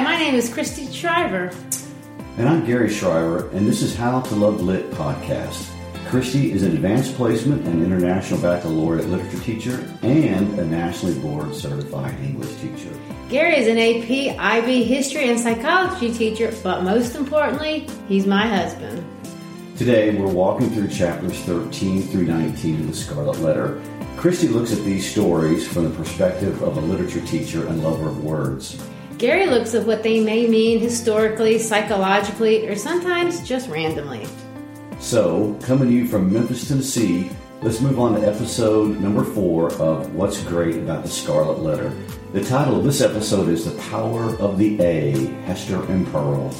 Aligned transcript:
Hi, 0.00 0.04
my 0.04 0.16
name 0.16 0.34
is 0.34 0.50
Christy 0.50 0.90
Shriver. 0.90 1.52
And 2.38 2.48
I'm 2.48 2.64
Gary 2.64 2.88
Shriver, 2.88 3.50
and 3.50 3.66
this 3.66 3.82
is 3.82 3.94
How 3.94 4.22
to 4.22 4.34
Love 4.34 4.62
Lit 4.62 4.90
podcast. 4.92 5.68
Christy 6.06 6.52
is 6.52 6.62
an 6.62 6.72
advanced 6.72 7.14
placement 7.16 7.66
and 7.66 7.82
international 7.82 8.40
baccalaureate 8.40 9.08
literature 9.08 9.40
teacher 9.40 9.98
and 10.00 10.58
a 10.58 10.64
nationally 10.64 11.20
board 11.20 11.54
certified 11.54 12.18
English 12.20 12.50
teacher. 12.62 12.98
Gary 13.28 13.58
is 13.58 13.68
an 13.68 13.76
AP, 13.76 14.38
IB 14.40 14.84
history 14.84 15.28
and 15.28 15.38
psychology 15.38 16.10
teacher, 16.14 16.50
but 16.62 16.82
most 16.82 17.14
importantly, 17.14 17.86
he's 18.08 18.26
my 18.26 18.46
husband. 18.46 19.04
Today, 19.76 20.16
we're 20.16 20.32
walking 20.32 20.70
through 20.70 20.88
chapters 20.88 21.38
13 21.40 22.04
through 22.04 22.24
19 22.24 22.80
of 22.80 22.86
the 22.86 22.94
Scarlet 22.94 23.38
Letter. 23.40 23.82
Christy 24.16 24.48
looks 24.48 24.72
at 24.72 24.82
these 24.82 25.10
stories 25.10 25.68
from 25.68 25.84
the 25.84 25.90
perspective 25.90 26.62
of 26.62 26.78
a 26.78 26.80
literature 26.80 27.20
teacher 27.26 27.66
and 27.66 27.84
lover 27.84 28.08
of 28.08 28.24
words. 28.24 28.82
Gary 29.20 29.44
looks 29.44 29.74
at 29.74 29.84
what 29.84 30.02
they 30.02 30.18
may 30.18 30.46
mean 30.46 30.80
historically, 30.80 31.58
psychologically, 31.58 32.66
or 32.66 32.74
sometimes 32.74 33.46
just 33.46 33.68
randomly. 33.68 34.26
So, 34.98 35.58
coming 35.60 35.88
to 35.88 35.94
you 35.94 36.08
from 36.08 36.32
Memphis, 36.32 36.66
Tennessee, 36.66 37.28
let's 37.60 37.82
move 37.82 38.00
on 38.00 38.18
to 38.18 38.26
episode 38.26 38.98
number 38.98 39.22
four 39.22 39.74
of 39.74 40.14
What's 40.14 40.42
Great 40.44 40.76
About 40.76 41.02
the 41.02 41.10
Scarlet 41.10 41.58
Letter. 41.58 41.94
The 42.32 42.42
title 42.42 42.78
of 42.78 42.84
this 42.84 43.02
episode 43.02 43.50
is 43.50 43.66
The 43.66 43.78
Power 43.90 44.34
of 44.36 44.56
the 44.56 44.80
A 44.80 45.10
Hester 45.44 45.84
and 45.92 46.06
Pearl. 46.06 46.54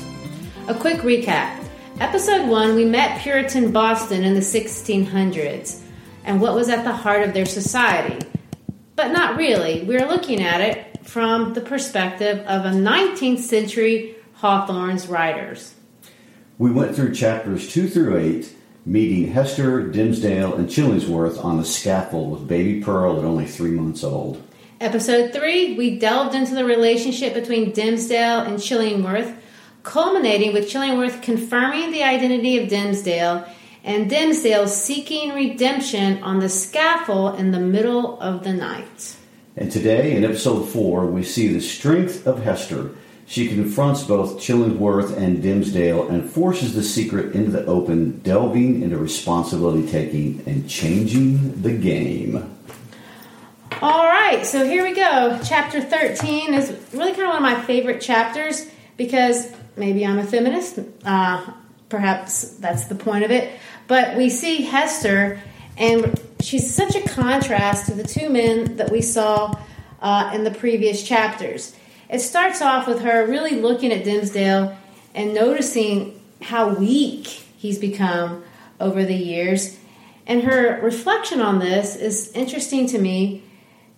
A 0.68 0.74
quick 0.74 0.98
recap. 0.98 1.64
Episode 1.98 2.46
1, 2.46 2.74
we 2.74 2.84
met 2.84 3.22
Puritan 3.22 3.72
Boston 3.72 4.22
in 4.22 4.34
the 4.34 4.40
1600s 4.40 5.80
and 6.24 6.38
what 6.38 6.54
was 6.54 6.68
at 6.68 6.84
the 6.84 6.92
heart 6.92 7.26
of 7.26 7.32
their 7.32 7.46
society. 7.46 8.18
But 8.96 9.12
not 9.12 9.38
really. 9.38 9.84
We're 9.84 10.06
looking 10.06 10.42
at 10.42 10.60
it 10.60 10.89
from 11.04 11.54
the 11.54 11.60
perspective 11.60 12.38
of 12.46 12.64
a 12.64 12.70
19th 12.70 13.40
century 13.40 14.16
Hawthorne's 14.34 15.06
writers. 15.06 15.74
We 16.58 16.70
went 16.70 16.94
through 16.94 17.14
chapters 17.14 17.72
2 17.72 17.88
through 17.88 18.18
8, 18.18 18.54
meeting 18.86 19.32
Hester, 19.32 19.82
Dimmesdale, 19.88 20.56
and 20.56 20.68
Chillingsworth 20.68 21.42
on 21.44 21.56
the 21.56 21.64
scaffold 21.64 22.30
with 22.32 22.48
baby 22.48 22.82
Pearl 22.82 23.18
at 23.18 23.24
only 23.24 23.46
three 23.46 23.70
months 23.70 24.04
old. 24.04 24.42
Episode 24.80 25.32
3, 25.32 25.76
we 25.76 25.98
delved 25.98 26.34
into 26.34 26.54
the 26.54 26.64
relationship 26.64 27.34
between 27.34 27.72
Dimmesdale 27.72 28.46
and 28.46 28.58
Chillingworth, 28.58 29.36
culminating 29.82 30.52
with 30.52 30.70
Chillingworth 30.70 31.22
confirming 31.22 31.92
the 31.92 32.02
identity 32.02 32.58
of 32.58 32.68
Dimmesdale 32.68 33.46
and 33.84 34.10
Dimmesdale 34.10 34.68
seeking 34.68 35.34
redemption 35.34 36.22
on 36.22 36.40
the 36.40 36.48
scaffold 36.48 37.38
in 37.38 37.50
the 37.50 37.60
middle 37.60 38.20
of 38.20 38.44
the 38.44 38.52
night. 38.52 39.16
And 39.56 39.70
today, 39.70 40.14
in 40.16 40.24
episode 40.24 40.64
4, 40.68 41.06
we 41.06 41.24
see 41.24 41.48
the 41.48 41.60
strength 41.60 42.26
of 42.26 42.42
Hester. 42.42 42.92
She 43.26 43.48
confronts 43.48 44.04
both 44.04 44.38
Chillingworth 44.38 45.16
and 45.16 45.42
Dimmesdale 45.42 46.08
and 46.08 46.28
forces 46.28 46.74
the 46.74 46.82
secret 46.82 47.34
into 47.34 47.50
the 47.50 47.64
open, 47.66 48.20
delving 48.20 48.82
into 48.82 48.96
responsibility 48.96 49.88
taking 49.88 50.42
and 50.46 50.68
changing 50.68 51.62
the 51.62 51.72
game. 51.72 52.56
All 53.82 54.06
right, 54.06 54.44
so 54.44 54.64
here 54.64 54.82
we 54.82 54.94
go. 54.94 55.38
Chapter 55.44 55.80
13 55.80 56.54
is 56.54 56.70
really 56.92 57.12
kind 57.12 57.22
of 57.22 57.28
one 57.28 57.36
of 57.36 57.42
my 57.42 57.60
favorite 57.62 58.00
chapters 58.00 58.68
because 58.96 59.50
maybe 59.76 60.04
I'm 60.04 60.18
a 60.18 60.24
feminist. 60.24 60.80
Uh, 61.04 61.52
perhaps 61.88 62.56
that's 62.56 62.86
the 62.86 62.94
point 62.94 63.24
of 63.24 63.30
it. 63.30 63.52
But 63.86 64.16
we 64.16 64.28
see 64.28 64.62
Hester, 64.62 65.40
and 65.76 66.20
she's 66.42 66.72
such 66.74 66.94
a 66.94 67.02
contrast 67.02 67.86
to 67.86 67.94
the 67.94 68.04
two 68.04 68.30
men 68.30 68.76
that 68.76 68.90
we 68.90 69.02
saw 69.02 69.58
uh, 70.00 70.30
in 70.34 70.44
the 70.44 70.50
previous 70.50 71.02
chapters. 71.02 71.74
It 72.08 72.20
starts 72.20 72.60
off 72.60 72.86
with 72.86 73.02
her 73.02 73.26
really 73.26 73.60
looking 73.60 73.92
at 73.92 74.04
Dimmesdale 74.04 74.76
and 75.14 75.34
noticing 75.34 76.20
how 76.42 76.70
weak 76.74 77.26
he's 77.26 77.78
become 77.78 78.42
over 78.80 79.04
the 79.04 79.14
years. 79.14 79.78
And 80.26 80.42
her 80.44 80.80
reflection 80.80 81.40
on 81.40 81.58
this 81.58 81.96
is 81.96 82.32
interesting 82.32 82.86
to 82.88 82.98
me 82.98 83.42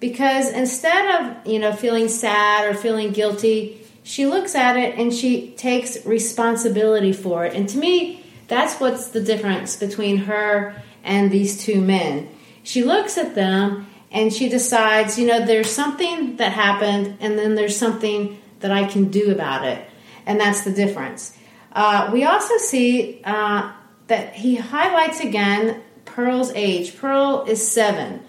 because 0.00 0.50
instead 0.50 1.20
of, 1.20 1.46
you 1.46 1.58
know, 1.58 1.72
feeling 1.72 2.08
sad 2.08 2.66
or 2.66 2.74
feeling 2.74 3.12
guilty, 3.12 3.86
she 4.02 4.26
looks 4.26 4.54
at 4.54 4.76
it 4.76 4.98
and 4.98 5.14
she 5.14 5.52
takes 5.52 6.04
responsibility 6.04 7.12
for 7.12 7.44
it. 7.44 7.54
And 7.54 7.68
to 7.68 7.78
me, 7.78 8.24
that's 8.48 8.80
what's 8.80 9.08
the 9.08 9.20
difference 9.20 9.76
between 9.76 10.16
her 10.18 10.74
and 11.04 11.30
these 11.30 11.64
two 11.64 11.80
men. 11.80 12.28
She 12.62 12.82
looks 12.82 13.18
at 13.18 13.34
them 13.34 13.88
and 14.10 14.32
she 14.32 14.48
decides, 14.48 15.18
you 15.18 15.26
know, 15.26 15.44
there's 15.44 15.70
something 15.70 16.36
that 16.36 16.52
happened, 16.52 17.16
and 17.20 17.38
then 17.38 17.54
there's 17.54 17.76
something 17.76 18.38
that 18.60 18.70
I 18.70 18.84
can 18.84 19.10
do 19.10 19.32
about 19.32 19.64
it. 19.64 19.88
And 20.26 20.38
that's 20.38 20.62
the 20.62 20.70
difference. 20.70 21.36
Uh, 21.72 22.10
we 22.12 22.24
also 22.24 22.58
see 22.58 23.20
uh, 23.24 23.72
that 24.08 24.34
he 24.34 24.56
highlights 24.56 25.20
again 25.20 25.82
Pearl's 26.04 26.52
age. 26.54 26.96
Pearl 26.98 27.44
is 27.48 27.66
seven. 27.66 28.22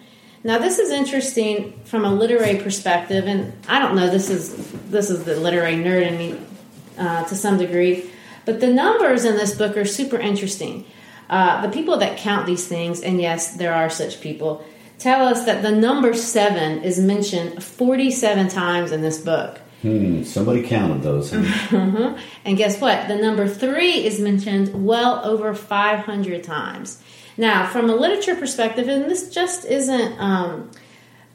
Now, 0.46 0.58
this 0.58 0.80
is 0.80 0.90
interesting 0.90 1.80
from 1.84 2.06
a 2.06 2.14
literary 2.14 2.62
perspective, 2.62 3.28
and 3.28 3.54
I 3.68 3.80
don't 3.80 3.96
know. 3.96 4.10
This 4.10 4.30
is 4.30 4.72
this 4.90 5.10
is 5.10 5.24
the 5.24 5.36
literary 5.38 5.76
nerd 5.76 6.08
in 6.08 6.18
me 6.18 6.40
uh, 6.98 7.24
to 7.26 7.36
some 7.36 7.58
degree, 7.58 8.10
but 8.46 8.60
the 8.60 8.68
numbers 8.68 9.26
in 9.26 9.36
this 9.36 9.56
book 9.56 9.78
are 9.78 9.86
super 9.86 10.18
interesting. 10.18 10.86
Uh, 11.29 11.61
the 11.61 11.69
people 11.69 11.97
that 11.97 12.17
count 12.17 12.45
these 12.45 12.67
things, 12.67 13.01
and 13.01 13.19
yes, 13.19 13.56
there 13.56 13.73
are 13.73 13.89
such 13.89 14.22
people, 14.22 14.66
tell 15.00 15.28
us 15.28 15.45
that 15.45 15.61
the 15.61 15.72
number 15.72 16.13
seven 16.13 16.84
is 16.84 17.00
mentioned 17.00 17.63
47 17.63 18.49
times 18.49 18.91
in 18.91 19.02
this 19.02 19.20
book. 19.20 19.59
Hmm, 19.81 20.23
somebody 20.23 20.64
counted 20.64 21.02
those. 21.02 21.31
Mm-hmm. 21.31 22.17
And 22.46 22.58
guess 22.58 22.79
what? 22.79 23.08
The 23.08 23.16
number 23.16 23.47
three 23.47 24.05
is 24.05 24.20
mentioned 24.20 24.85
well 24.85 25.23
over 25.25 25.53
500 25.53 26.43
times. 26.43 27.02
Now, 27.37 27.67
from 27.67 27.90
a 27.90 27.96
literature 27.96 28.35
perspective, 28.35 28.87
and 28.87 29.09
this 29.09 29.29
just 29.29 29.66
isn't 29.66 30.19
um, 30.19 30.72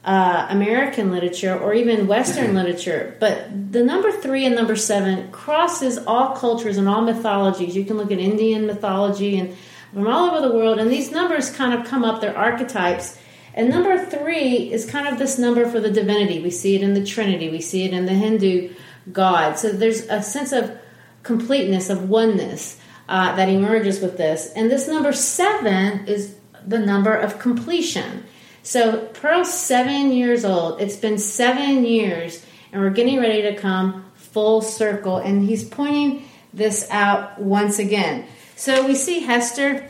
uh, 0.03 0.47
American 0.49 1.11
literature 1.11 1.57
or 1.57 1.73
even 1.73 2.07
Western 2.07 2.55
literature, 2.55 3.15
but 3.19 3.71
the 3.71 3.83
number 3.83 4.11
three 4.11 4.45
and 4.45 4.55
number 4.55 4.75
seven 4.75 5.29
crosses 5.31 5.97
all 5.97 6.35
cultures 6.35 6.77
and 6.77 6.87
all 6.87 7.01
mythologies. 7.01 7.75
You 7.75 7.85
can 7.85 7.97
look 7.97 8.11
at 8.11 8.19
Indian 8.19 8.65
mythology 8.65 9.37
and 9.37 9.55
from 9.93 10.07
all 10.07 10.29
over 10.29 10.47
the 10.47 10.53
world, 10.53 10.79
and 10.79 10.91
these 10.91 11.11
numbers 11.11 11.49
kind 11.49 11.73
of 11.73 11.87
come 11.87 12.03
up, 12.03 12.21
they're 12.21 12.37
archetypes. 12.37 13.17
And 13.53 13.69
number 13.69 14.05
three 14.05 14.71
is 14.71 14.89
kind 14.89 15.07
of 15.07 15.17
this 15.17 15.37
number 15.39 15.69
for 15.69 15.79
the 15.79 15.91
divinity. 15.91 16.39
We 16.41 16.51
see 16.51 16.75
it 16.75 16.83
in 16.83 16.93
the 16.93 17.05
Trinity, 17.05 17.49
we 17.49 17.61
see 17.61 17.85
it 17.85 17.93
in 17.93 18.05
the 18.05 18.13
Hindu 18.13 18.73
God. 19.11 19.57
So 19.57 19.71
there's 19.71 20.01
a 20.01 20.21
sense 20.21 20.51
of 20.51 20.77
completeness, 21.23 21.89
of 21.89 22.09
oneness 22.09 22.79
uh, 23.07 23.35
that 23.35 23.49
emerges 23.49 23.99
with 23.99 24.17
this. 24.17 24.51
And 24.55 24.69
this 24.69 24.87
number 24.87 25.11
seven 25.11 26.07
is 26.07 26.35
the 26.65 26.79
number 26.79 27.13
of 27.13 27.39
completion. 27.39 28.23
So 28.61 29.07
Pearl's 29.07 29.51
seven 29.51 30.11
years 30.11 30.45
old. 30.45 30.81
It's 30.81 30.95
been 30.95 31.17
seven 31.17 31.85
years, 31.85 32.45
and 32.71 32.81
we're 32.81 32.91
getting 32.91 33.19
ready 33.19 33.41
to 33.43 33.55
come 33.55 34.05
full 34.13 34.61
circle. 34.61 35.17
And 35.17 35.43
he's 35.43 35.63
pointing 35.63 36.27
this 36.53 36.87
out 36.91 37.39
once 37.41 37.79
again. 37.79 38.27
So 38.59 38.85
we 38.85 38.93
see 38.93 39.21
Hester 39.21 39.87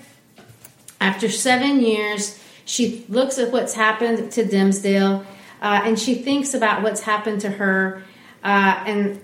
after 1.02 1.28
seven 1.28 1.82
years. 1.82 2.40
She 2.66 3.04
looks 3.10 3.40
at 3.40 3.52
what's 3.52 3.74
happened 3.74 4.32
to 4.34 4.46
Dimmesdale, 4.46 5.26
uh, 5.60 5.82
and 5.84 5.98
she 5.98 6.14
thinks 6.14 6.54
about 6.54 6.84
what's 6.84 7.02
happened 7.02 7.42
to 7.42 7.50
her, 7.50 8.04
uh, 8.44 8.84
and 8.86 9.20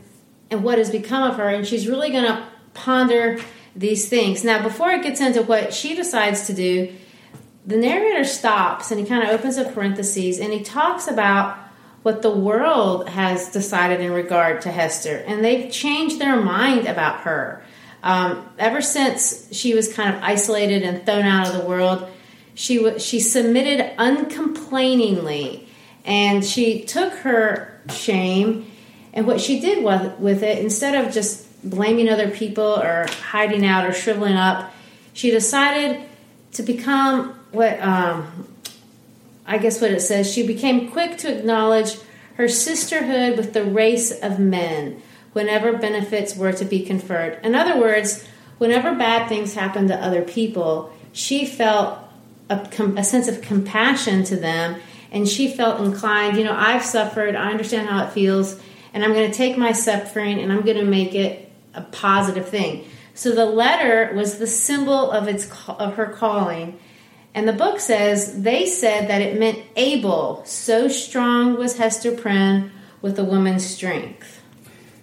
and 0.50 0.64
what 0.64 0.80
has 0.80 0.90
become 0.90 1.30
of 1.30 1.38
her. 1.38 1.48
And 1.48 1.66
she's 1.66 1.88
really 1.88 2.10
going 2.10 2.24
to 2.24 2.44
ponder 2.74 3.40
these 3.76 4.10
things. 4.10 4.44
Now, 4.44 4.64
before 4.64 4.90
it 4.94 5.04
gets 5.04 5.22
into 5.22 5.44
what 5.44 5.76
she 5.76 5.94
decides 5.94 6.48
to 6.48 6.54
do, 6.56 6.92
the 7.68 7.78
narrator 7.78 8.24
stops 8.24 8.90
and 8.90 9.00
he 9.00 9.06
kind 9.06 9.22
of 9.22 9.30
opens 9.30 9.58
a 9.58 9.66
parenthesis 9.66 10.40
and 10.40 10.54
he 10.54 10.64
talks 10.64 11.08
about 11.08 11.56
what 12.02 12.24
the 12.24 12.32
world 12.32 13.10
has 13.10 13.52
decided 13.52 14.02
in 14.02 14.12
regard 14.12 14.62
to 14.62 14.72
Hester, 14.72 15.18
and 15.28 15.46
they've 15.46 15.72
changed 15.72 16.18
their 16.18 16.42
mind 16.42 16.88
about 16.88 17.20
her. 17.20 17.64
Um, 18.06 18.48
ever 18.60 18.82
since 18.82 19.50
she 19.52 19.74
was 19.74 19.92
kind 19.92 20.16
of 20.16 20.22
isolated 20.22 20.84
and 20.84 21.04
thrown 21.06 21.26
out 21.26 21.48
of 21.48 21.60
the 21.60 21.68
world, 21.68 22.08
she 22.54 22.78
w- 22.78 23.00
she 23.00 23.20
submitted 23.20 23.98
uncomplainingly, 23.98 25.68
and 26.06 26.46
she 26.46 26.84
took 26.84 27.12
her 27.14 27.82
shame 27.90 28.72
and 29.12 29.26
what 29.26 29.42
she 29.42 29.60
did 29.60 29.84
with, 29.84 30.20
with 30.20 30.44
it 30.44 30.60
instead 30.60 30.94
of 30.94 31.14
just 31.14 31.48
blaming 31.68 32.08
other 32.10 32.30
people 32.30 32.64
or 32.64 33.08
hiding 33.24 33.66
out 33.66 33.86
or 33.86 33.94
shriveling 33.94 34.36
up, 34.36 34.74
she 35.14 35.32
decided 35.32 36.08
to 36.52 36.62
become 36.62 37.34
what 37.52 37.80
um, 37.80 38.48
I 39.48 39.58
guess 39.58 39.82
what 39.82 39.92
it 39.92 40.02
says. 40.02 40.32
She 40.32 40.46
became 40.46 40.92
quick 40.92 41.18
to 41.20 41.36
acknowledge 41.36 41.98
her 42.36 42.48
sisterhood 42.48 43.38
with 43.38 43.54
the 43.54 43.64
race 43.64 44.12
of 44.12 44.38
men 44.38 45.02
whenever 45.36 45.78
benefits 45.78 46.34
were 46.34 46.54
to 46.54 46.64
be 46.64 46.82
conferred. 46.82 47.38
In 47.44 47.56
other 47.56 47.78
words, 47.78 48.26
whenever 48.58 48.96
bad 48.96 49.28
things 49.28 49.54
happened 49.54 49.90
to 49.90 50.02
other 50.02 50.22
people, 50.22 50.94
she 51.12 51.46
felt 51.46 52.00
a, 52.50 52.56
a 52.96 53.04
sense 53.04 53.28
of 53.28 53.42
compassion 53.42 54.24
to 54.24 54.38
them 54.38 54.80
and 55.12 55.28
she 55.28 55.52
felt 55.52 55.82
inclined, 55.82 56.38
you 56.38 56.46
know, 56.46 56.56
I've 56.56 56.86
suffered, 56.86 57.36
I 57.36 57.52
understand 57.52 57.90
how 57.90 58.06
it 58.06 58.14
feels, 58.14 58.58
and 58.94 59.04
I'm 59.04 59.12
going 59.12 59.30
to 59.30 59.38
take 59.38 59.58
my 59.58 59.74
suffering 59.74 60.40
and 60.40 60.54
I'm 60.54 60.62
going 60.62 60.78
to 60.78 60.86
make 60.86 61.14
it 61.14 61.52
a 61.74 61.82
positive 61.82 62.48
thing. 62.48 62.86
So 63.14 63.32
the 63.32 63.46
letter 63.46 64.14
was 64.16 64.38
the 64.38 64.48
symbol 64.48 65.12
of 65.12 65.28
its 65.28 65.50
of 65.68 65.96
her 65.96 66.08
calling 66.08 66.80
and 67.34 67.46
the 67.46 67.54
book 67.54 67.82
says 67.82 68.42
they 68.44 68.66
said 68.66 69.10
that 69.10 69.22
it 69.22 69.38
meant 69.38 69.60
able. 69.76 70.46
So 70.46 70.88
strong 70.88 71.58
was 71.58 71.78
Hester 71.78 72.14
Prynne 72.14 72.72
with 73.02 73.20
a 73.20 73.26
woman's 73.26 73.66
strength. 73.66 74.35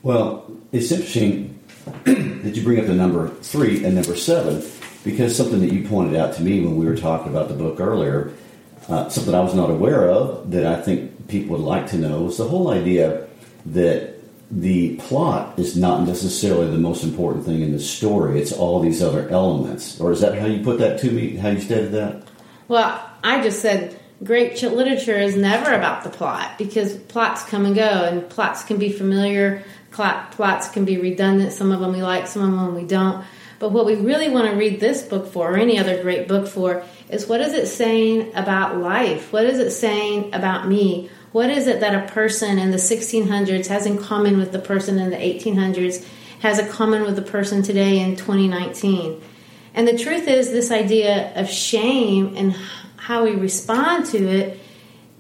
Well, 0.03 0.51
it's 0.73 0.91
interesting 0.91 1.61
that 2.05 2.53
you 2.57 2.63
bring 2.63 2.81
up 2.81 2.87
the 2.87 2.95
number 2.95 3.29
three 3.29 3.85
and 3.85 3.95
number 3.95 4.17
seven 4.17 4.63
because 5.05 5.37
something 5.37 5.61
that 5.61 5.73
you 5.73 5.87
pointed 5.89 6.17
out 6.17 6.35
to 6.35 6.43
me 6.43 6.61
when 6.61 6.77
we 6.77 6.87
were 6.87 6.97
talking 6.97 7.29
about 7.29 7.49
the 7.49 7.55
book 7.55 7.81
earlier, 7.81 8.33
uh, 8.89 9.09
something 9.09 9.35
I 9.35 9.41
was 9.41 9.55
not 9.55 9.71
aware 9.71 10.11
of 10.11 10.51
that 10.51 10.67
I 10.67 10.81
think 10.83 11.29
people 11.29 11.57
would 11.57 11.65
like 11.65 11.89
to 11.91 11.99
know 11.99 12.27
is 12.27 12.37
the 12.37 12.49
whole 12.49 12.71
idea 12.71 13.29
that 13.67 14.15
the 14.51 14.97
plot 14.97 15.59
is 15.59 15.77
not 15.77 16.07
necessarily 16.07 16.71
the 16.71 16.79
most 16.79 17.05
important 17.05 17.47
thing 17.47 17.63
in 17.63 17.73
the 17.73 17.79
story. 17.79 18.41
It's 18.41 18.53
all 18.53 18.81
these 18.81 19.03
other 19.03 19.29
elements. 19.29 20.01
Or 20.01 20.13
is 20.13 20.21
that 20.21 20.37
how 20.37 20.47
you 20.47 20.63
put 20.63 20.79
that 20.81 21.01
to 21.01 21.11
me? 21.11 21.37
How 21.37 21.51
you 21.51 21.61
stated 21.61 21.93
that? 21.93 22.25
Well, 22.69 23.09
I 23.23 23.43
just 23.43 23.63
said 23.63 23.99
great 24.23 24.61
literature 24.63 25.17
is 25.17 25.37
never 25.37 25.73
about 25.73 26.05
the 26.05 26.11
plot 26.11 26.59
because 26.59 26.97
plots 26.97 27.45
come 27.45 27.67
and 27.67 27.75
go, 27.75 27.83
and 27.83 28.29
plots 28.29 28.63
can 28.63 28.79
be 28.79 28.93
familiar. 28.93 29.65
Plots 29.93 30.69
can 30.69 30.85
be 30.85 30.99
redundant. 30.99 31.53
Some 31.53 31.71
of 31.71 31.81
them 31.81 31.93
we 31.93 32.03
like, 32.03 32.27
some 32.27 32.43
of 32.43 32.51
them 32.51 32.75
we 32.75 32.85
don't. 32.85 33.25
But 33.59 33.71
what 33.71 33.87
we 33.87 33.95
really 33.95 34.29
want 34.29 34.51
to 34.51 34.57
read 34.57 34.81
this 34.81 35.03
book 35.03 35.33
for, 35.33 35.53
or 35.53 35.57
any 35.57 35.79
other 35.79 36.03
great 36.03 36.27
book 36.27 36.49
for, 36.49 36.83
is 37.09 37.29
what 37.29 37.41
is 37.41 37.53
it 37.53 37.67
saying 37.67 38.33
about 38.35 38.79
life? 38.79 39.33
What 39.33 39.45
is 39.45 39.59
it 39.59 39.71
saying 39.71 40.35
about 40.35 40.67
me? 40.67 41.11
What 41.31 41.49
is 41.49 41.67
it 41.67 41.81
that 41.81 41.95
a 41.95 42.13
person 42.13 42.59
in 42.59 42.73
the 42.73 42.77
1600s 42.77 43.69
has 43.69 43.87
in 43.87 43.99
common 43.99 44.37
with 44.37 44.51
the 44.51 44.59
person 44.59 44.99
in 44.99 45.11
the 45.11 45.17
1800s, 45.17 46.05
has 46.41 46.59
in 46.59 46.69
common 46.69 47.03
with 47.03 47.15
the 47.15 47.23
person 47.23 47.63
today 47.63 48.01
in 48.01 48.17
2019? 48.17 49.23
And 49.75 49.89
the 49.89 49.97
truth 49.97 50.27
is, 50.27 50.51
this 50.51 50.71
idea 50.71 51.33
of 51.35 51.49
shame 51.49 52.35
and 52.37 52.55
how 52.97 53.25
we 53.25 53.35
respond 53.35 54.07
to 54.07 54.19
it 54.29 54.59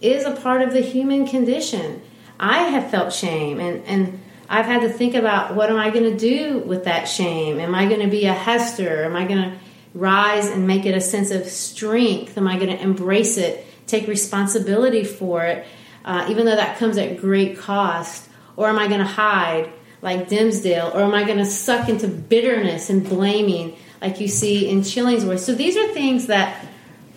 is 0.00 0.24
a 0.24 0.32
part 0.32 0.62
of 0.62 0.72
the 0.72 0.80
human 0.80 1.26
condition. 1.26 2.02
I 2.38 2.64
have 2.64 2.90
felt 2.90 3.12
shame, 3.12 3.60
and, 3.60 3.84
and 3.86 4.20
I've 4.52 4.66
had 4.66 4.82
to 4.82 4.88
think 4.88 5.14
about 5.14 5.54
what 5.54 5.70
am 5.70 5.76
I 5.76 5.90
going 5.90 6.04
to 6.04 6.16
do 6.16 6.58
with 6.58 6.84
that 6.84 7.08
shame? 7.08 7.58
Am 7.58 7.74
I 7.74 7.86
going 7.86 8.00
to 8.00 8.08
be 8.08 8.26
a 8.26 8.32
Hester? 8.32 9.04
Am 9.04 9.16
I 9.16 9.24
going 9.26 9.42
to 9.42 9.58
rise 9.94 10.48
and 10.48 10.66
make 10.66 10.86
it 10.86 10.94
a 10.94 11.00
sense 11.00 11.30
of 11.30 11.46
strength? 11.46 12.36
Am 12.36 12.46
I 12.46 12.56
going 12.56 12.70
to 12.76 12.80
embrace 12.80 13.38
it, 13.38 13.66
take 13.86 14.06
responsibility 14.06 15.04
for 15.04 15.44
it? 15.44 15.66
uh, 16.04 16.26
even 16.28 16.46
though 16.46 16.56
that 16.56 16.78
comes 16.78 16.98
at 16.98 17.18
great 17.18 17.58
cost? 17.58 18.28
Or 18.56 18.68
am 18.68 18.78
I 18.78 18.86
going 18.88 19.00
to 19.00 19.06
hide 19.06 19.70
like 20.00 20.28
Dimmesdale? 20.28 20.94
Or 20.94 21.02
am 21.02 21.14
I 21.14 21.24
going 21.24 21.38
to 21.38 21.46
suck 21.46 21.88
into 21.88 22.08
bitterness 22.08 22.90
and 22.90 23.08
blaming 23.08 23.76
like 24.00 24.20
you 24.20 24.28
see 24.28 24.68
in 24.68 24.80
Chillingsworth? 24.80 25.40
So 25.40 25.54
these 25.54 25.76
are 25.76 25.88
things 25.88 26.26
that 26.26 26.66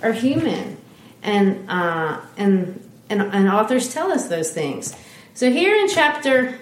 are 0.01 0.13
human, 0.13 0.77
and 1.23 1.69
uh, 1.69 2.21
and, 2.38 2.89
and 3.09 3.21
and 3.21 3.49
authors 3.49 3.93
tell 3.93 4.11
us 4.11 4.27
those 4.27 4.51
things. 4.51 4.95
So 5.33 5.51
here 5.51 5.75
in 5.75 5.88
chapter. 5.89 6.59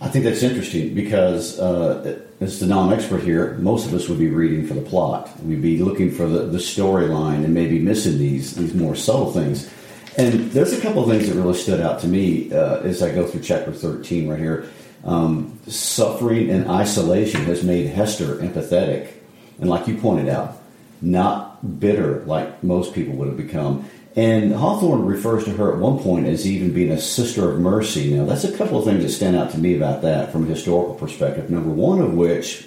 I 0.00 0.08
think 0.08 0.24
that's 0.24 0.42
interesting 0.42 0.94
because, 0.94 1.58
uh, 1.58 2.20
as 2.40 2.60
the 2.60 2.66
non-expert 2.66 3.22
here, 3.22 3.54
most 3.54 3.86
of 3.86 3.94
us 3.94 4.08
would 4.08 4.18
be 4.18 4.28
reading 4.28 4.66
for 4.66 4.74
the 4.74 4.82
plot. 4.82 5.30
We'd 5.42 5.62
be 5.62 5.78
looking 5.78 6.10
for 6.10 6.28
the, 6.28 6.40
the 6.40 6.58
storyline 6.58 7.44
and 7.44 7.54
maybe 7.54 7.78
missing 7.78 8.18
these 8.18 8.54
these 8.54 8.74
more 8.74 8.94
subtle 8.94 9.32
things. 9.32 9.70
And 10.18 10.50
there's 10.50 10.72
a 10.72 10.80
couple 10.80 11.02
of 11.02 11.08
things 11.08 11.28
that 11.28 11.34
really 11.34 11.56
stood 11.56 11.80
out 11.80 12.00
to 12.00 12.08
me 12.08 12.52
uh, 12.52 12.80
as 12.80 13.02
I 13.02 13.14
go 13.14 13.26
through 13.26 13.42
chapter 13.42 13.72
13 13.72 14.28
right 14.28 14.38
here. 14.38 14.66
Um, 15.04 15.58
suffering 15.66 16.50
and 16.50 16.68
isolation 16.68 17.44
has 17.44 17.62
made 17.62 17.86
Hester 17.86 18.36
empathetic, 18.36 19.12
and 19.60 19.70
like 19.70 19.86
you 19.86 19.96
pointed 19.96 20.28
out, 20.28 20.60
not 21.00 21.80
bitter 21.80 22.20
like 22.24 22.62
most 22.62 22.94
people 22.94 23.14
would 23.14 23.28
have 23.28 23.36
become. 23.36 23.88
And 24.16 24.54
Hawthorne 24.54 25.04
refers 25.04 25.44
to 25.44 25.50
her 25.52 25.74
at 25.74 25.78
one 25.78 25.98
point 25.98 26.26
as 26.26 26.46
even 26.46 26.72
being 26.72 26.90
a 26.90 26.98
sister 26.98 27.52
of 27.52 27.60
mercy. 27.60 28.14
Now, 28.14 28.24
that's 28.24 28.44
a 28.44 28.56
couple 28.56 28.78
of 28.78 28.86
things 28.86 29.02
that 29.02 29.10
stand 29.10 29.36
out 29.36 29.50
to 29.50 29.58
me 29.58 29.76
about 29.76 30.00
that 30.02 30.32
from 30.32 30.44
a 30.44 30.46
historical 30.46 30.94
perspective. 30.94 31.50
Number 31.50 31.68
one 31.68 32.00
of 32.00 32.14
which, 32.14 32.66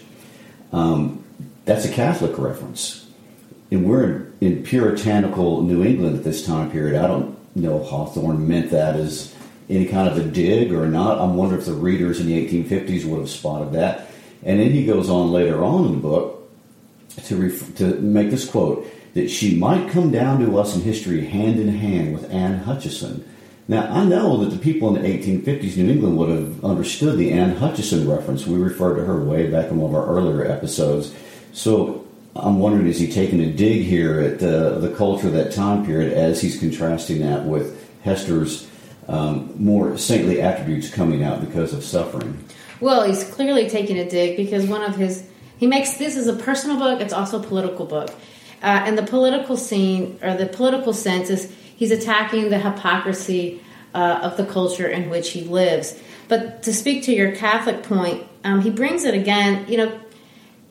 um, 0.72 1.24
that's 1.66 1.86
a 1.86 1.92
Catholic 1.92 2.38
reference. 2.38 3.08
And 3.72 3.90
we're 3.90 4.04
in, 4.04 4.34
in 4.42 4.64
puritanical 4.64 5.64
New 5.64 5.84
England 5.84 6.18
at 6.18 6.24
this 6.24 6.46
time 6.46 6.70
period. 6.70 7.02
I 7.02 7.08
don't 7.08 7.36
know 7.56 7.84
Hawthorne 7.84 8.48
meant 8.48 8.70
that 8.70 8.96
as 8.96 9.34
any 9.72 9.88
kind 9.88 10.08
of 10.08 10.18
a 10.18 10.24
dig 10.24 10.72
or 10.72 10.88
not. 10.88 11.20
I'm 11.20 11.36
wondering 11.36 11.62
if 11.62 11.66
the 11.66 11.74
readers 11.74 12.20
in 12.20 12.28
the 12.28 12.48
1850s 12.48 13.06
would 13.06 13.20
have 13.20 13.30
spotted 13.30 13.74
that. 13.74 14.12
And 14.44 14.60
then 14.60 14.70
he 14.70 14.86
goes 14.86 15.10
on 15.10 15.32
later 15.32 15.64
on 15.64 15.86
in 15.86 15.92
the 15.94 15.98
book 15.98 16.48
to, 17.26 17.36
ref- 17.36 17.76
to 17.78 17.96
make 17.96 18.30
this 18.30 18.48
quote 18.48 18.88
that 19.14 19.30
she 19.30 19.56
might 19.56 19.90
come 19.90 20.12
down 20.12 20.40
to 20.40 20.58
us 20.58 20.76
in 20.76 20.82
history 20.82 21.26
hand 21.26 21.60
in 21.60 21.70
hand 21.70 22.14
with 22.14 22.32
Anne 22.32 22.60
Hutchinson. 22.60 23.28
Now, 23.68 23.92
I 23.92 24.04
know 24.04 24.38
that 24.38 24.50
the 24.50 24.58
people 24.58 24.96
in 24.96 25.02
the 25.02 25.08
1850s 25.08 25.78
New 25.78 25.92
England 25.92 26.18
would 26.18 26.30
have 26.30 26.66
understood 26.66 27.18
the 27.18 27.32
Anne 27.32 27.56
Hutchinson 27.56 28.10
reference. 28.10 28.48
We 28.48 28.58
referred 28.58 28.96
to 28.96 29.06
her 29.06 29.24
way 29.24 29.50
back 29.50 29.70
in 29.70 29.78
one 29.78 29.92
of 29.92 29.96
our 29.96 30.08
earlier 30.08 30.44
episodes. 30.46 31.14
So 31.54 32.08
I'm 32.36 32.60
wondering, 32.60 32.88
is 32.88 33.00
he 33.00 33.12
taking 33.12 33.42
a 33.42 33.52
dig 33.52 33.84
here 33.84 34.20
at 34.20 34.42
uh, 34.42 34.80
the 34.80 34.94
culture 34.96 35.28
of 35.28 35.34
that 35.34 35.54
time 35.54 35.86
period 35.86 36.14
as 36.14 36.42
he's 36.42 36.60
contrasting 36.60 37.22
that 37.22 37.46
with 37.46 37.88
Hester's 38.04 38.68
um, 39.08 39.54
more 39.58 39.98
saintly 39.98 40.42
attributes 40.42 40.90
coming 40.90 41.24
out 41.24 41.42
because 41.42 41.74
of 41.74 41.84
suffering? 41.84 42.44
Well, 42.80 43.04
he's 43.04 43.24
clearly 43.24 43.70
taking 43.70 43.98
a 43.98 44.10
dig 44.10 44.38
because 44.38 44.66
one 44.66 44.82
of 44.82 44.96
his 44.96 45.28
he 45.58 45.68
makes 45.68 45.98
this 45.98 46.16
is 46.16 46.28
a 46.28 46.34
personal 46.34 46.78
book. 46.78 47.02
It's 47.02 47.12
also 47.12 47.42
a 47.42 47.44
political 47.44 47.86
book, 47.86 48.10
uh, 48.62 48.84
and 48.86 48.98
the 48.98 49.04
political 49.04 49.58
scene 49.58 50.20
or 50.22 50.36
the 50.36 50.46
political 50.46 50.94
sense 50.94 51.30
is 51.30 51.54
he's 51.76 51.92
attacking 51.92 52.50
the 52.50 52.60
hypocrisy 52.60 53.62
uh, 53.94 54.20
of 54.24 54.38
the 54.38 54.46
culture 54.46 54.88
in 54.88 55.10
which 55.10 55.32
he 55.32 55.42
lives. 55.42 55.98
But 56.28 56.64
to 56.64 56.74
speak 56.74 57.04
to 57.04 57.14
your 57.14 57.36
Catholic 57.36 57.84
point, 57.84 58.26
um, 58.44 58.62
he 58.62 58.70
brings 58.70 59.04
it 59.04 59.14
again. 59.14 59.66
You 59.68 59.78
know, 59.78 60.00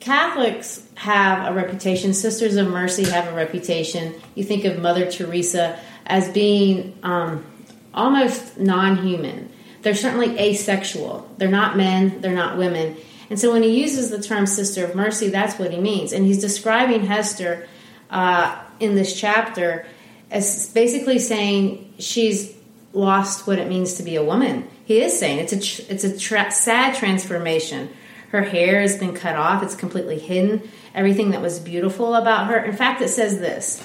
Catholics 0.01 0.87
have 0.95 1.51
a 1.51 1.55
reputation, 1.55 2.15
Sisters 2.15 2.57
of 2.57 2.69
Mercy 2.69 3.05
have 3.11 3.27
a 3.27 3.35
reputation. 3.35 4.15
You 4.35 4.45
think 4.45 4.65
of 4.65 4.79
Mother 4.79 5.11
Teresa 5.11 5.79
as 6.07 6.29
being 6.31 6.97
um, 7.03 7.45
almost 7.93 8.59
non 8.59 9.05
human. 9.07 9.51
They're 9.83 9.95
certainly 9.95 10.39
asexual. 10.39 11.29
They're 11.39 11.49
not 11.49 11.77
men, 11.77 12.21
they're 12.21 12.35
not 12.35 12.59
women. 12.59 12.97
And 13.31 13.39
so 13.39 13.53
when 13.53 13.63
he 13.63 13.81
uses 13.81 14.11
the 14.11 14.23
term 14.23 14.47
Sister 14.47 14.85
of 14.85 14.95
Mercy, 14.95 15.29
that's 15.29 15.59
what 15.59 15.71
he 15.73 15.79
means. 15.79 16.13
And 16.13 16.25
he's 16.25 16.41
describing 16.41 17.07
Hester 17.07 17.67
uh, 18.11 18.63
in 18.81 18.95
this 18.95 19.19
chapter 19.19 19.87
as 20.31 20.71
basically 20.73 21.19
saying 21.19 21.93
she's 21.99 22.55
lost 22.93 23.47
what 23.47 23.59
it 23.59 23.69
means 23.69 23.95
to 23.95 24.03
be 24.03 24.17
a 24.17 24.25
woman. 24.25 24.69
He 24.85 25.01
is 25.01 25.19
saying 25.19 25.39
it's 25.39 25.53
a 25.53 25.61
tr- 25.61 25.93
it's 25.93 26.05
a 26.05 26.19
tra- 26.19 26.51
sad 26.51 26.95
transformation. 26.95 27.91
Her 28.31 28.43
hair 28.43 28.81
has 28.81 28.99
been 28.99 29.15
cut 29.15 29.37
off; 29.37 29.63
it's 29.63 29.75
completely 29.75 30.19
hidden. 30.19 30.69
Everything 30.95 31.31
that 31.31 31.43
was 31.43 31.59
beautiful 31.59 32.15
about 32.15 32.49
her. 32.49 32.59
In 32.59 32.77
fact, 32.77 33.01
it 33.01 33.09
says 33.09 33.39
this: 33.39 33.83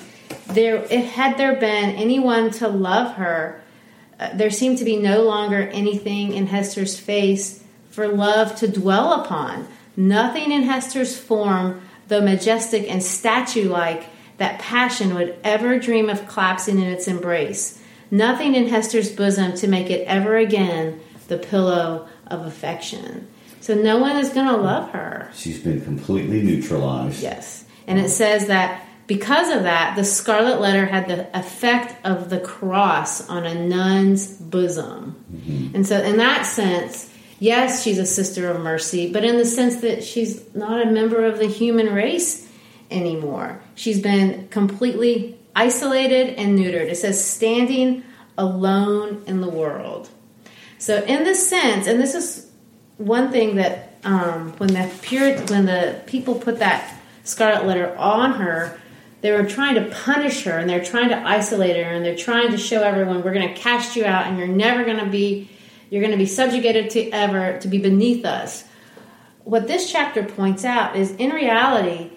there, 0.47 0.85
if 0.89 1.11
had 1.11 1.37
there 1.37 1.55
been 1.55 1.95
anyone 1.95 2.51
to 2.51 2.67
love 2.67 3.15
her, 3.15 3.61
uh, 4.19 4.29
there 4.33 4.49
seemed 4.49 4.77
to 4.79 4.85
be 4.85 4.97
no 4.97 5.23
longer 5.23 5.67
anything 5.69 6.33
in 6.33 6.47
Hester's 6.47 6.97
face 6.99 7.63
for 7.89 8.07
love 8.07 8.55
to 8.55 8.67
dwell 8.67 9.21
upon. 9.21 9.67
Nothing 9.95 10.51
in 10.51 10.63
Hester's 10.63 11.17
form, 11.17 11.81
though 12.07 12.21
majestic 12.21 12.89
and 12.89 13.03
statue 13.03 13.69
like, 13.69 14.05
that 14.37 14.59
passion 14.59 15.15
would 15.15 15.37
ever 15.43 15.79
dream 15.79 16.09
of 16.09 16.27
collapsing 16.27 16.79
in 16.79 16.87
its 16.87 17.07
embrace. 17.07 17.79
Nothing 18.11 18.55
in 18.55 18.67
Hester's 18.67 19.11
bosom 19.11 19.55
to 19.55 19.67
make 19.67 19.89
it 19.89 20.07
ever 20.07 20.37
again 20.37 20.99
the 21.27 21.37
pillow 21.37 22.07
of 22.27 22.45
affection. 22.45 23.27
So 23.61 23.75
no 23.75 23.97
one 23.97 24.17
is 24.17 24.29
going 24.29 24.47
to 24.47 24.57
love 24.57 24.91
her. 24.91 25.31
She's 25.33 25.59
been 25.59 25.81
completely 25.81 26.41
neutralized. 26.41 27.21
Yes. 27.21 27.65
And 27.87 27.97
it 27.97 28.09
says 28.09 28.47
that 28.47 28.85
because 29.07 29.49
of 29.49 29.63
that, 29.63 29.95
the 29.95 30.03
scarlet 30.03 30.59
letter 30.59 30.85
had 30.85 31.07
the 31.07 31.37
effect 31.37 31.95
of 32.05 32.29
the 32.29 32.39
cross 32.39 33.27
on 33.29 33.45
a 33.45 33.53
nun's 33.53 34.27
bosom. 34.37 35.23
Mm-hmm. 35.33 35.75
And 35.75 35.87
so, 35.87 36.01
in 36.01 36.17
that 36.17 36.43
sense, 36.43 37.11
yes, 37.39 37.83
she's 37.83 37.99
a 37.99 38.05
sister 38.05 38.49
of 38.49 38.61
mercy, 38.61 39.11
but 39.11 39.25
in 39.25 39.37
the 39.37 39.45
sense 39.45 39.77
that 39.77 40.03
she's 40.03 40.43
not 40.55 40.85
a 40.85 40.89
member 40.89 41.25
of 41.25 41.37
the 41.37 41.47
human 41.47 41.93
race 41.93 42.49
anymore. 42.91 43.61
She's 43.75 44.01
been 44.01 44.47
completely 44.49 45.37
isolated 45.55 46.35
and 46.39 46.57
neutered. 46.57 46.89
It 46.89 46.97
says 46.97 47.23
standing 47.23 48.03
alone 48.37 49.23
in 49.27 49.41
the 49.41 49.49
world. 49.49 50.09
So, 50.77 51.01
in 51.03 51.23
this 51.23 51.47
sense, 51.47 51.87
and 51.87 51.99
this 51.99 52.13
is 52.13 52.49
one 52.97 53.31
thing 53.31 53.55
that 53.55 53.95
um, 54.03 54.53
when 54.57 54.73
the 54.73 54.91
pure 55.01 55.37
when 55.43 55.65
the 55.65 56.01
people 56.05 56.35
put 56.35 56.59
that 56.59 56.99
scarlet 57.23 57.65
letter 57.65 57.95
on 57.97 58.33
her, 58.33 58.79
they 59.21 59.31
were 59.31 59.45
trying 59.45 59.75
to 59.75 59.85
punish 59.89 60.43
her 60.43 60.57
and 60.57 60.69
they're 60.69 60.83
trying 60.83 61.09
to 61.09 61.17
isolate 61.17 61.77
her 61.77 61.91
and 61.91 62.03
they're 62.03 62.17
trying 62.17 62.51
to 62.51 62.57
show 62.57 62.81
everyone 62.81 63.23
we're 63.23 63.33
going 63.33 63.47
to 63.47 63.59
cast 63.59 63.95
you 63.95 64.03
out 64.03 64.27
and 64.27 64.37
you're 64.37 64.47
never 64.47 64.83
going 64.83 64.97
to 64.97 65.09
be 65.09 65.49
you're 65.89 66.01
going 66.01 66.11
to 66.11 66.17
be 66.17 66.25
subjugated 66.25 66.89
to 66.89 67.09
ever 67.11 67.59
to 67.59 67.67
be 67.67 67.77
beneath 67.77 68.25
us. 68.25 68.65
What 69.43 69.67
this 69.67 69.91
chapter 69.91 70.23
points 70.23 70.65
out 70.65 70.95
is 70.95 71.11
in 71.11 71.29
reality 71.29 72.11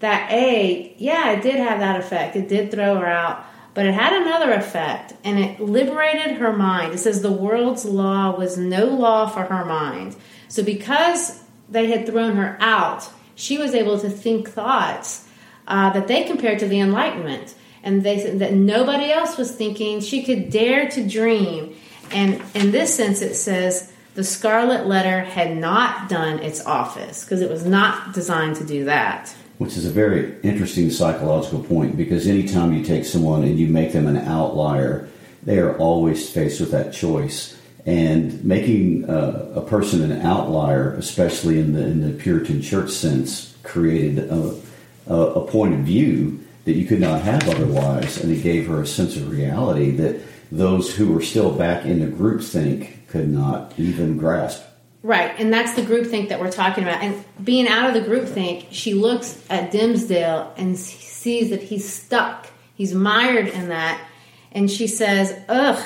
that 0.00 0.30
a 0.32 0.94
yeah 0.98 1.32
it 1.32 1.42
did 1.42 1.56
have 1.56 1.78
that 1.78 2.00
effect. 2.00 2.36
It 2.36 2.48
did 2.48 2.70
throw 2.70 2.96
her 2.96 3.06
out 3.06 3.46
but 3.72 3.86
it 3.86 3.94
had 3.94 4.12
another 4.12 4.52
effect 4.52 5.14
and 5.24 5.38
it 5.38 5.60
liberated 5.60 6.38
her 6.38 6.52
mind. 6.52 6.92
It 6.92 6.98
says 6.98 7.22
the 7.22 7.32
world's 7.32 7.84
law 7.84 8.36
was 8.36 8.58
no 8.58 8.86
law 8.86 9.26
for 9.28 9.44
her 9.44 9.64
mind. 9.64 10.16
So 10.48 10.62
because 10.62 11.42
they 11.68 11.86
had 11.86 12.06
thrown 12.06 12.36
her 12.36 12.56
out 12.60 13.08
she 13.36 13.56
was 13.56 13.74
able 13.74 13.98
to 13.98 14.10
think 14.10 14.50
thoughts 14.50 15.26
uh, 15.66 15.90
that 15.90 16.08
they 16.08 16.24
compared 16.24 16.58
to 16.58 16.68
the 16.68 16.80
enlightenment. 16.80 17.54
And 17.82 18.02
they 18.02 18.20
said 18.20 18.40
that 18.40 18.52
nobody 18.52 19.10
else 19.10 19.38
was 19.38 19.52
thinking. 19.52 20.00
She 20.00 20.22
could 20.22 20.50
dare 20.50 20.90
to 20.90 21.08
dream. 21.08 21.74
And 22.10 22.42
in 22.54 22.70
this 22.70 22.94
sense 22.94 23.22
it 23.22 23.34
says 23.34 23.92
the 24.14 24.24
scarlet 24.24 24.86
letter 24.86 25.20
had 25.20 25.56
not 25.56 26.08
done 26.08 26.40
its 26.40 26.66
office 26.66 27.24
because 27.24 27.40
it 27.40 27.50
was 27.50 27.64
not 27.64 28.12
designed 28.12 28.56
to 28.56 28.64
do 28.64 28.84
that 28.84 29.34
which 29.60 29.76
is 29.76 29.84
a 29.84 29.90
very 29.90 30.40
interesting 30.40 30.88
psychological 30.88 31.62
point 31.62 31.94
because 31.94 32.26
anytime 32.26 32.72
you 32.72 32.82
take 32.82 33.04
someone 33.04 33.44
and 33.44 33.58
you 33.58 33.68
make 33.68 33.92
them 33.92 34.06
an 34.06 34.16
outlier, 34.16 35.06
they 35.42 35.58
are 35.58 35.76
always 35.76 36.30
faced 36.30 36.60
with 36.60 36.70
that 36.70 36.94
choice. 36.94 37.60
And 37.84 38.42
making 38.42 39.04
uh, 39.04 39.52
a 39.54 39.60
person 39.60 40.10
an 40.10 40.22
outlier, 40.22 40.94
especially 40.94 41.60
in 41.60 41.74
the, 41.74 41.84
in 41.84 42.00
the 42.00 42.18
Puritan 42.22 42.62
church 42.62 42.90
sense, 42.90 43.54
created 43.62 44.30
a, 44.30 44.58
a, 45.06 45.14
a 45.14 45.46
point 45.46 45.74
of 45.74 45.80
view 45.80 46.42
that 46.64 46.72
you 46.72 46.86
could 46.86 47.00
not 47.00 47.20
have 47.20 47.46
otherwise. 47.46 48.16
And 48.16 48.32
it 48.32 48.42
gave 48.42 48.66
her 48.66 48.80
a 48.80 48.86
sense 48.86 49.14
of 49.16 49.30
reality 49.30 49.90
that 49.90 50.22
those 50.50 50.96
who 50.96 51.12
were 51.12 51.20
still 51.20 51.52
back 51.52 51.84
in 51.84 52.00
the 52.00 52.06
groupthink 52.06 53.06
could 53.08 53.28
not 53.28 53.74
even 53.76 54.16
grasp. 54.16 54.69
Right, 55.02 55.32
and 55.38 55.50
that's 55.50 55.74
the 55.74 55.82
groupthink 55.82 56.28
that 56.28 56.40
we're 56.40 56.52
talking 56.52 56.84
about. 56.84 57.02
And 57.02 57.24
being 57.42 57.66
out 57.66 57.88
of 57.88 57.94
the 57.94 58.08
groupthink, 58.08 58.66
she 58.70 58.92
looks 58.92 59.42
at 59.48 59.72
Dimmesdale 59.72 60.52
and 60.58 60.78
sees 60.78 61.50
that 61.50 61.62
he's 61.62 61.90
stuck. 61.90 62.48
He's 62.74 62.94
mired 62.94 63.48
in 63.48 63.70
that. 63.70 64.00
And 64.52 64.70
she 64.70 64.86
says, 64.86 65.34
ugh, 65.48 65.82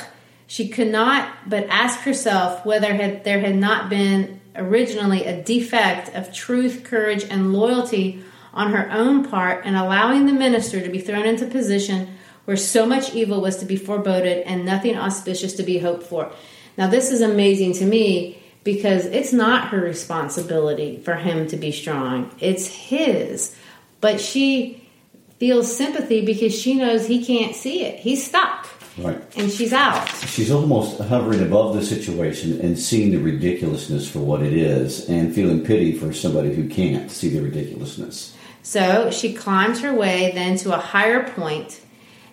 she 0.49 0.68
could 0.68 0.88
not 0.88 1.49
but 1.49 1.66
ask 1.68 2.00
herself 2.00 2.66
whether 2.66 2.92
had, 2.92 3.23
there 3.23 3.40
had 3.40 3.54
not 3.54 3.88
been 3.88 4.40
originally 4.56 5.25
a 5.25 5.42
defect 5.42 6.14
of 6.14 6.33
truth, 6.33 6.83
courage, 6.83 7.25
and 7.25 7.52
loyalty 7.52 8.23
on 8.52 8.73
her 8.73 8.90
own 8.90 9.28
part 9.28 9.64
in 9.64 9.75
allowing 9.75 10.26
the 10.26 10.33
minister 10.33 10.80
to 10.80 10.88
be 10.88 11.00
thrown 11.00 11.25
into 11.25 11.47
position 11.47 12.09
where 12.47 12.56
so 12.56 12.85
much 12.85 13.14
evil 13.14 13.40
was 13.40 13.56
to 13.56 13.64
be 13.64 13.76
foreboded 13.76 14.38
and 14.44 14.64
nothing 14.64 14.97
auspicious 14.97 15.54
to 15.54 15.62
be 15.62 15.78
hoped 15.78 16.02
for. 16.02 16.30
Now, 16.76 16.88
this 16.88 17.11
is 17.11 17.21
amazing 17.21 17.75
to 17.75 17.85
me 17.85 18.40
because 18.64 19.04
it's 19.04 19.33
not 19.33 19.68
her 19.68 19.80
responsibility 19.80 20.99
for 21.04 21.14
him 21.14 21.47
to 21.49 21.56
be 21.56 21.71
strong. 21.71 22.30
It's 22.40 22.66
his. 22.66 23.54
But 24.00 24.21
she 24.21 24.88
feels 25.38 25.75
sympathy 25.75 26.25
because 26.25 26.59
she 26.59 26.75
knows 26.75 27.06
he 27.06 27.25
can't 27.25 27.54
see 27.54 27.85
it. 27.85 28.00
He's 28.00 28.26
stuck. 28.26 28.68
Right. 28.97 29.21
And 29.37 29.50
she's 29.50 29.73
out. 29.73 30.09
She's 30.09 30.50
almost 30.50 31.00
hovering 31.00 31.42
above 31.42 31.75
the 31.75 31.85
situation 31.85 32.61
and 32.61 32.78
seeing 32.78 33.11
the 33.11 33.18
ridiculousness 33.18 34.09
for 34.09 34.21
what 34.21 34.42
it 34.42 34.52
is 34.52 35.09
and 35.09 35.35
feeling 35.35 35.64
pity 35.64 35.92
for 35.92 36.12
somebody 36.12 36.54
who 36.54 36.68
can't 36.68 37.11
see 37.11 37.28
the 37.28 37.40
ridiculousness. 37.40 38.35
So 38.62 39.11
she 39.11 39.35
climbs 39.35 39.80
her 39.80 39.92
way 39.92 40.30
then 40.33 40.56
to 40.59 40.75
a 40.75 40.78
higher 40.78 41.28
point 41.28 41.80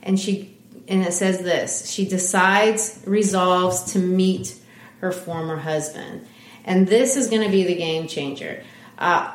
and 0.04 0.20
she 0.20 0.56
and 0.88 1.04
it 1.04 1.14
says 1.14 1.40
this 1.40 1.90
she 1.90 2.08
decides 2.08 3.02
resolves 3.06 3.94
to 3.94 4.00
meet 4.00 4.56
her 5.02 5.12
former 5.12 5.58
husband. 5.58 6.26
And 6.64 6.88
this 6.88 7.18
is 7.18 7.30
going 7.30 7.44
to 7.44 7.50
be 7.50 7.64
the 7.64 7.76
game 7.76 8.08
changer. 8.08 8.64
Uh, 8.98 9.32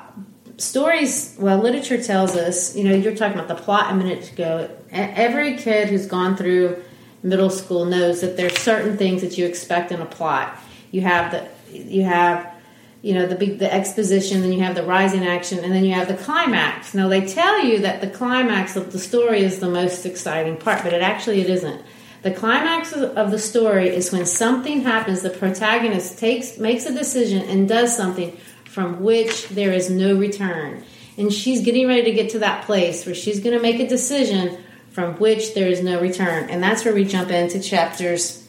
stories, 0.57 1.37
well, 1.39 1.59
literature 1.59 2.03
tells 2.03 2.37
us, 2.37 2.77
you 2.77 2.85
know, 2.85 2.95
you're 2.95 3.17
talking 3.17 3.39
about 3.39 3.49
the 3.49 3.63
plot 3.63 3.93
a 3.93 3.95
minute 3.95 4.33
ago. 4.33 4.71
Every 4.91 5.57
kid 5.57 5.89
who's 5.89 6.07
gone 6.07 6.37
through 6.37 6.83
middle 7.23 7.51
school 7.51 7.85
knows 7.85 8.21
that 8.21 8.37
there's 8.37 8.57
certain 8.59 8.97
things 8.97 9.23
that 9.23 9.37
you 9.37 9.47
expect 9.47 9.91
in 9.93 10.01
a 10.01 10.07
plot. 10.07 10.57
You 10.93 11.01
have 11.03 11.33
the, 11.33 11.49
you 11.77 12.05
have, 12.05 12.55
you 13.03 13.15
know, 13.15 13.27
the 13.27 13.35
big, 13.35 13.59
the 13.59 13.73
exposition, 13.73 14.41
then 14.41 14.53
you 14.53 14.61
have 14.61 14.77
the 14.77 14.85
rising 14.85 15.27
action, 15.27 15.59
and 15.59 15.73
then 15.73 15.85
you 15.85 15.95
have 15.95 16.09
the 16.09 16.17
climax. 16.17 16.95
Now 16.95 17.09
they 17.09 17.27
tell 17.27 17.65
you 17.65 17.81
that 17.81 18.01
the 18.01 18.07
climax 18.09 18.77
of 18.77 18.93
the 18.93 18.99
story 18.99 19.43
is 19.43 19.59
the 19.59 19.69
most 19.69 20.07
exciting 20.07 20.57
part, 20.57 20.85
but 20.85 20.93
it 20.93 21.03
actually 21.03 21.41
it 21.41 21.51
isn't. 21.51 21.83
The 22.26 22.35
climax 22.35 22.92
of 22.92 23.30
the 23.30 23.38
story 23.38 23.88
is 23.88 24.11
when 24.11 24.26
something 24.26 24.80
happens, 24.80 25.23
the 25.23 25.30
protagonist 25.30 26.18
takes 26.18 26.59
makes 26.59 26.85
a 26.85 26.92
decision 26.92 27.49
and 27.49 27.68
does 27.68 27.97
something 27.97 28.37
from 28.64 29.00
which 29.00 29.49
there 29.50 29.73
is 29.73 29.88
no 29.88 30.16
return. 30.16 30.83
And 31.16 31.33
she's 31.33 31.62
getting 31.64 31.87
ready 31.87 32.02
to 32.02 32.11
get 32.11 32.30
to 32.30 32.40
that 32.40 32.64
place 32.64 33.06
where 33.06 33.14
she's 33.14 33.38
going 33.38 33.56
to 33.56 33.62
make 33.62 33.78
a 33.78 33.87
decision 33.87 34.59
from 34.90 35.14
which 35.21 35.54
there 35.54 35.68
is 35.68 35.85
no 35.85 36.00
return. 36.00 36.50
And 36.50 36.61
that's 36.61 36.85
where 36.85 36.92
we 36.92 37.04
jump 37.04 37.30
into 37.30 37.61
chapters 37.61 38.45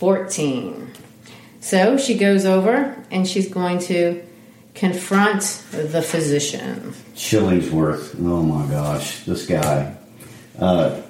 14. 0.00 0.92
So 1.60 1.98
she 1.98 2.18
goes 2.18 2.44
over 2.44 3.00
and 3.12 3.24
she's 3.24 3.48
going 3.48 3.78
to 3.82 4.20
confront 4.74 5.42
the 5.70 6.02
physician. 6.02 6.92
Chillingsworth. 7.14 8.16
Oh 8.18 8.42
my 8.42 8.68
gosh, 8.68 9.22
this 9.26 9.46
guy. 9.46 9.96
Uh, 10.58 11.02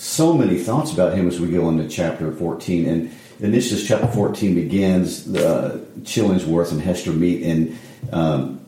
so 0.00 0.32
many 0.32 0.56
thoughts 0.56 0.90
about 0.94 1.12
him 1.12 1.28
as 1.28 1.38
we 1.38 1.50
go 1.50 1.68
into 1.68 1.86
chapter 1.86 2.32
14. 2.32 2.86
And, 2.86 3.54
is 3.54 3.86
chapter 3.86 4.06
14 4.06 4.54
begins, 4.54 5.28
uh, 5.36 5.78
Chillingsworth 6.00 6.72
and 6.72 6.80
Hester 6.80 7.12
meet, 7.12 7.42
and 7.42 7.78
um, 8.10 8.60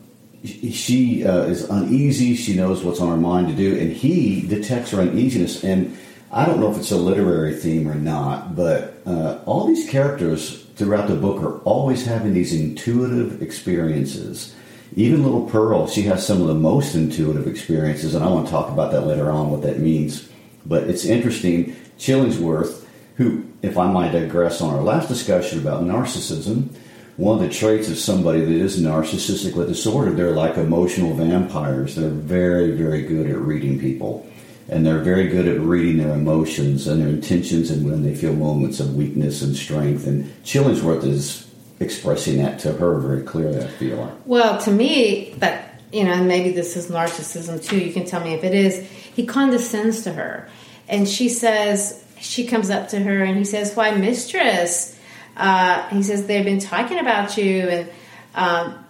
she 0.43 1.25
uh, 1.25 1.43
is 1.43 1.63
uneasy. 1.69 2.35
She 2.35 2.55
knows 2.55 2.83
what's 2.83 2.99
on 2.99 3.09
her 3.09 3.17
mind 3.17 3.47
to 3.47 3.53
do, 3.55 3.79
and 3.79 3.91
he 3.91 4.41
detects 4.41 4.91
her 4.91 5.01
uneasiness. 5.01 5.63
And 5.63 5.97
I 6.31 6.45
don't 6.45 6.59
know 6.59 6.71
if 6.71 6.77
it's 6.77 6.91
a 6.91 6.97
literary 6.97 7.55
theme 7.55 7.87
or 7.87 7.95
not, 7.95 8.55
but 8.55 9.01
uh, 9.07 9.39
all 9.45 9.65
these 9.65 9.89
characters 9.89 10.63
throughout 10.75 11.07
the 11.07 11.15
book 11.15 11.41
are 11.41 11.59
always 11.61 12.05
having 12.05 12.33
these 12.33 12.53
intuitive 12.53 13.41
experiences. 13.41 14.55
Even 14.95 15.23
little 15.23 15.47
Pearl, 15.47 15.87
she 15.87 16.03
has 16.03 16.25
some 16.25 16.41
of 16.41 16.47
the 16.47 16.53
most 16.53 16.93
intuitive 16.93 17.47
experiences, 17.47 18.13
and 18.13 18.23
I 18.23 18.27
want 18.27 18.45
to 18.45 18.51
talk 18.51 18.69
about 18.69 18.91
that 18.91 19.07
later 19.07 19.31
on, 19.31 19.49
what 19.49 19.63
that 19.63 19.79
means. 19.79 20.29
But 20.65 20.83
it's 20.83 21.05
interesting, 21.05 21.75
Chillingsworth, 21.97 22.85
who, 23.17 23.45
if 23.61 23.77
I 23.77 23.91
might 23.91 24.11
digress 24.11 24.61
on 24.61 24.73
our 24.73 24.81
last 24.81 25.07
discussion 25.07 25.59
about 25.59 25.83
narcissism, 25.83 26.69
one 27.17 27.35
of 27.37 27.47
the 27.47 27.53
traits 27.53 27.89
of 27.89 27.97
somebody 27.97 28.39
that 28.41 28.49
is 28.49 28.81
narcissistically 28.81 29.67
disordered, 29.67 30.17
they're 30.17 30.31
like 30.31 30.57
emotional 30.57 31.13
vampires. 31.13 31.95
They're 31.95 32.09
very, 32.09 32.71
very 32.71 33.03
good 33.03 33.29
at 33.29 33.37
reading 33.37 33.79
people. 33.79 34.25
and 34.69 34.85
they're 34.85 34.99
very 34.99 35.27
good 35.27 35.47
at 35.47 35.59
reading 35.59 35.97
their 35.97 36.13
emotions 36.13 36.87
and 36.87 37.01
their 37.01 37.09
intentions 37.09 37.69
and 37.69 37.85
when 37.85 38.03
they 38.03 38.15
feel 38.15 38.33
moments 38.33 38.79
of 38.79 38.95
weakness 38.95 39.41
and 39.41 39.55
strength. 39.55 40.07
And 40.07 40.25
Chillingsworth 40.43 41.03
is 41.03 41.49
expressing 41.79 42.37
that 42.37 42.59
to 42.59 42.71
her 42.73 42.99
very 42.99 43.23
clearly, 43.23 43.61
I 43.61 43.67
feel. 43.67 44.17
Well, 44.25 44.57
to 44.61 44.71
me, 44.71 45.35
but, 45.39 45.61
you 45.91 46.05
know, 46.05 46.23
maybe 46.23 46.51
this 46.51 46.77
is 46.77 46.89
narcissism 46.89 47.63
too, 47.63 47.79
you 47.79 47.91
can 47.91 48.05
tell 48.05 48.23
me 48.23 48.33
if 48.33 48.43
it 48.43 48.53
is, 48.53 48.87
he 49.13 49.25
condescends 49.25 50.03
to 50.03 50.13
her. 50.13 50.49
And 50.87 51.07
she 51.07 51.29
says, 51.29 52.03
she 52.19 52.45
comes 52.45 52.69
up 52.69 52.89
to 52.89 52.99
her 52.99 53.23
and 53.23 53.37
he 53.37 53.45
says, 53.45 53.75
Why, 53.75 53.91
mistress? 53.91 54.97
Uh, 55.35 55.87
he 55.89 56.03
says, 56.03 56.25
They've 56.25 56.45
been 56.45 56.59
talking 56.59 56.99
about 56.99 57.37
you 57.37 57.67
and 57.67 57.89
um, 58.35 58.85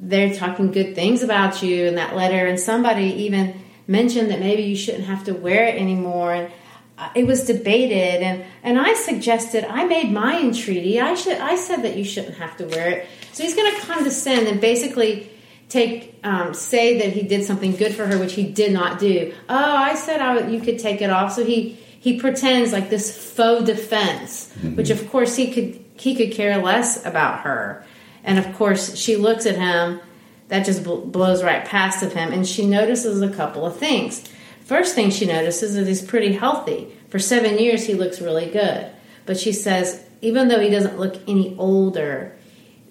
they're 0.00 0.34
talking 0.34 0.70
good 0.70 0.94
things 0.94 1.22
about 1.22 1.62
you 1.62 1.86
in 1.86 1.96
that 1.96 2.16
letter. 2.16 2.46
And 2.46 2.58
somebody 2.58 3.04
even 3.24 3.60
mentioned 3.86 4.30
that 4.30 4.40
maybe 4.40 4.62
you 4.62 4.76
shouldn't 4.76 5.04
have 5.04 5.24
to 5.24 5.32
wear 5.32 5.64
it 5.64 5.80
anymore. 5.80 6.34
And 6.34 6.52
uh, 6.98 7.10
it 7.14 7.26
was 7.26 7.44
debated 7.44 8.22
and, 8.22 8.44
and 8.62 8.78
I 8.78 8.94
suggested 8.94 9.64
I 9.64 9.84
made 9.84 10.10
my 10.10 10.40
entreaty. 10.40 11.00
I 11.00 11.14
should 11.14 11.38
I 11.38 11.56
said 11.56 11.82
that 11.82 11.96
you 11.96 12.04
shouldn't 12.04 12.36
have 12.38 12.56
to 12.56 12.66
wear 12.66 12.90
it. 12.90 13.06
So 13.32 13.44
he's 13.44 13.54
going 13.54 13.72
to 13.74 13.80
condescend 13.82 14.48
and 14.48 14.60
basically 14.60 15.30
take 15.68 16.18
um, 16.24 16.54
say 16.54 16.98
that 16.98 17.12
he 17.12 17.22
did 17.22 17.44
something 17.44 17.76
good 17.76 17.94
for 17.94 18.06
her, 18.06 18.18
which 18.18 18.34
he 18.34 18.44
did 18.44 18.72
not 18.72 18.98
do. 18.98 19.34
Oh, 19.48 19.76
I 19.76 19.94
said 19.94 20.20
I 20.20 20.34
would, 20.34 20.52
you 20.52 20.60
could 20.60 20.78
take 20.78 21.02
it 21.02 21.10
off. 21.10 21.32
So 21.32 21.44
he 21.44 21.78
he 22.00 22.18
pretends 22.20 22.72
like 22.72 22.90
this 22.90 23.34
faux 23.34 23.64
defense, 23.64 24.52
mm-hmm. 24.54 24.76
which 24.76 24.90
of 24.90 25.08
course 25.10 25.36
he 25.36 25.52
could 25.52 25.84
he 25.94 26.14
could 26.14 26.32
care 26.32 26.58
less 26.62 27.04
about 27.04 27.40
her. 27.40 27.84
And 28.24 28.38
of 28.38 28.56
course 28.56 28.96
she 28.96 29.16
looks 29.16 29.46
at 29.46 29.56
him. 29.56 30.00
That 30.48 30.64
just 30.64 30.82
bl- 30.82 30.96
blows 30.96 31.42
right 31.42 31.62
past 31.62 32.02
of 32.02 32.14
him, 32.14 32.32
and 32.32 32.46
she 32.46 32.66
notices 32.66 33.20
a 33.20 33.28
couple 33.28 33.66
of 33.66 33.76
things. 33.76 34.26
First 34.64 34.94
thing 34.94 35.10
she 35.10 35.26
notices 35.26 35.76
is 35.76 35.86
he's 35.86 36.02
pretty 36.02 36.32
healthy. 36.32 36.94
For 37.10 37.18
seven 37.18 37.58
years, 37.58 37.84
he 37.86 37.94
looks 37.94 38.20
really 38.20 38.50
good. 38.50 38.90
But 39.26 39.38
she 39.38 39.52
says, 39.52 40.02
even 40.22 40.48
though 40.48 40.60
he 40.60 40.70
doesn't 40.70 40.98
look 40.98 41.16
any 41.28 41.54
older, 41.58 42.36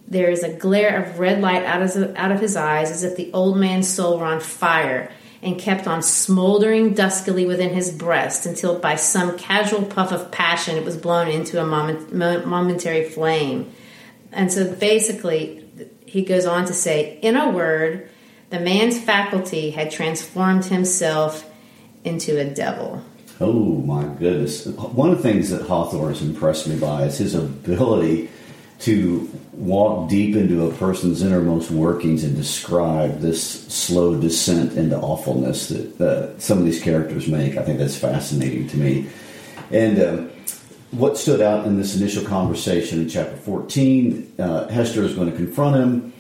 there 0.07 0.29
is 0.29 0.43
a 0.43 0.53
glare 0.53 1.03
of 1.03 1.19
red 1.19 1.41
light 1.41 1.63
out 1.63 1.81
of, 1.81 2.15
out 2.15 2.31
of 2.31 2.39
his 2.39 2.55
eyes 2.55 2.91
as 2.91 3.03
if 3.03 3.17
the 3.17 3.31
old 3.33 3.57
man's 3.57 3.87
soul 3.87 4.17
were 4.19 4.25
on 4.25 4.39
fire 4.39 5.11
and 5.41 5.59
kept 5.59 5.87
on 5.87 6.01
smoldering 6.01 6.95
duskily 6.95 7.45
within 7.45 7.73
his 7.73 7.91
breast 7.91 8.45
until 8.45 8.79
by 8.79 8.95
some 8.95 9.37
casual 9.37 9.83
puff 9.83 10.11
of 10.11 10.31
passion 10.31 10.77
it 10.77 10.83
was 10.83 10.97
blown 10.97 11.27
into 11.27 11.61
a 11.61 11.65
moment, 11.65 12.13
momentary 12.13 13.07
flame. 13.07 13.71
And 14.31 14.51
so 14.51 14.73
basically, 14.73 15.63
he 16.05 16.23
goes 16.23 16.45
on 16.45 16.65
to 16.65 16.73
say, 16.73 17.19
in 17.21 17.35
a 17.35 17.49
word, 17.49 18.09
the 18.49 18.59
man's 18.59 18.99
faculty 18.99 19.71
had 19.71 19.91
transformed 19.91 20.65
himself 20.65 21.49
into 22.03 22.39
a 22.39 22.45
devil. 22.45 23.03
Oh 23.39 23.75
my 23.81 24.03
goodness. 24.15 24.65
One 24.65 25.11
of 25.11 25.17
the 25.17 25.23
things 25.23 25.49
that 25.49 25.63
Hawthorne 25.63 26.13
has 26.13 26.21
impressed 26.21 26.67
me 26.67 26.79
by 26.79 27.03
is 27.03 27.17
his 27.17 27.35
ability 27.35 28.29
to 28.79 29.29
walk 29.57 30.07
deep 30.07 30.35
into 30.35 30.67
a 30.67 30.73
person's 30.75 31.23
innermost 31.23 31.71
workings 31.71 32.23
and 32.23 32.35
describe 32.35 33.19
this 33.19 33.65
slow 33.67 34.19
descent 34.19 34.73
into 34.73 34.97
awfulness 34.97 35.69
that 35.69 35.99
uh, 35.99 36.39
some 36.39 36.59
of 36.59 36.65
these 36.65 36.81
characters 36.81 37.27
make. 37.27 37.57
I 37.57 37.63
think 37.63 37.79
that's 37.79 37.97
fascinating 37.97 38.67
to 38.69 38.77
me. 38.77 39.09
And 39.71 39.99
uh, 39.99 40.17
what 40.91 41.17
stood 41.17 41.41
out 41.41 41.65
in 41.65 41.77
this 41.77 41.95
initial 41.95 42.23
conversation 42.23 43.01
in 43.01 43.09
chapter 43.09 43.35
14, 43.35 44.35
uh, 44.37 44.67
Hester 44.67 45.03
is 45.03 45.15
going 45.15 45.31
to 45.31 45.35
confront 45.35 45.75
him. 45.75 46.13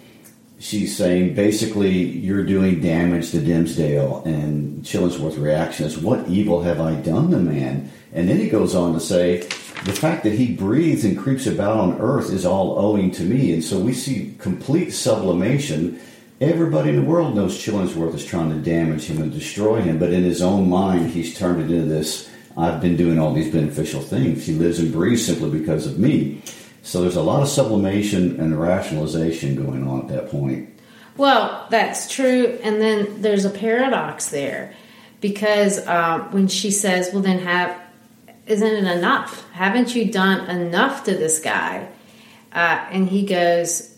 She's 0.59 0.97
saying 0.97 1.35
basically, 1.35 1.93
you're 1.93 2.43
doing 2.43 2.81
damage 2.81 3.29
to 3.31 3.37
Dimmesdale, 3.37 4.25
and 4.25 4.83
Chillingsworth's 4.83 5.37
reaction 5.37 5.85
is, 5.85 5.99
What 5.99 6.27
evil 6.27 6.63
have 6.63 6.81
I 6.81 6.95
done 6.95 7.29
to 7.29 7.37
man? 7.37 7.91
And 8.11 8.27
then 8.27 8.37
he 8.37 8.49
goes 8.49 8.73
on 8.73 8.93
to 8.93 8.99
say, 8.99 9.47
the 9.83 9.93
fact 9.93 10.23
that 10.23 10.33
he 10.33 10.53
breathes 10.53 11.05
and 11.05 11.17
creeps 11.17 11.47
about 11.47 11.77
on 11.77 11.99
earth 11.99 12.31
is 12.31 12.45
all 12.45 12.77
owing 12.79 13.11
to 13.11 13.23
me. 13.23 13.53
And 13.53 13.63
so 13.63 13.79
we 13.79 13.93
see 13.93 14.35
complete 14.39 14.91
sublimation. 14.91 15.99
Everybody 16.41 16.89
in 16.89 16.97
the 16.97 17.01
world 17.01 17.35
knows 17.35 17.57
Chillingsworth 17.57 18.15
is 18.15 18.25
trying 18.25 18.49
to 18.49 18.69
damage 18.69 19.05
him 19.05 19.21
and 19.21 19.31
destroy 19.31 19.81
him, 19.81 19.97
but 19.99 20.13
in 20.13 20.23
his 20.23 20.41
own 20.41 20.69
mind, 20.69 21.11
he's 21.11 21.37
turned 21.37 21.61
it 21.61 21.73
into 21.73 21.87
this 21.87 22.29
I've 22.57 22.81
been 22.81 22.97
doing 22.97 23.19
all 23.19 23.33
these 23.33 23.53
beneficial 23.53 24.01
things. 24.01 24.45
He 24.45 24.53
lives 24.53 24.79
and 24.79 24.91
breathes 24.91 25.25
simply 25.25 25.51
because 25.59 25.85
of 25.85 25.99
me. 25.99 26.41
So 26.81 27.01
there's 27.01 27.15
a 27.15 27.21
lot 27.21 27.43
of 27.43 27.49
sublimation 27.49 28.39
and 28.39 28.59
rationalization 28.59 29.55
going 29.55 29.87
on 29.87 30.01
at 30.01 30.07
that 30.07 30.31
point. 30.31 30.69
Well, 31.17 31.67
that's 31.69 32.09
true. 32.09 32.57
And 32.63 32.81
then 32.81 33.21
there's 33.21 33.45
a 33.45 33.51
paradox 33.51 34.29
there 34.29 34.73
because 35.21 35.77
uh, 35.79 36.27
when 36.31 36.47
she 36.47 36.71
says, 36.71 37.11
well, 37.13 37.21
then 37.21 37.39
have 37.39 37.79
isn't 38.47 38.67
it 38.67 38.97
enough? 38.97 39.49
Haven't 39.51 39.95
you 39.95 40.11
done 40.11 40.49
enough 40.49 41.03
to 41.03 41.11
this 41.11 41.39
guy? 41.39 41.89
Uh, 42.51 42.85
and 42.91 43.09
he 43.09 43.25
goes, 43.25 43.97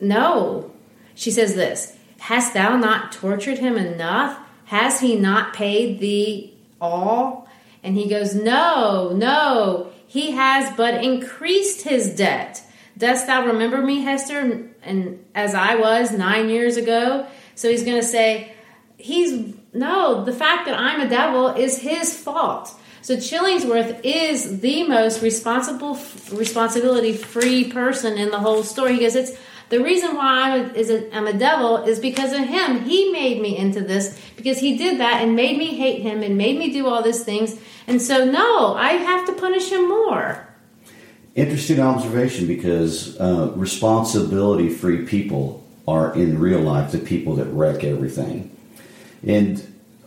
No. 0.00 0.72
She 1.14 1.30
says 1.30 1.54
this 1.54 1.96
Hast 2.18 2.54
thou 2.54 2.76
not 2.76 3.12
tortured 3.12 3.58
him 3.58 3.76
enough? 3.76 4.38
Has 4.64 5.00
he 5.00 5.16
not 5.16 5.54
paid 5.54 6.00
thee 6.00 6.54
all? 6.80 7.48
And 7.82 7.96
he 7.96 8.08
goes, 8.08 8.34
No, 8.34 9.12
no, 9.14 9.90
he 10.06 10.32
has 10.32 10.74
but 10.76 11.04
increased 11.04 11.82
his 11.82 12.14
debt. 12.14 12.62
Dost 12.96 13.26
thou 13.26 13.46
remember 13.46 13.80
me, 13.82 14.00
Hester, 14.00 14.70
and 14.82 15.24
as 15.34 15.54
I 15.54 15.76
was 15.76 16.12
nine 16.12 16.50
years 16.50 16.76
ago? 16.76 17.26
So 17.54 17.70
he's 17.70 17.84
going 17.84 18.00
to 18.00 18.06
say, 18.06 18.52
He's 18.96 19.54
no, 19.72 20.24
the 20.24 20.32
fact 20.32 20.66
that 20.66 20.78
I'm 20.78 21.00
a 21.00 21.08
devil 21.08 21.48
is 21.48 21.78
his 21.78 22.14
fault. 22.14 22.74
So 23.02 23.16
Chillingsworth 23.16 24.00
is 24.04 24.60
the 24.60 24.84
most 24.84 25.22
responsible, 25.22 25.98
responsibility 26.32 27.14
free 27.14 27.70
person 27.70 28.18
in 28.18 28.30
the 28.30 28.38
whole 28.38 28.62
story. 28.62 28.94
He 28.94 29.00
goes, 29.00 29.16
"It's 29.16 29.32
the 29.70 29.80
reason 29.80 30.16
why 30.16 30.50
I'm 30.50 30.74
a, 30.74 31.16
I'm 31.16 31.26
a 31.26 31.32
devil 31.32 31.78
is 31.84 31.98
because 31.98 32.32
of 32.32 32.40
him. 32.40 32.82
He 32.82 33.10
made 33.10 33.40
me 33.40 33.56
into 33.56 33.80
this 33.80 34.20
because 34.36 34.58
he 34.58 34.76
did 34.76 35.00
that 35.00 35.22
and 35.22 35.34
made 35.34 35.56
me 35.56 35.76
hate 35.76 36.02
him 36.02 36.22
and 36.22 36.36
made 36.36 36.58
me 36.58 36.72
do 36.72 36.86
all 36.88 37.02
these 37.02 37.24
things. 37.24 37.56
And 37.86 38.02
so, 38.02 38.24
no, 38.24 38.74
I 38.74 38.92
have 38.92 39.26
to 39.26 39.32
punish 39.32 39.70
him 39.70 39.88
more." 39.88 40.46
Interesting 41.34 41.80
observation 41.80 42.46
because 42.46 43.18
uh, 43.18 43.52
responsibility 43.54 44.68
free 44.68 45.06
people 45.06 45.64
are 45.88 46.14
in 46.14 46.38
real 46.38 46.60
life 46.60 46.92
the 46.92 46.98
people 46.98 47.36
that 47.36 47.46
wreck 47.46 47.82
everything. 47.82 48.54
And 49.26 49.62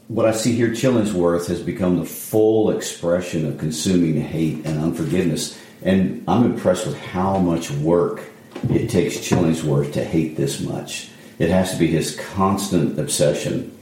what 0.07 0.25
I 0.25 0.31
see 0.31 0.53
here, 0.53 0.69
Chillingsworth 0.69 1.47
has 1.47 1.61
become 1.61 1.97
the 1.97 2.05
full 2.05 2.71
expression 2.71 3.47
of 3.47 3.57
consuming 3.57 4.19
hate 4.21 4.65
and 4.65 4.79
unforgiveness. 4.79 5.59
And 5.81 6.23
I'm 6.27 6.45
impressed 6.45 6.85
with 6.85 6.99
how 6.99 7.37
much 7.37 7.71
work 7.71 8.23
it 8.69 8.89
takes 8.89 9.17
Chillingsworth 9.17 9.93
to 9.93 10.03
hate 10.03 10.37
this 10.37 10.59
much. 10.61 11.09
It 11.39 11.49
has 11.49 11.71
to 11.71 11.77
be 11.77 11.87
his 11.87 12.15
constant 12.15 12.99
obsession 12.99 13.77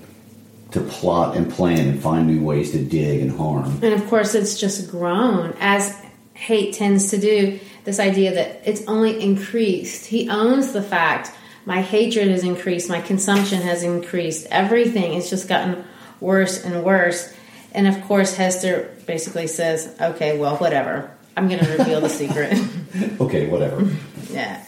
to 0.72 0.82
plot 0.82 1.36
and 1.36 1.52
plan 1.52 1.88
and 1.90 2.02
find 2.02 2.28
new 2.28 2.44
ways 2.44 2.72
to 2.72 2.84
dig 2.84 3.22
and 3.22 3.32
harm. 3.32 3.80
And 3.84 3.94
of 3.94 4.08
course, 4.08 4.36
it's 4.36 4.60
just 4.60 4.90
grown 4.90 5.54
as 5.60 5.96
hate 6.34 6.74
tends 6.74 7.10
to 7.12 7.18
do. 7.18 7.60
This 7.84 8.00
idea 8.00 8.34
that 8.34 8.62
it's 8.66 8.88
only 8.88 9.22
increased. 9.22 10.06
He 10.06 10.30
owns 10.30 10.72
the 10.72 10.82
fact 10.82 11.32
my 11.66 11.82
hatred 11.82 12.30
has 12.30 12.44
increased, 12.44 12.90
my 12.90 13.02
consumption 13.02 13.62
has 13.62 13.84
increased, 13.84 14.48
everything 14.50 15.14
has 15.14 15.30
just 15.30 15.48
gotten 15.48 15.84
worse 16.22 16.64
and 16.64 16.84
worse. 16.84 17.34
And 17.74 17.88
of 17.88 18.02
course, 18.04 18.36
Hester 18.36 18.96
basically 19.06 19.48
says, 19.48 19.94
okay, 20.00 20.38
well, 20.38 20.56
whatever. 20.58 21.12
I'm 21.36 21.48
going 21.48 21.64
to 21.64 21.78
reveal 21.78 22.02
the 22.02 22.10
secret. 22.10 22.58
okay, 23.22 23.48
whatever. 23.48 23.90
yeah. 24.30 24.64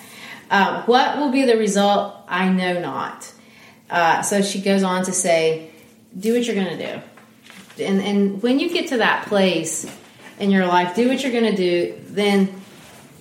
Uh, 0.50 0.84
what 0.84 1.18
will 1.18 1.32
be 1.32 1.46
the 1.46 1.58
result? 1.58 2.16
I 2.28 2.50
know 2.50 2.80
not. 2.80 3.32
Uh, 3.90 4.22
so 4.22 4.42
she 4.42 4.62
goes 4.62 4.84
on 4.84 5.06
to 5.06 5.12
say, 5.12 5.72
do 6.18 6.34
what 6.34 6.46
you're 6.46 6.56
going 6.56 6.78
to 6.78 6.96
do. 7.78 7.84
And, 7.84 8.02
and 8.02 8.42
when 8.44 8.60
you 8.60 8.70
get 8.70 8.90
to 8.90 8.98
that 8.98 9.26
place 9.28 9.86
in 10.40 10.52
your 10.52 10.66
life, 10.66 10.96
do 10.96 11.10
what 11.10 11.24
you're 11.24 11.32
going 11.32 11.52
to 11.52 11.56
do, 11.56 12.00
then 12.08 12.62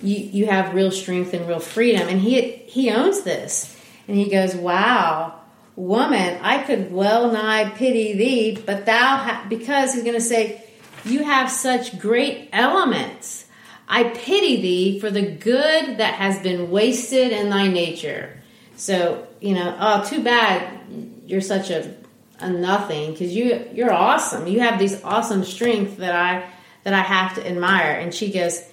you, 0.01 0.17
you 0.17 0.45
have 0.45 0.73
real 0.73 0.91
strength 0.91 1.33
and 1.33 1.47
real 1.47 1.59
freedom. 1.59 2.07
And 2.07 2.19
he, 2.19 2.41
he 2.41 2.91
owns 2.91 3.21
this. 3.23 3.75
And 4.07 4.17
he 4.17 4.29
goes, 4.29 4.55
wow, 4.55 5.39
Woman, 5.75 6.39
I 6.41 6.63
could 6.63 6.91
well 6.91 7.31
nigh 7.31 7.69
pity 7.69 8.13
thee, 8.13 8.61
but 8.63 8.85
thou, 8.85 9.43
because 9.49 9.93
he's 9.93 10.03
going 10.03 10.15
to 10.15 10.21
say, 10.21 10.63
You 11.03 11.23
have 11.23 11.49
such 11.49 11.99
great 11.99 12.49
elements. 12.53 13.45
I 13.87 14.03
pity 14.05 14.61
thee 14.61 14.99
for 14.99 15.09
the 15.09 15.21
good 15.21 15.97
that 15.97 16.13
has 16.15 16.39
been 16.39 16.69
wasted 16.71 17.31
in 17.31 17.49
thy 17.49 17.67
nature. 17.67 18.41
So, 18.75 19.27
you 19.39 19.55
know, 19.55 19.75
oh, 19.79 20.03
too 20.03 20.23
bad 20.23 20.79
you're 21.25 21.41
such 21.41 21.69
a, 21.69 21.93
a 22.39 22.49
nothing 22.49 23.11
because 23.11 23.35
you 23.35 23.67
you're 23.73 23.93
awesome. 23.93 24.47
You 24.47 24.59
have 24.61 24.79
these 24.79 25.03
awesome 25.03 25.43
strength 25.43 25.97
that 25.97 26.15
I 26.15 26.49
that 26.83 26.93
I 26.93 27.01
have 27.01 27.35
to 27.35 27.47
admire. 27.47 27.93
And 27.93 28.13
she 28.13 28.31
goes, 28.31 28.63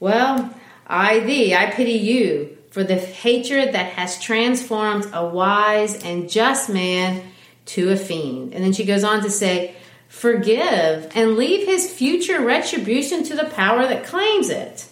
Well, 0.00 0.54
I 0.86 1.20
thee, 1.20 1.54
I 1.54 1.70
pity 1.70 1.92
you 1.92 2.53
for 2.74 2.82
the 2.82 2.96
hatred 2.96 3.72
that 3.72 3.92
has 3.92 4.20
transformed 4.20 5.06
a 5.12 5.24
wise 5.24 6.02
and 6.02 6.28
just 6.28 6.68
man 6.68 7.22
to 7.66 7.90
a 7.90 7.96
fiend. 7.96 8.52
And 8.52 8.64
then 8.64 8.72
she 8.72 8.84
goes 8.84 9.04
on 9.04 9.22
to 9.22 9.30
say, 9.30 9.76
forgive, 10.08 11.08
and 11.14 11.36
leave 11.36 11.68
his 11.68 11.88
future 11.88 12.40
retribution 12.40 13.22
to 13.22 13.36
the 13.36 13.44
power 13.44 13.86
that 13.86 14.04
claims 14.04 14.50
it. 14.50 14.88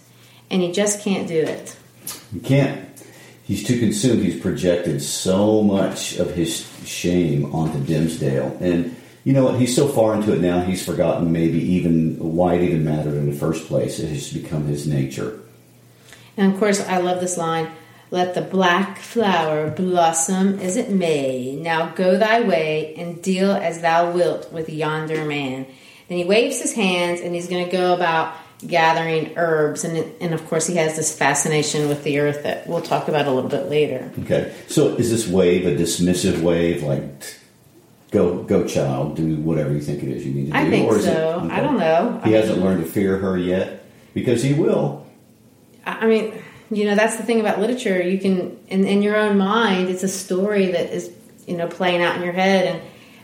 And 0.48 0.62
he 0.62 0.70
just 0.70 1.02
can't 1.02 1.26
do 1.26 1.40
it. 1.40 1.76
He 2.32 2.38
can't. 2.38 2.88
He's 3.42 3.66
too 3.66 3.80
consumed. 3.80 4.22
He's 4.22 4.40
projected 4.40 5.02
so 5.02 5.60
much 5.60 6.18
of 6.18 6.36
his 6.36 6.64
shame 6.84 7.52
onto 7.52 7.78
Dimmesdale. 7.78 8.60
And 8.60 8.94
you 9.24 9.32
know 9.32 9.42
what? 9.42 9.58
He's 9.58 9.74
so 9.74 9.88
far 9.88 10.14
into 10.14 10.32
it 10.32 10.40
now, 10.40 10.60
he's 10.60 10.86
forgotten 10.86 11.32
maybe 11.32 11.58
even 11.58 12.16
why 12.36 12.54
it 12.54 12.62
even 12.62 12.84
mattered 12.84 13.14
in 13.14 13.28
the 13.28 13.36
first 13.36 13.66
place. 13.66 13.98
It 13.98 14.10
has 14.10 14.32
become 14.32 14.66
his 14.66 14.86
nature. 14.86 15.41
And 16.36 16.52
of 16.52 16.58
course, 16.58 16.80
I 16.80 16.98
love 16.98 17.20
this 17.20 17.36
line 17.36 17.68
Let 18.10 18.34
the 18.34 18.42
black 18.42 18.98
flower 18.98 19.70
blossom 19.70 20.58
as 20.58 20.76
it 20.76 20.90
may. 20.90 21.56
Now 21.56 21.90
go 21.90 22.18
thy 22.18 22.40
way 22.42 22.94
and 22.96 23.22
deal 23.22 23.52
as 23.52 23.80
thou 23.80 24.12
wilt 24.12 24.52
with 24.52 24.68
yonder 24.68 25.24
man. 25.24 25.66
Then 26.08 26.18
he 26.18 26.24
waves 26.24 26.60
his 26.60 26.74
hands 26.74 27.20
and 27.20 27.34
he's 27.34 27.48
going 27.48 27.64
to 27.64 27.72
go 27.72 27.94
about 27.94 28.34
gathering 28.66 29.32
herbs. 29.36 29.82
And, 29.84 30.12
and 30.20 30.34
of 30.34 30.46
course, 30.46 30.66
he 30.66 30.76
has 30.76 30.94
this 30.94 31.16
fascination 31.16 31.88
with 31.88 32.04
the 32.04 32.18
earth 32.20 32.42
that 32.42 32.66
we'll 32.66 32.82
talk 32.82 33.08
about 33.08 33.26
a 33.26 33.30
little 33.30 33.50
bit 33.50 33.68
later. 33.70 34.12
Okay. 34.20 34.54
So 34.68 34.94
is 34.96 35.10
this 35.10 35.26
wave 35.26 35.66
a 35.66 35.74
dismissive 35.74 36.42
wave? 36.42 36.82
Like, 36.82 37.38
go, 38.10 38.42
go, 38.42 38.66
child, 38.66 39.16
do 39.16 39.36
whatever 39.36 39.72
you 39.72 39.80
think 39.80 40.02
it 40.02 40.10
is 40.10 40.26
you 40.26 40.34
need 40.34 40.46
to 40.46 40.52
do? 40.52 40.58
I 40.58 40.68
think 40.68 40.86
or 40.86 40.98
is 40.98 41.06
it- 41.06 41.14
so. 41.14 41.48
I 41.50 41.60
don't 41.60 41.78
know. 41.78 42.20
He 42.24 42.36
I 42.36 42.40
hasn't 42.40 42.58
learned 42.60 42.84
to 42.84 42.90
fear 42.90 43.16
her 43.18 43.38
yet 43.38 43.84
because 44.14 44.42
he 44.42 44.52
will. 44.52 45.01
I 45.84 46.06
mean, 46.06 46.34
you 46.70 46.86
know, 46.86 46.94
that's 46.94 47.16
the 47.16 47.22
thing 47.22 47.40
about 47.40 47.58
literature. 47.58 48.02
You 48.02 48.18
can, 48.18 48.58
in, 48.68 48.86
in 48.86 49.02
your 49.02 49.16
own 49.16 49.36
mind, 49.36 49.88
it's 49.88 50.02
a 50.02 50.08
story 50.08 50.72
that 50.72 50.92
is, 50.92 51.12
you 51.46 51.56
know, 51.56 51.66
playing 51.68 52.02
out 52.02 52.16
in 52.16 52.22
your 52.22 52.32
head. 52.32 52.66
And 52.66 52.82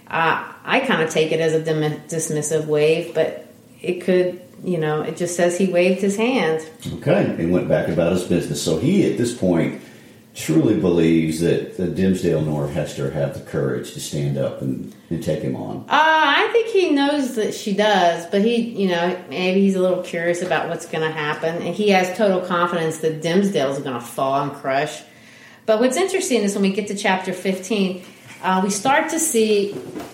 uh, 0.09 0.53
I 0.65 0.81
kind 0.81 1.03
of 1.03 1.11
take 1.11 1.33
it 1.33 1.41
as 1.41 1.55
a 1.55 1.63
dim- 1.63 2.01
dismissive 2.09 2.67
wave, 2.67 3.15
but 3.15 3.47
it 3.81 4.03
could, 4.03 4.41
you 4.65 4.79
know, 4.79 5.03
it 5.03 5.17
just 5.17 5.37
says 5.37 5.57
he 5.57 5.67
waved 5.67 6.01
his 6.01 6.17
hand. 6.17 6.69
Okay, 6.95 7.25
and 7.39 7.53
went 7.53 7.69
back 7.69 7.89
about 7.89 8.13
his 8.13 8.25
business. 8.25 8.63
So 8.63 8.79
he, 8.79 9.11
at 9.11 9.19
this 9.19 9.37
point, 9.37 9.81
truly 10.39 10.79
believes 10.79 11.41
that, 11.41 11.77
that 11.77 11.97
Dimmesdale 11.97 12.45
nor 12.45 12.69
Hester 12.69 13.11
have 13.11 13.35
the 13.35 13.41
courage 13.41 13.93
to 13.95 14.01
stand 14.01 14.39
up 14.39 14.63
and, 14.63 14.95
and 15.11 15.23
take 15.23 15.43
him 15.43 15.57
on. 15.57 15.79
Uh, 15.79 15.85
I 15.91 16.49
think 16.53 16.69
he 16.69 16.91
knows 16.91 17.35
that 17.35 17.55
she 17.55 17.75
does, 17.75 18.25
but 18.27 18.43
he, 18.43 18.57
you 18.57 18.89
know, 18.89 19.21
maybe 19.29 19.63
he's 19.63 19.75
a 19.75 19.83
little 19.83 20.03
curious 20.05 20.41
about 20.41 20.69
what's 20.69 20.87
going 20.87 21.03
to 21.03 21.11
happen. 21.11 21.57
And 21.57 21.75
he 21.75 21.89
has 21.91 22.17
total 22.17 22.41
confidence 22.41 22.99
that 22.99 23.21
Dimmesdale's 23.21 23.81
going 23.81 23.95
to 23.95 24.01
fall 24.01 24.41
and 24.43 24.53
crush. 24.53 25.03
But 25.67 25.81
what's 25.81 25.97
interesting 25.97 26.43
is 26.43 26.55
when 26.55 26.63
we 26.63 26.73
get 26.73 26.87
to 26.87 26.95
chapter 26.95 27.33
15, 27.33 28.05
uh, 28.41 28.61
we 28.63 28.71
start 28.71 29.11
to 29.11 29.19
see 29.19 29.73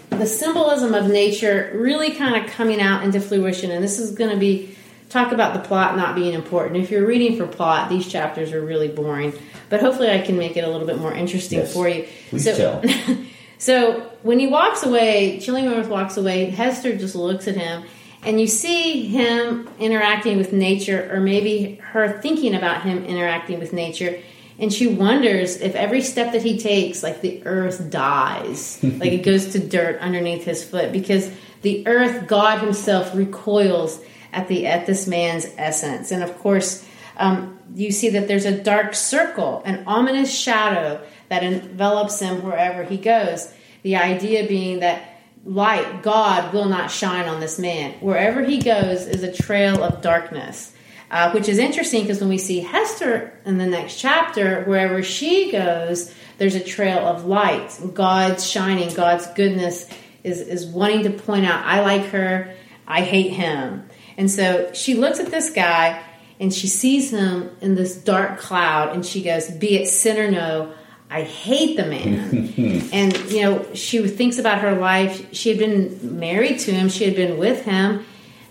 the 0.09 0.27
symbolism 0.27 0.95
of 0.95 1.07
nature 1.07 1.71
really 1.75 2.13
kind 2.13 2.43
of 2.43 2.51
coming 2.51 2.81
out 2.81 3.05
into 3.05 3.21
fruition. 3.21 3.71
And 3.71 3.85
this 3.85 3.99
is 3.99 4.13
going 4.13 4.31
to 4.31 4.39
be 4.39 4.75
talk 5.15 5.31
about 5.31 5.55
the 5.55 5.61
plot 5.61 5.97
not 5.97 6.17
being 6.17 6.35
important. 6.35 6.77
If 6.83 6.91
you're 6.91 7.07
reading 7.07 7.39
for 7.39 7.47
plot, 7.47 7.89
these 7.89 8.11
chapters 8.11 8.53
are 8.53 8.61
really 8.61 8.89
boring. 8.89 9.33
But 9.71 9.81
hopefully, 9.81 10.11
I 10.11 10.21
can 10.21 10.37
make 10.37 10.57
it 10.57 10.65
a 10.65 10.69
little 10.69 10.87
bit 10.87 10.99
more 10.99 11.15
interesting 11.15 11.61
Yes. 11.61 11.73
for 11.73 11.89
you. 11.89 12.07
Please 12.31 12.45
so, 12.45 12.81
tell. 12.83 13.17
so 13.59 14.01
when 14.23 14.41
he 14.41 14.49
walks 14.49 14.83
away, 14.83 15.39
Chillingworth 15.41 15.89
walks 15.89 16.17
away. 16.17 16.47
Hester 16.51 16.97
just 16.97 17.15
looks 17.15 17.47
at 17.47 17.55
him, 17.55 17.85
and 18.25 18.41
you 18.41 18.49
see 18.49 19.07
him 19.07 19.71
interacting 19.79 20.37
with 20.37 20.53
nature, 20.53 21.09
or 21.13 21.21
maybe 21.21 21.77
her 21.93 22.21
thinking 22.21 22.55
about 22.55 22.83
him 22.83 23.05
interacting 23.05 23.61
with 23.61 23.73
nature. 23.73 24.21
And 24.59 24.73
she 24.73 24.87
wonders 24.89 25.57
if 25.61 25.75
every 25.77 26.01
step 26.01 26.33
that 26.33 26.43
he 26.43 26.59
takes, 26.59 27.03
like 27.05 27.21
the 27.21 27.45
earth 27.47 27.89
dies, 27.89 28.81
like 28.83 29.13
it 29.13 29.23
goes 29.23 29.53
to 29.53 29.61
dirt 29.61 30.01
underneath 30.01 30.45
his 30.45 30.65
foot, 30.65 30.91
because 30.91 31.31
the 31.63 31.87
earth, 31.87 32.27
God 32.27 32.59
Himself, 32.59 33.15
recoils 33.15 34.01
at 34.35 34.49
the 34.49 34.67
at 34.67 34.87
this 34.87 35.07
man's 35.07 35.47
essence. 35.57 36.11
And 36.11 36.23
of 36.23 36.37
course, 36.39 36.87
um, 37.17 37.59
you 37.75 37.93
see 37.93 38.11
that 38.11 38.29
there's 38.29 38.45
a 38.45 38.63
dark 38.63 38.95
circle, 38.95 39.63
an 39.65 39.85
ominous 39.87 40.37
shadow 40.37 41.01
that 41.29 41.43
envelops 41.43 42.21
him 42.21 42.43
wherever 42.43 42.83
he 42.83 42.97
goes. 42.97 43.53
The 43.83 43.97
idea 43.97 44.47
being 44.47 44.81
that 44.81 45.03
light, 45.45 46.03
God, 46.03 46.53
will 46.53 46.67
not 46.67 46.91
shine 46.91 47.29
on 47.29 47.41
this 47.41 47.59
man. 47.59 47.93
Wherever 48.01 48.43
he 48.43 48.59
goes 48.61 49.07
is 49.07 49.23
a 49.23 49.33
trail 49.33 49.83
of 49.83 50.03
darkness. 50.03 50.73
Uh, 51.11 51.31
which 51.31 51.49
is 51.49 51.59
interesting 51.59 52.03
because 52.03 52.19
when 52.19 52.31
we 52.31 52.39
see 52.39 52.59
Hester 52.59 53.39
in 53.45 53.59
the 53.59 53.67
next 53.67 54.01
chapter, 54.01 54.65
wherever 54.65 55.01
she 55.03 55.53
goes, 55.53 56.13
there's 56.39 56.57
a 56.57 56.65
trail 56.65 56.99
of 56.99 57.25
light. 57.25 57.79
God's 57.93 58.45
shining, 58.45 58.93
God's 58.95 59.27
goodness 59.29 59.89
is, 60.25 60.41
is 60.41 60.67
wanting 60.67 61.05
to 61.05 61.11
point 61.11 61.45
out, 61.45 61.65
I 61.65 61.83
like 61.83 62.07
her, 62.07 62.55
I 62.89 63.03
hate 63.03 63.31
him. 63.31 63.89
And 64.17 64.31
so 64.31 64.73
she 64.73 64.95
looks 64.95 65.21
at 65.21 65.31
this 65.31 65.51
guy 65.51 66.03
and 66.41 66.53
she 66.53 66.67
sees 66.67 67.11
him 67.11 67.51
in 67.61 67.75
this 67.75 67.97
dark 67.97 68.39
cloud 68.39 68.95
and 68.95 69.05
she 69.05 69.23
goes, 69.23 69.51
Be 69.51 69.77
it 69.77 69.89
sin 69.89 70.19
or 70.19 70.31
no, 70.31 70.73
I 71.11 71.23
hate 71.23 71.77
the 71.77 71.87
man. 71.87 72.89
and, 72.93 73.17
you 73.31 73.43
know, 73.43 73.75
she 73.75 74.07
thinks 74.09 74.39
about 74.39 74.61
her 74.61 74.75
life. 74.75 75.33
She 75.33 75.51
had 75.51 75.59
been 75.59 76.19
married 76.19 76.59
to 76.61 76.73
him, 76.73 76.89
she 76.89 77.05
had 77.05 77.15
been 77.15 77.39
with 77.39 77.65
him, 77.65 78.05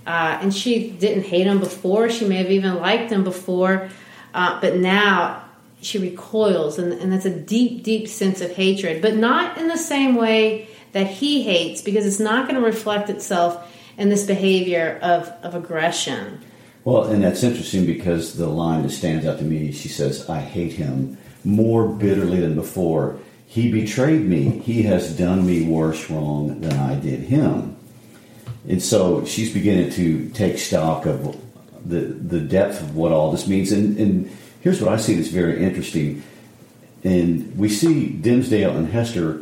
uh, 0.06 0.39
and 0.41 0.54
she 0.54 0.89
didn't 0.91 1.23
hate 1.26 1.47
him 1.47 1.60
before. 1.60 2.10
She 2.10 2.26
may 2.26 2.38
have 2.38 2.52
even 2.52 2.76
liked 2.76 3.12
him 3.12 3.23
before, 3.23 3.89
uh, 4.34 4.62
but 4.62 4.78
now 4.78 5.43
she 5.82 5.97
recoils, 5.97 6.80
and, 6.80 6.93
and 6.93 7.12
that's 7.12 7.26
a 7.26 7.30
deep, 7.38 7.84
deep 7.84 8.08
sense 8.08 8.39
of 8.39 8.52
hatred, 8.52 9.02
but 9.02 9.15
not 9.15 9.58
in 9.58 9.67
the 9.67 9.78
same 9.78 10.15
way 10.15 10.69
that 10.93 11.08
he 11.08 11.43
hates, 11.43 11.82
because 11.82 12.06
it's 12.06 12.19
not 12.19 12.47
going 12.47 12.60
to 12.60 12.65
reflect 12.65 13.10
itself 13.10 13.69
in 13.97 14.10
this 14.10 14.25
behavior 14.25 14.99
of, 15.01 15.27
of 15.43 15.56
aggression. 15.56 16.41
Well, 16.84 17.06
and 17.06 17.23
that's 17.23 17.43
interesting 17.43 17.86
because 17.86 18.36
the 18.36 18.47
line 18.47 18.84
that 18.84 18.89
stands 18.89 19.25
out 19.25 19.38
to 19.38 19.43
me, 19.43 19.71
she 19.71 19.88
says, 19.88 20.29
I 20.29 20.39
hate 20.39 20.73
him 20.73 21.17
more 21.43 21.88
bitterly 21.88 22.39
than 22.41 22.56
before. 22.56 23.19
He 23.45 23.71
betrayed 23.71 24.25
me. 24.25 24.60
He 24.60 24.84
has 24.84 25.15
done 25.15 25.45
me 25.45 25.65
worse 25.65 26.10
wrong 26.10 26.62
than 26.62 26.73
I 26.73 26.95
did 26.95 27.21
him. 27.21 27.77
And 28.67 28.82
so 28.82 29.25
she's 29.25 29.53
beginning 29.53 29.91
to 29.91 30.29
take 30.29 30.58
stock 30.58 31.06
of 31.06 31.38
the, 31.86 31.99
the 31.99 32.39
depth 32.39 32.82
of 32.82 32.95
what 32.95 33.12
all 33.12 33.32
this 33.32 33.47
means. 33.47 33.71
And, 33.71 33.97
and 33.97 34.38
here's 34.62 34.82
what 34.82 34.91
I 34.91 34.97
see 34.97 35.15
that's 35.15 35.27
very 35.27 35.63
interesting. 35.63 36.23
And 37.03 37.58
we 37.58 37.69
see 37.69 38.10
Dimmesdale 38.10 38.75
and 38.75 38.88
Hester 38.88 39.41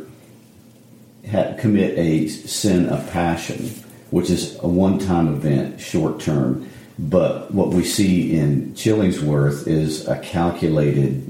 commit 1.58 1.96
a 1.96 2.28
sin 2.28 2.88
of 2.88 3.08
passion, 3.10 3.70
which 4.12 4.28
is 4.28 4.56
a 4.60 4.68
one 4.68 4.98
time 4.98 5.26
event, 5.34 5.80
short 5.80 6.20
term. 6.20 6.68
But 6.98 7.52
what 7.52 7.68
we 7.68 7.82
see 7.82 8.36
in 8.36 8.74
Chillingsworth 8.74 9.66
is 9.66 10.06
a 10.06 10.18
calculated 10.20 11.28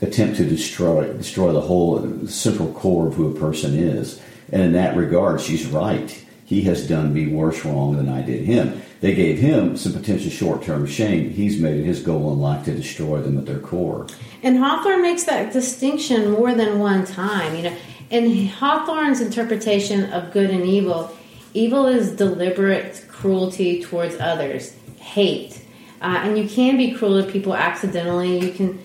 attempt 0.00 0.38
to 0.38 0.44
destroy 0.44 1.12
destroy 1.12 1.52
the 1.52 1.60
whole 1.60 2.26
central 2.26 2.72
core 2.72 3.08
of 3.08 3.14
who 3.14 3.30
a 3.30 3.38
person 3.38 3.78
is. 3.78 4.20
And 4.50 4.62
in 4.62 4.72
that 4.72 4.96
regard, 4.96 5.40
she's 5.40 5.66
right. 5.66 6.18
He 6.46 6.62
has 6.62 6.88
done 6.88 7.14
me 7.14 7.28
worse 7.28 7.64
wrong 7.64 7.96
than 7.96 8.08
I 8.08 8.22
did 8.22 8.44
him. 8.44 8.82
They 9.00 9.14
gave 9.14 9.38
him 9.38 9.76
some 9.76 9.92
potential 9.92 10.30
short 10.30 10.62
term 10.62 10.86
shame. 10.86 11.30
He's 11.30 11.60
made 11.60 11.78
it 11.80 11.84
his 11.84 12.02
goal 12.02 12.32
in 12.32 12.40
life 12.40 12.64
to 12.64 12.74
destroy 12.74 13.20
them 13.20 13.36
at 13.36 13.44
their 13.44 13.60
core. 13.60 14.06
And 14.42 14.56
Hawthorne 14.56 15.02
makes 15.02 15.24
that 15.24 15.52
distinction 15.52 16.30
more 16.30 16.54
than 16.54 16.78
one 16.78 17.04
time. 17.04 17.54
You 17.54 17.62
know, 17.64 17.76
in 18.08 18.46
Hawthorne's 18.46 19.20
interpretation 19.20 20.10
of 20.12 20.32
good 20.32 20.50
and 20.50 20.64
evil, 20.64 21.14
evil 21.54 21.86
is 21.86 22.12
deliberate 22.12 23.04
cruelty 23.08 23.82
towards 23.82 24.16
others, 24.18 24.74
hate, 24.98 25.62
uh, 26.00 26.20
and 26.24 26.38
you 26.38 26.48
can 26.48 26.76
be 26.76 26.92
cruel 26.92 27.22
to 27.22 27.30
people 27.30 27.54
accidentally. 27.54 28.38
You 28.38 28.52
can 28.52 28.78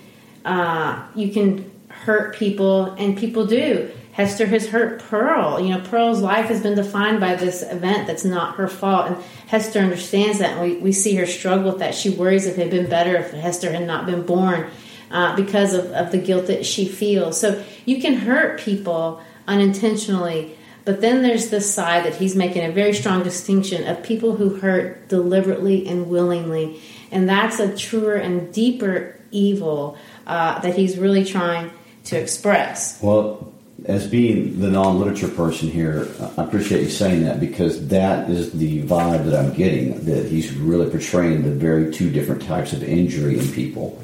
uh, 0.44 1.06
you 1.14 1.32
can 1.32 1.70
hurt 1.88 2.36
people, 2.36 2.92
and 2.92 3.16
people 3.18 3.46
do. 3.46 3.90
Hester 4.12 4.46
has 4.46 4.66
hurt 4.66 5.00
Pearl. 5.00 5.60
You 5.60 5.76
know, 5.76 5.80
Pearl's 5.80 6.20
life 6.20 6.46
has 6.46 6.60
been 6.60 6.74
defined 6.74 7.20
by 7.20 7.36
this 7.36 7.62
event 7.62 8.08
that's 8.08 8.24
not 8.24 8.56
her 8.56 8.66
fault, 8.66 9.06
and 9.06 9.16
Hester 9.46 9.78
understands 9.78 10.40
that. 10.40 10.58
And 10.58 10.60
we, 10.60 10.76
we 10.78 10.92
see 10.92 11.14
her 11.16 11.26
struggle 11.26 11.70
with 11.70 11.78
that. 11.78 11.94
She 11.94 12.10
worries 12.10 12.46
if 12.46 12.58
it 12.58 12.62
had 12.62 12.70
been 12.70 12.90
better 12.90 13.16
if 13.16 13.30
Hester 13.30 13.70
had 13.70 13.86
not 13.86 14.06
been 14.06 14.22
born 14.22 14.70
uh, 15.10 15.36
because 15.36 15.72
of, 15.72 15.86
of 15.92 16.10
the 16.10 16.18
guilt 16.18 16.48
that 16.48 16.66
she 16.66 16.88
feels. 16.88 17.40
So 17.40 17.64
you 17.84 18.00
can 18.00 18.14
hurt 18.14 18.60
people 18.60 19.22
unintentionally, 19.46 20.57
but 20.88 21.02
then 21.02 21.20
there's 21.20 21.50
this 21.50 21.70
side 21.70 22.06
that 22.06 22.14
he's 22.14 22.34
making 22.34 22.64
a 22.64 22.72
very 22.72 22.94
strong 22.94 23.22
distinction 23.22 23.86
of 23.86 24.02
people 24.02 24.36
who 24.36 24.56
hurt 24.56 25.06
deliberately 25.10 25.86
and 25.86 26.08
willingly. 26.08 26.80
And 27.10 27.28
that's 27.28 27.60
a 27.60 27.76
truer 27.76 28.14
and 28.14 28.50
deeper 28.54 29.14
evil 29.30 29.98
uh, 30.26 30.60
that 30.60 30.76
he's 30.76 30.96
really 30.96 31.26
trying 31.26 31.70
to 32.04 32.18
express. 32.18 33.02
Well, 33.02 33.52
as 33.84 34.06
being 34.06 34.60
the 34.60 34.70
non 34.70 34.98
literature 34.98 35.28
person 35.28 35.68
here, 35.68 36.08
I 36.38 36.44
appreciate 36.44 36.84
you 36.84 36.88
saying 36.88 37.24
that 37.24 37.38
because 37.38 37.88
that 37.88 38.30
is 38.30 38.52
the 38.52 38.82
vibe 38.84 39.26
that 39.26 39.38
I'm 39.38 39.52
getting 39.52 40.06
that 40.06 40.24
he's 40.24 40.54
really 40.54 40.88
portraying 40.88 41.42
the 41.42 41.50
very 41.50 41.92
two 41.92 42.08
different 42.08 42.44
types 42.44 42.72
of 42.72 42.82
injury 42.82 43.38
in 43.38 43.46
people. 43.52 44.02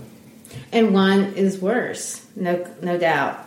and 0.71 0.93
one 0.93 1.33
is 1.33 1.59
worse, 1.59 2.27
no, 2.37 2.71
no 2.83 2.99
doubt. 2.99 3.44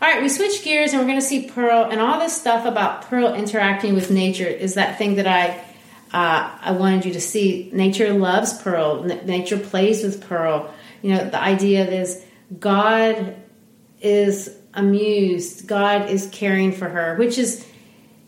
All 0.00 0.12
right, 0.12 0.20
we 0.20 0.28
switch 0.28 0.62
gears 0.62 0.92
and 0.92 1.00
we're 1.00 1.06
going 1.06 1.20
to 1.20 1.24
see 1.26 1.48
Pearl 1.48 1.84
and 1.90 2.00
all 2.00 2.20
this 2.20 2.38
stuff 2.38 2.66
about 2.66 3.02
Pearl 3.08 3.32
interacting 3.32 3.94
with 3.94 4.10
nature 4.10 4.46
is 4.46 4.74
that 4.74 4.98
thing 4.98 5.14
that 5.14 5.26
I 5.26 5.64
uh, 6.12 6.58
I 6.60 6.72
wanted 6.72 7.06
you 7.06 7.14
to 7.14 7.20
see. 7.20 7.70
Nature 7.72 8.12
loves 8.12 8.60
Pearl. 8.62 9.04
Nature 9.04 9.58
plays 9.58 10.04
with 10.04 10.28
Pearl. 10.28 10.72
You 11.00 11.14
know, 11.14 11.30
the 11.30 11.40
idea 11.40 11.88
is 11.88 12.22
God 12.58 13.36
is 14.02 14.54
amused. 14.74 15.66
God 15.66 16.10
is 16.10 16.28
caring 16.30 16.72
for 16.72 16.88
her, 16.90 17.16
which 17.16 17.38
is 17.38 17.66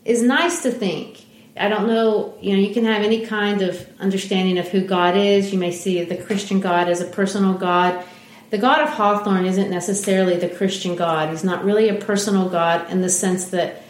is 0.05 0.23
nice 0.23 0.63
to 0.63 0.71
think. 0.71 1.23
I 1.55 1.67
don't 1.67 1.87
know, 1.87 2.35
you 2.41 2.53
know, 2.53 2.59
you 2.59 2.73
can 2.73 2.85
have 2.85 3.03
any 3.03 3.27
kind 3.27 3.61
of 3.61 3.87
understanding 3.99 4.57
of 4.57 4.67
who 4.69 4.81
God 4.81 5.15
is. 5.15 5.51
You 5.53 5.59
may 5.59 5.71
see 5.71 6.03
the 6.03 6.17
Christian 6.17 6.61
God 6.61 6.89
as 6.89 7.01
a 7.01 7.05
personal 7.05 7.53
God. 7.53 8.03
The 8.49 8.57
God 8.57 8.81
of 8.81 8.89
Hawthorne 8.89 9.45
isn't 9.45 9.69
necessarily 9.69 10.37
the 10.37 10.49
Christian 10.49 10.95
God. 10.95 11.29
He's 11.29 11.43
not 11.43 11.63
really 11.63 11.89
a 11.89 11.95
personal 11.95 12.49
God 12.49 12.89
in 12.89 13.01
the 13.01 13.09
sense 13.09 13.49
that 13.49 13.83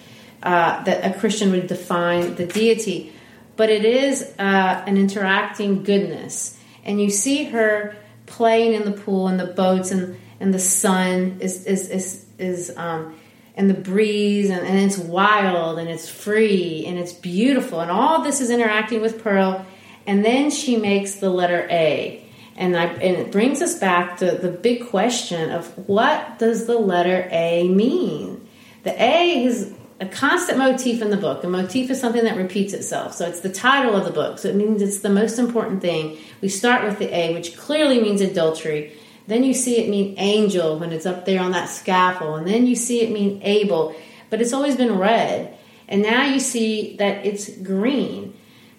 uh, 0.43 0.84
that 0.84 1.04
a 1.04 1.19
Christian 1.19 1.52
would 1.52 1.67
define 1.67 2.36
the 2.36 2.45
deity, 2.45 3.13
but 3.58 3.69
it 3.69 3.84
is 3.84 4.22
uh, 4.39 4.84
an 4.86 4.98
interacting 4.98 5.84
goodness. 5.84 6.58
And 6.86 7.02
you 7.02 7.10
see 7.10 7.45
her 7.45 7.95
playing 8.26 8.74
in 8.74 8.86
the 8.86 8.91
pool 8.91 9.28
and 9.28 9.38
the 9.38 9.48
boats 9.48 9.91
and, 9.91 10.17
and 10.39 10.54
the 10.54 10.60
sun 10.60 11.38
is 11.41 11.65
is 11.65 11.89
is, 11.89 12.26
is 12.38 12.78
um, 12.78 13.15
and 13.56 13.69
the 13.69 13.74
breeze 13.74 14.50
and, 14.50 14.65
and 14.65 14.80
it's 14.80 14.98
wild 14.98 15.80
and 15.80 15.89
it's 15.89 16.08
free 16.08 16.86
and 16.86 16.98
it's 16.98 17.12
beautiful 17.12 17.82
and 17.82 17.91
all 17.91 18.24
this 18.24 18.39
is 18.39 18.50
interacting 18.50 19.02
with 19.02 19.22
Pearl. 19.24 19.65
And 20.08 20.24
then 20.24 20.50
she 20.50 20.78
makes 20.78 21.15
the 21.15 21.30
letter 21.30 21.67
A 21.69 22.18
and, 22.60 22.76
I, 22.76 22.88
and 22.88 23.15
it 23.15 23.32
brings 23.32 23.62
us 23.62 23.80
back 23.80 24.17
to 24.17 24.32
the 24.32 24.50
big 24.50 24.88
question 24.89 25.50
of 25.50 25.65
what 25.88 26.38
does 26.39 26.67
the 26.67 26.78
letter 26.78 27.28
A 27.32 27.69
mean? 27.69 28.45
The 28.84 29.02
A 29.02 29.45
is 29.45 29.74
a 30.02 30.06
constant 30.06 30.58
motif 30.58 31.02
in 31.02 31.10
the 31.10 31.17
book. 31.17 31.41
A 31.45 31.48
motif 31.48 31.89
is 31.89 32.02
something 32.02 32.26
that 32.26 32.36
repeats 32.36 32.74
itself. 32.74 33.13
So 33.13 33.26
it's 33.28 33.39
the 33.39 33.50
title 33.50 33.95
of 33.95 34.04
the 34.04 34.12
book. 34.12 34.39
So 34.39 34.50
it 34.50 34.56
means 34.56 34.82
it's 34.82 35.00
the 35.00 35.10
most 35.10 35.39
important 35.39 35.82
thing. 35.82 36.17
We 36.41 36.50
start 36.50 36.84
with 36.84 37.00
the 37.00 37.08
A, 37.15 37.34
which 37.34 37.58
clearly 37.58 38.02
means 38.02 38.19
adultery. 38.19 38.91
Then 39.28 39.45
you 39.45 39.54
see 39.54 39.78
it 39.78 39.89
mean 39.89 40.15
angel 40.17 40.78
when 40.80 40.91
it's 40.91 41.06
up 41.06 41.24
there 41.24 41.41
on 41.41 41.52
that 41.52 41.69
scaffold. 41.69 42.39
And 42.39 42.48
then 42.48 42.67
you 42.67 42.76
see 42.76 43.02
it 43.02 43.12
mean 43.12 43.41
able. 43.41 43.95
But 44.30 44.41
it's 44.41 44.52
always 44.52 44.76
been 44.76 44.98
red. 44.98 45.58
And 45.88 46.02
now 46.02 46.26
you 46.26 46.41
see 46.41 46.98
that 46.98 47.26
it's 47.26 47.50
green. 47.58 48.29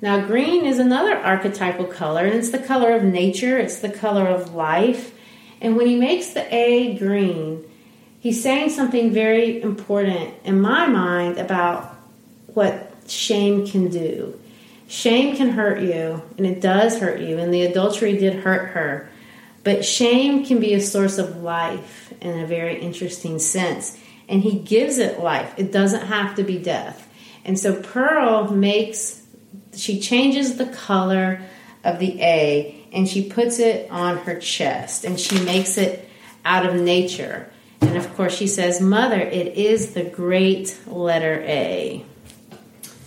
Now, 0.03 0.27
green 0.27 0.65
is 0.65 0.79
another 0.79 1.15
archetypal 1.15 1.85
color, 1.85 2.25
and 2.25 2.35
it's 2.35 2.51
the 2.51 2.59
color 2.59 2.97
of 2.97 3.03
nature, 3.03 3.59
it's 3.59 3.81
the 3.81 3.91
color 3.91 4.27
of 4.27 4.55
life. 4.55 5.13
And 5.61 5.77
when 5.77 5.87
he 5.87 5.97
makes 5.97 6.29
the 6.29 6.55
A 6.55 6.97
green, 6.97 7.65
he's 8.19 8.43
saying 8.43 8.71
something 8.71 9.13
very 9.13 9.61
important 9.61 10.35
in 10.45 10.61
my 10.61 10.87
mind 10.87 11.37
about 11.39 11.97
what 12.55 12.95
shame 13.07 13.67
can 13.67 13.89
do. 13.89 14.41
Shame 14.89 15.37
can 15.37 15.51
hurt 15.51 15.83
you, 15.83 16.23
and 16.39 16.47
it 16.47 16.61
does 16.61 16.99
hurt 16.99 17.21
you, 17.21 17.39
and 17.39 17.53
the 17.53 17.63
adultery 17.63 18.17
did 18.17 18.35
hurt 18.37 18.71
her. 18.71 19.09
But 19.63 19.85
shame 19.85 20.47
can 20.47 20.61
be 20.61 20.73
a 20.73 20.81
source 20.81 21.19
of 21.19 21.43
life 21.43 22.15
in 22.23 22.41
a 22.41 22.47
very 22.47 22.81
interesting 22.81 23.39
sense. 23.39 23.99
And 24.29 24.43
he 24.43 24.59
gives 24.59 24.97
it 24.97 25.21
life, 25.21 25.53
it 25.59 25.71
doesn't 25.71 26.07
have 26.07 26.37
to 26.37 26.43
be 26.43 26.59
death. 26.59 27.07
And 27.45 27.59
so 27.59 27.81
Pearl 27.81 28.51
makes 28.51 29.20
she 29.75 30.01
changes 30.01 30.57
the 30.57 30.67
color 30.67 31.41
of 31.85 31.99
the 31.99 32.21
A 32.21 32.77
and 32.93 33.09
she 33.09 33.29
puts 33.29 33.59
it 33.59 33.91
on 33.91 34.19
her 34.19 34.39
chest 34.39 35.05
and 35.05 35.19
she 35.19 35.39
makes 35.45 35.79
it 35.79 36.09
out 36.45 36.67
of 36.67 36.75
nature. 36.75 37.51
And 37.81 37.97
of 37.97 38.15
course, 38.15 38.37
she 38.37 38.47
says, 38.47 38.81
Mother, 38.81 39.21
it 39.21 39.57
is 39.57 39.95
the 39.95 40.05
great 40.05 40.77
letter 40.87 41.43
A. 41.47 42.05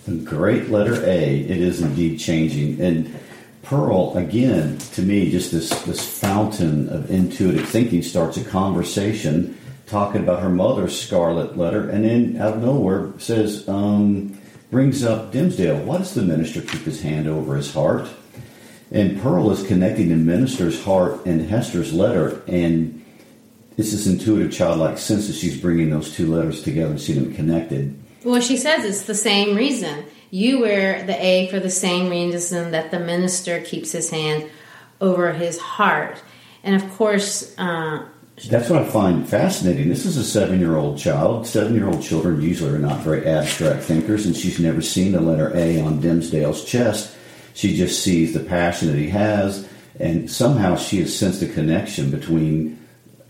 The 0.06 0.16
great 0.16 0.70
letter 0.70 1.04
A, 1.06 1.40
it 1.42 1.58
is 1.58 1.82
indeed 1.82 2.20
changing. 2.20 2.82
And 2.82 3.20
Pearl, 3.62 4.18
again, 4.18 4.78
to 4.78 5.02
me, 5.02 5.32
just 5.32 5.52
this, 5.52 5.70
this 5.84 6.20
fountain 6.20 6.90
of 6.90 7.10
intuitive 7.10 7.70
thinking 7.70 8.02
starts 8.02 8.38
a 8.38 8.44
conversation 8.44 9.58
talking 9.86 10.22
about 10.22 10.42
her 10.42 10.50
mother's 10.50 11.00
scarlet 11.00 11.58
letter, 11.58 11.90
and 11.90 12.04
then 12.04 12.38
out 12.42 12.56
of 12.56 12.64
nowhere 12.64 13.14
says, 13.20 13.68
um, 13.70 14.33
brings 14.74 15.04
up 15.04 15.32
Dimmesdale. 15.32 15.84
Why 15.86 16.00
does 16.00 16.16
the 16.16 16.24
minister 16.24 16.60
keep 16.60 16.82
his 16.82 17.04
hand 17.04 17.28
over 17.28 17.56
his 17.56 17.72
heart? 17.72 18.10
And 18.92 19.22
Pearl 19.22 19.52
is 19.52 19.66
connecting 19.66 20.10
the 20.10 20.16
minister's 20.16 20.84
heart 20.84 21.28
and 21.28 21.48
Hester's 21.48 21.94
letter, 21.94 22.42
and 22.48 23.06
it's 23.78 23.92
this 23.92 24.08
intuitive 24.08 24.52
childlike 24.52 24.98
sense 24.98 25.28
that 25.28 25.36
she's 25.36 25.62
bringing 25.62 25.92
those 25.92 26.16
two 26.16 26.26
letters 26.34 26.64
together 26.64 26.90
and 26.90 27.00
see 27.00 27.14
them 27.14 27.36
connected. 27.36 27.98
Well, 28.24 28.42
she 28.42 28.58
says 28.58 28.84
it's 28.84 29.04
the 29.04 29.16
same 29.16 29.56
reason. 29.56 30.06
You 30.32 30.62
wear 30.62 31.06
the 31.06 31.24
A 31.24 31.50
for 31.50 31.60
the 31.60 31.70
same 31.70 32.10
reason 32.10 32.72
that 32.72 32.90
the 32.90 33.00
minister 33.00 33.62
keeps 33.62 33.92
his 33.92 34.10
hand 34.10 34.50
over 35.00 35.34
his 35.34 35.60
heart. 35.60 36.20
And 36.64 36.76
of 36.76 36.92
course, 36.94 37.54
uh, 37.60 38.06
that's 38.50 38.70
what 38.70 38.82
I 38.82 38.86
find 38.86 39.28
fascinating. 39.28 39.90
This 39.90 40.06
is 40.06 40.18
a 40.18 40.24
seven 40.24 40.60
year 40.60 40.76
old 40.76 40.98
child. 40.98 41.48
Seven 41.48 41.76
year 41.76 41.88
old 41.88 42.04
children 42.04 42.42
usually 42.42 42.72
are 42.72 42.80
not 42.80 43.02
very 43.02 43.26
abstract 43.26 43.84
thinkers, 43.84 44.26
and 44.26 44.36
she's 44.36 44.60
never 44.60 44.82
seen 44.82 45.14
the 45.14 45.22
letter 45.22 45.56
A 45.56 45.80
on 45.82 46.02
Dimmesdale's 46.02 46.66
chest. 46.66 47.16
She 47.54 47.76
just 47.76 48.04
sees 48.04 48.34
the 48.34 48.42
passion 48.42 48.90
that 48.90 48.98
he 48.98 49.10
has, 49.10 49.68
and 50.00 50.30
somehow 50.30 50.76
she 50.76 51.00
has 51.00 51.18
sensed 51.18 51.42
a 51.42 51.48
connection 51.48 52.12
between 52.12 52.80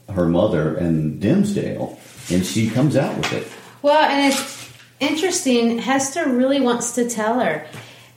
her 0.10 0.26
mother 0.26 0.76
and 0.76 1.21
Dimmesdale, 1.21 1.99
and 2.32 2.45
she 2.45 2.69
comes 2.69 2.95
out 2.95 3.15
with 3.17 3.34
it. 3.34 3.47
Well, 3.82 4.04
and 4.04 4.34
it's 4.34 4.71
interesting. 4.99 5.78
Hester 5.78 6.30
really 6.30 6.62
wants 6.62 6.95
to 6.95 7.10
tell 7.10 7.39
her 7.39 7.67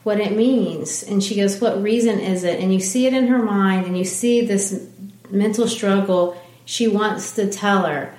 what 0.05 0.21
it 0.21 0.37
means, 0.37 1.03
and 1.03 1.23
she 1.23 1.37
goes, 1.37 1.61
What 1.61 1.83
reason 1.83 2.21
is 2.21 2.45
it? 2.45 2.61
And 2.61 2.73
you 2.73 2.81
see 2.81 3.07
it 3.07 3.13
in 3.13 3.27
her 3.27 3.43
mind, 3.43 3.87
and 3.87 3.99
you 3.99 4.05
see 4.05 4.47
this 4.47 4.89
mental 5.31 5.67
struggle 5.67 6.41
she 6.67 6.89
wants 6.89 7.33
to 7.33 7.51
tell 7.51 7.87
her, 7.87 8.13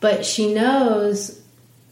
but 0.00 0.24
she 0.26 0.52
knows, 0.52 1.40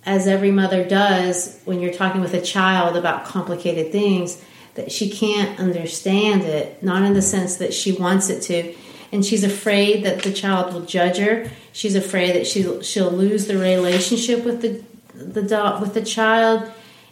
as 0.04 0.26
every 0.26 0.50
mother 0.50 0.84
does 0.84 1.60
when 1.66 1.80
you're 1.80 1.92
talking 1.92 2.22
with 2.22 2.32
a 2.32 2.40
child 2.40 2.96
about 2.96 3.26
complicated 3.26 3.92
things, 3.92 4.42
that 4.74 4.90
she 4.90 5.10
can't 5.10 5.60
understand 5.60 6.42
it, 6.42 6.82
not 6.82 7.02
in 7.02 7.12
the 7.12 7.20
sense 7.20 7.56
that 7.56 7.74
she 7.74 7.92
wants 7.92 8.30
it 8.30 8.40
to. 8.42 8.74
And 9.12 9.24
she's 9.24 9.44
afraid 9.44 10.04
that 10.04 10.22
the 10.22 10.32
child 10.32 10.72
will 10.72 10.82
judge 10.82 11.18
her. 11.18 11.50
She's 11.72 11.94
afraid 11.94 12.34
that 12.34 12.46
she'll, 12.46 12.80
she'll 12.80 13.10
lose 13.10 13.46
the 13.46 13.58
relationship 13.58 14.44
with 14.44 14.62
the, 14.62 14.82
the 15.14 15.42
dog, 15.42 15.82
with 15.82 15.92
the 15.92 16.04
child. 16.04 16.70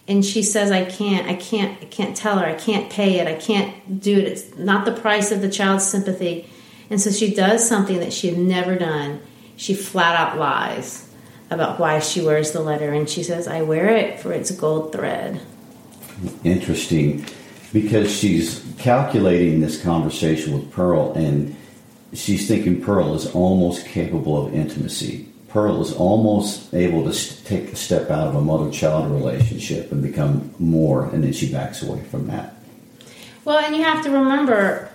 And 0.08 0.24
she 0.24 0.42
says 0.42 0.70
i 0.70 0.84
can't 0.84 1.26
i 1.26 1.34
can't 1.34 1.82
i 1.82 1.86
can't 1.86 2.16
tell 2.16 2.38
her. 2.38 2.46
I 2.46 2.54
can't 2.54 2.88
pay 2.88 3.18
it. 3.18 3.26
I 3.26 3.34
can't 3.34 4.00
do 4.00 4.16
it. 4.16 4.24
It's 4.24 4.56
not 4.56 4.84
the 4.84 4.92
price 4.92 5.32
of 5.32 5.42
the 5.42 5.50
child's 5.50 5.86
sympathy 5.86 6.48
and 6.90 7.00
so 7.00 7.10
she 7.10 7.34
does 7.34 7.66
something 7.66 8.00
that 8.00 8.12
she 8.12 8.28
had 8.28 8.38
never 8.38 8.76
done. 8.76 9.20
She 9.56 9.74
flat 9.74 10.14
out 10.14 10.38
lies 10.38 11.08
about 11.50 11.78
why 11.78 11.98
she 12.00 12.20
wears 12.20 12.52
the 12.52 12.60
letter. 12.60 12.92
And 12.92 13.08
she 13.08 13.22
says, 13.22 13.48
I 13.48 13.62
wear 13.62 13.88
it 13.88 14.20
for 14.20 14.32
its 14.32 14.50
gold 14.50 14.92
thread. 14.92 15.40
Interesting. 16.44 17.24
Because 17.72 18.10
she's 18.10 18.64
calculating 18.78 19.60
this 19.60 19.82
conversation 19.82 20.54
with 20.54 20.70
Pearl, 20.72 21.12
and 21.12 21.54
she's 22.12 22.48
thinking 22.48 22.80
Pearl 22.80 23.14
is 23.14 23.26
almost 23.34 23.86
capable 23.86 24.46
of 24.46 24.54
intimacy. 24.54 25.28
Pearl 25.48 25.82
is 25.82 25.92
almost 25.92 26.72
able 26.74 27.10
to 27.10 27.44
take 27.44 27.72
a 27.72 27.76
step 27.76 28.10
out 28.10 28.28
of 28.28 28.34
a 28.34 28.40
mother 28.40 28.70
child 28.70 29.10
relationship 29.10 29.90
and 29.92 30.02
become 30.02 30.54
more, 30.58 31.06
and 31.06 31.24
then 31.24 31.32
she 31.32 31.50
backs 31.50 31.82
away 31.82 32.02
from 32.04 32.28
that. 32.28 32.54
Well, 33.44 33.58
and 33.58 33.76
you 33.76 33.82
have 33.82 34.02
to 34.04 34.10
remember, 34.10 34.90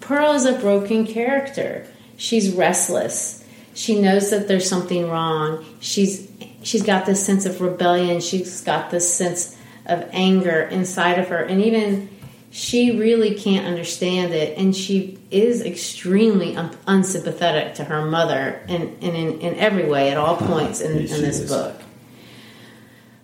Pearl 0.00 0.32
is 0.32 0.44
a 0.44 0.58
broken 0.58 1.06
character. 1.06 1.86
She's 2.16 2.52
restless. 2.52 3.44
She 3.74 4.00
knows 4.00 4.30
that 4.30 4.48
there's 4.48 4.68
something 4.68 5.08
wrong. 5.08 5.64
She's 5.80 6.30
she's 6.62 6.82
got 6.82 7.06
this 7.06 7.24
sense 7.24 7.46
of 7.46 7.60
rebellion. 7.60 8.20
She's 8.20 8.60
got 8.62 8.90
this 8.90 9.12
sense 9.12 9.56
of 9.84 10.08
anger 10.12 10.62
inside 10.62 11.18
of 11.18 11.28
her, 11.28 11.42
and 11.42 11.62
even 11.62 12.08
she 12.50 12.98
really 12.98 13.34
can't 13.34 13.66
understand 13.66 14.32
it. 14.32 14.56
And 14.56 14.74
she 14.74 15.18
is 15.30 15.60
extremely 15.60 16.56
un- 16.56 16.76
unsympathetic 16.86 17.74
to 17.74 17.84
her 17.84 18.04
mother, 18.06 18.62
in, 18.66 18.96
in, 19.00 19.14
in, 19.14 19.40
in 19.40 19.54
every 19.56 19.86
way 19.86 20.10
at 20.10 20.16
all 20.16 20.38
ah, 20.40 20.46
points 20.46 20.80
in, 20.80 20.92
in 20.92 21.06
this 21.06 21.46
book. 21.46 21.78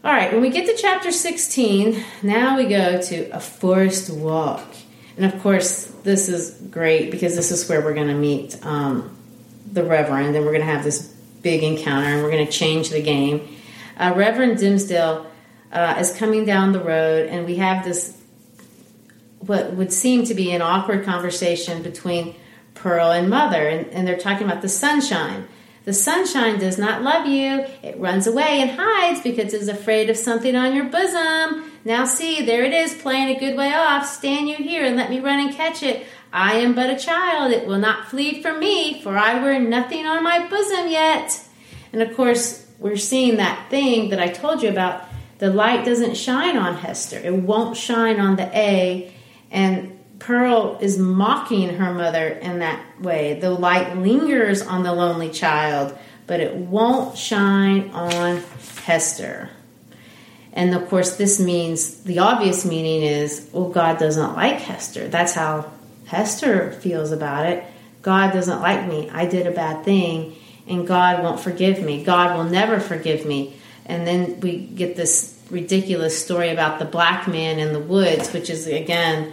All 0.05 0.13
right, 0.13 0.33
when 0.33 0.43
we 0.43 0.51
get 0.51 0.67
to 0.67 0.77
chapter 0.77 1.13
16, 1.13 2.05
now 2.23 2.57
we 2.57 2.67
go 2.67 3.01
to 3.01 3.31
a 3.31 3.41
forest 3.41 4.11
walk. 4.11 4.72
And 5.17 5.27
of 5.27 5.41
course, 5.43 5.87
this 6.05 6.29
is 6.29 6.51
great 6.71 7.11
because 7.11 7.37
this 7.37 7.51
is 7.51 7.69
where 7.69 7.81
we're 7.81 7.95
going 7.95 8.09
to 8.09 8.15
meet 8.15 8.65
um, 8.65 9.17
the 9.71 9.85
Reverend, 9.85 10.35
and 10.35 10.45
we're 10.45 10.53
going 10.53 10.67
to 10.67 10.73
have 10.73 10.85
this 10.85 11.03
big 11.43 11.63
encounter, 11.63 12.09
and 12.09 12.23
we're 12.23 12.31
going 12.31 12.47
to 12.47 12.53
change 12.53 12.91
the 12.91 13.03
game. 13.03 13.57
Uh, 13.99 14.13
Reverend 14.17 14.59
Dimmesdale 14.59 15.27
uh, 15.73 15.97
is 15.99 16.13
coming 16.17 16.45
down 16.45 16.73
the 16.73 16.81
road, 16.81 17.29
and 17.29 17.47
we 17.47 17.57
have 17.57 17.85
this 17.85 18.19
what 19.41 19.73
would 19.73 19.93
seem 19.93 20.25
to 20.25 20.35
be 20.35 20.53
an 20.53 20.63
awkward 20.63 21.05
conversation 21.05 21.83
between 21.83 22.35
Pearl 22.75 23.11
and 23.11 23.29
Mother, 23.29 23.67
and, 23.67 23.89
and 23.89 24.07
they're 24.07 24.17
talking 24.17 24.47
about 24.47 24.63
the 24.63 24.69
sunshine. 24.69 25.49
The 25.85 25.93
sunshine 25.93 26.61
does 26.61 26.79
not 26.79 27.03
love 27.03 27.27
you. 27.27 27.67
It 27.83 27.99
runs 27.99 28.29
away 28.29 28.61
and 28.61 28.71
hides 28.71 29.21
because 29.21 29.53
it 29.53 29.61
is 29.61 29.69
afraid 29.69 30.11
of 30.11 30.17
something 30.17 30.55
on 30.55 30.77
your 30.77 30.85
bosom. 30.85 31.72
Now 31.85 32.05
see, 32.05 32.45
there 32.45 32.63
it 32.65 32.73
is, 32.73 32.95
playing 32.95 33.35
a 33.35 33.39
good 33.39 33.57
way 33.57 33.73
off. 33.73 34.07
Stand 34.07 34.49
you 34.49 34.57
here 34.57 34.85
and 34.85 34.97
let 34.97 35.11
me 35.11 35.21
run 35.21 35.41
and 35.41 35.55
catch 35.55 35.83
it. 35.83 36.07
I 36.33 36.55
am 36.55 36.75
but 36.75 36.91
a 36.91 36.99
child. 36.99 37.53
It 37.53 37.67
will 37.67 37.79
not 37.79 38.09
flee 38.09 38.41
from 38.41 38.61
me, 38.61 39.03
for 39.03 39.19
I 39.19 39.43
wear 39.43 39.59
nothing 39.59 40.07
on 40.07 40.23
my 40.23 40.47
bosom 40.49 40.89
yet. 40.89 41.41
And 41.93 42.01
of 42.01 42.17
course, 42.17 42.67
we're 42.79 42.97
seeing 42.97 43.37
that 43.37 43.69
thing 43.69 44.11
that 44.11 44.21
I 44.21 44.29
told 44.29 44.63
you 44.63 44.71
about. 44.71 45.05
The 45.39 45.51
light 45.53 45.85
doesn't 45.85 46.17
shine 46.17 46.57
on 46.57 46.77
Hester, 46.77 47.19
it 47.19 47.35
won't 47.35 47.77
shine 47.77 48.21
on 48.21 48.37
the 48.37 48.47
A. 48.57 49.13
And 49.51 49.99
Pearl 50.21 50.79
is 50.81 50.99
mocking 50.99 51.75
her 51.75 51.93
mother 51.93 52.29
in 52.29 52.61
that 52.61 53.01
way. 53.01 53.41
The 53.41 53.51
light 53.51 53.97
lingers 53.99 54.63
on 54.63 54.85
the 54.85 54.93
lonely 54.93 55.31
child, 55.31 55.99
but 56.29 56.39
it 56.39 56.55
won't 56.55 57.19
shine 57.19 57.91
on 57.91 58.41
Hester. 58.85 59.51
And 60.53 60.75
of 60.75 60.89
course, 60.89 61.17
this 61.17 61.41
means 61.41 62.03
the 62.03 62.19
obvious 62.19 62.65
meaning 62.65 63.03
is, 63.03 63.49
well, 63.53 63.71
God 63.71 63.99
doesn't 63.99 64.35
like 64.35 64.61
Hester. 64.61 65.09
That's 65.09 65.35
how 65.35 65.71
Hester 66.07 66.73
feels 66.73 67.11
about 67.11 67.47
it. 67.47 67.65
God 68.03 68.33
doesn't 68.33 68.61
like 68.61 68.87
me. 68.87 69.09
I 69.11 69.27
did 69.27 69.47
a 69.47 69.51
bad 69.51 69.85
thing, 69.85 70.37
and 70.67 70.87
God 70.87 71.23
won't 71.23 71.41
forgive 71.41 71.83
me. 71.83 72.05
God 72.05 72.37
will 72.37 72.45
never 72.45 72.81
forgive 72.81 73.25
me. 73.25 73.57
And 73.87 74.07
then 74.07 74.41
we 74.41 74.59
get 74.59 74.97
this 74.97 75.39
ridiculous 75.51 76.23
story 76.23 76.51
about 76.51 76.79
the 76.79 76.85
black 76.85 77.29
man 77.29 77.59
in 77.59 77.73
the 77.73 77.81
woods, 77.81 78.33
which 78.33 78.51
is, 78.51 78.67
again, 78.67 79.33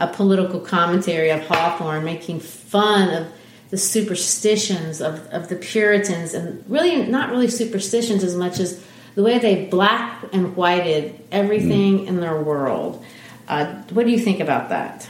a 0.00 0.06
political 0.06 0.60
commentary 0.60 1.30
of 1.30 1.46
Hawthorne 1.46 2.04
making 2.04 2.40
fun 2.40 3.10
of 3.10 3.32
the 3.70 3.76
superstitions 3.78 5.00
of, 5.00 5.26
of 5.28 5.48
the 5.48 5.56
Puritans, 5.56 6.32
and 6.32 6.64
really 6.68 7.06
not 7.06 7.30
really 7.30 7.48
superstitions 7.48 8.22
as 8.22 8.36
much 8.36 8.60
as 8.60 8.82
the 9.14 9.22
way 9.22 9.38
they 9.38 9.66
black 9.66 10.24
and 10.32 10.56
whited 10.56 11.20
everything 11.30 12.00
mm. 12.00 12.06
in 12.06 12.20
their 12.20 12.40
world. 12.40 13.04
Uh, 13.48 13.66
what 13.90 14.06
do 14.06 14.12
you 14.12 14.18
think 14.18 14.40
about 14.40 14.70
that? 14.70 15.08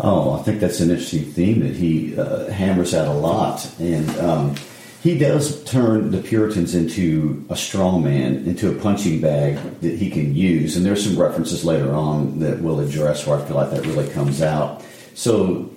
Oh, 0.00 0.38
I 0.38 0.42
think 0.42 0.60
that's 0.60 0.80
an 0.80 0.90
interesting 0.90 1.24
theme 1.24 1.60
that 1.60 1.74
he 1.74 2.18
uh, 2.18 2.50
hammers 2.50 2.94
out 2.94 3.08
a 3.08 3.12
lot. 3.12 3.68
And 3.78 4.08
um, 4.18 4.54
he 5.02 5.18
does 5.18 5.62
turn 5.64 6.12
the 6.12 6.18
Puritans 6.18 6.74
into 6.74 7.44
a 7.50 7.56
strong 7.56 8.04
man, 8.04 8.46
into 8.46 8.70
a 8.70 8.80
punching 8.80 9.20
bag 9.20 9.56
that 9.80 9.96
he 9.96 10.10
can 10.10 10.34
use. 10.34 10.76
And 10.76 10.86
there's 10.86 11.04
some 11.04 11.20
references 11.20 11.64
later 11.64 11.92
on 11.92 12.38
that 12.38 12.60
we'll 12.60 12.80
address 12.80 13.26
where 13.26 13.38
I 13.38 13.44
feel 13.44 13.56
like 13.56 13.70
that 13.70 13.84
really 13.84 14.08
comes 14.10 14.40
out. 14.40 14.82
So, 15.14 15.71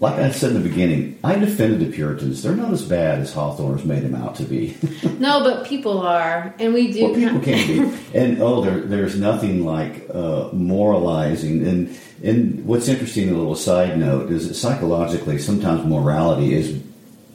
like 0.00 0.14
I 0.14 0.30
said 0.30 0.52
in 0.52 0.62
the 0.62 0.68
beginning, 0.68 1.18
I 1.22 1.38
defended 1.38 1.80
the 1.80 1.94
Puritans. 1.94 2.42
They're 2.42 2.56
not 2.56 2.72
as 2.72 2.82
bad 2.82 3.18
as 3.18 3.34
Hawthorne's 3.34 3.84
made 3.84 4.02
them 4.02 4.14
out 4.14 4.34
to 4.36 4.44
be. 4.44 4.74
no, 5.18 5.44
but 5.44 5.66
people 5.66 6.00
are, 6.00 6.54
and 6.58 6.72
we 6.72 6.90
do. 6.90 7.04
Well, 7.04 7.14
people 7.14 7.40
can 7.40 7.66
be, 7.66 7.98
and 8.18 8.42
oh, 8.42 8.62
there, 8.62 8.80
there's 8.80 9.18
nothing 9.18 9.64
like 9.66 10.08
uh, 10.12 10.48
moralizing. 10.52 11.66
And 11.66 12.00
and 12.22 12.64
what's 12.64 12.88
interesting, 12.88 13.28
a 13.28 13.34
little 13.34 13.54
side 13.54 13.98
note, 13.98 14.30
is 14.30 14.48
that 14.48 14.54
psychologically, 14.54 15.38
sometimes 15.38 15.84
morality 15.84 16.54
is 16.54 16.82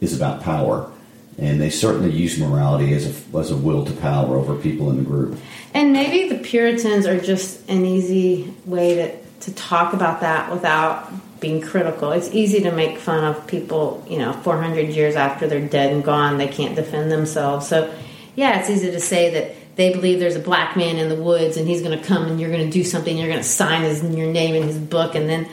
is 0.02 0.16
about 0.16 0.42
power 0.42 0.92
and 1.38 1.60
they 1.60 1.70
certainly 1.70 2.12
use 2.12 2.40
morality 2.40 2.94
as 2.94 3.06
a, 3.06 3.38
as 3.38 3.52
a 3.52 3.58
will 3.58 3.86
to 3.86 3.92
power 3.94 4.38
over 4.38 4.56
people 4.56 4.90
in 4.90 4.98
the 4.98 5.04
group. 5.04 5.38
And 5.74 5.92
maybe 5.92 6.30
the 6.30 6.42
Puritans 6.42 7.06
are 7.06 7.20
just 7.20 7.68
an 7.70 7.86
easy 7.86 8.54
way 8.66 8.96
to, 8.96 9.18
to 9.42 9.54
talk 9.54 9.94
about 9.94 10.22
that 10.22 10.50
without 10.50 11.12
being 11.46 11.62
critical. 11.62 12.12
It's 12.12 12.32
easy 12.34 12.62
to 12.62 12.72
make 12.72 12.98
fun 12.98 13.24
of 13.24 13.46
people, 13.46 14.04
you 14.10 14.18
know, 14.18 14.34
400 14.34 14.90
years 14.90 15.16
after 15.16 15.48
they're 15.48 15.68
dead 15.68 15.94
and 15.94 16.04
gone, 16.04 16.40
they 16.40 16.48
can't 16.48 16.76
defend 16.76 17.12
themselves. 17.12 17.68
So, 17.68 17.94
yeah, 18.36 18.60
it's 18.60 18.70
easy 18.70 18.90
to 18.92 19.00
say 19.00 19.30
that 19.36 19.76
they 19.76 19.92
believe 19.94 20.20
there's 20.20 20.36
a 20.36 20.40
black 20.40 20.76
man 20.76 20.98
in 20.98 21.08
the 21.08 21.16
woods 21.16 21.56
and 21.58 21.68
he's 21.68 21.84
going 21.84 21.98
to 21.98 22.04
come 22.04 22.26
and 22.26 22.42
you're 22.42 22.50
going 22.50 22.66
to 22.66 22.72
do 22.72 22.84
something, 22.84 23.16
you're 23.16 23.30
going 23.30 23.42
to 23.42 23.48
sign 23.48 23.84
his, 23.84 24.02
your 24.04 24.32
name 24.32 24.56
in 24.56 24.64
his 24.64 24.80
book, 24.80 25.14
and 25.14 25.30
then 25.30 25.48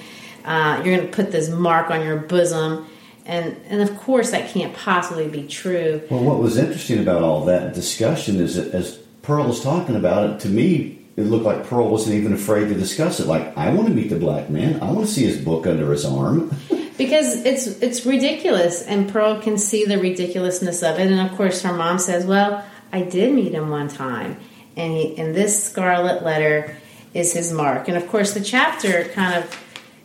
uh, 0.46 0.81
you're 0.83 0.96
going 0.96 1.07
to 1.07 1.14
put 1.14 1.31
this 1.31 1.50
mark 1.50 1.90
on 1.90 2.02
your 2.02 2.16
bosom 2.16 2.87
and 3.24 3.57
and 3.68 3.81
of 3.81 3.96
course 3.98 4.33
that 4.33 4.50
can't 4.50 4.74
possibly 4.74 5.28
be 5.28 5.46
true. 5.46 6.02
Well, 6.11 6.24
what 6.24 6.38
was 6.38 6.59
interesting 6.59 6.98
about 6.98 7.22
all 7.22 7.44
that 7.44 7.72
discussion 7.72 8.40
is 8.40 8.57
that 8.57 8.74
as 8.74 8.96
Pearl 9.22 9.46
was 9.46 9.62
talking 9.62 9.94
about 9.94 10.28
it, 10.28 10.40
to 10.40 10.48
me 10.48 11.01
it 11.16 11.22
looked 11.22 11.44
like 11.44 11.66
Pearl 11.66 11.88
wasn't 11.88 12.16
even 12.16 12.33
afraid 12.33 12.68
to 12.68 12.75
discuss 12.75 13.20
it. 13.20 13.27
Like, 13.27 13.57
I 13.57 13.70
want 13.72 13.88
to 13.88 13.94
meet 13.94 14.09
the 14.09 14.18
black 14.18 14.48
man. 14.48 14.81
I 14.81 14.90
want 14.90 15.07
to 15.07 15.12
see 15.12 15.25
his 15.25 15.42
book 15.42 15.66
under 15.66 15.90
his 15.92 16.05
arm. 16.05 16.55
because 16.98 17.44
it's 17.44 17.66
it's 17.66 18.07
ridiculous, 18.07 18.83
and 18.83 19.11
Pearl 19.12 19.40
can 19.40 19.59
see 19.59 19.85
the 19.85 19.98
ridiculousness 19.98 20.83
of 20.83 20.98
it. 20.98 21.11
And 21.11 21.20
of 21.20 21.37
course, 21.37 21.62
her 21.62 21.72
mom 21.72 21.98
says, 21.98 22.25
"Well, 22.25 22.64
I 22.92 23.03
did 23.03 23.35
meet 23.35 23.53
him 23.53 23.70
one 23.70 23.88
time, 23.88 24.38
and 24.77 24.92
he, 24.92 25.16
and 25.18 25.35
this 25.35 25.64
scarlet 25.64 26.22
letter 26.22 26.77
is 27.12 27.33
his 27.33 27.53
mark." 27.53 27.88
And 27.88 27.96
of 27.96 28.09
course, 28.09 28.35
the 28.35 28.42
chapter 28.42 29.05
kind 29.05 29.42
of 29.42 29.59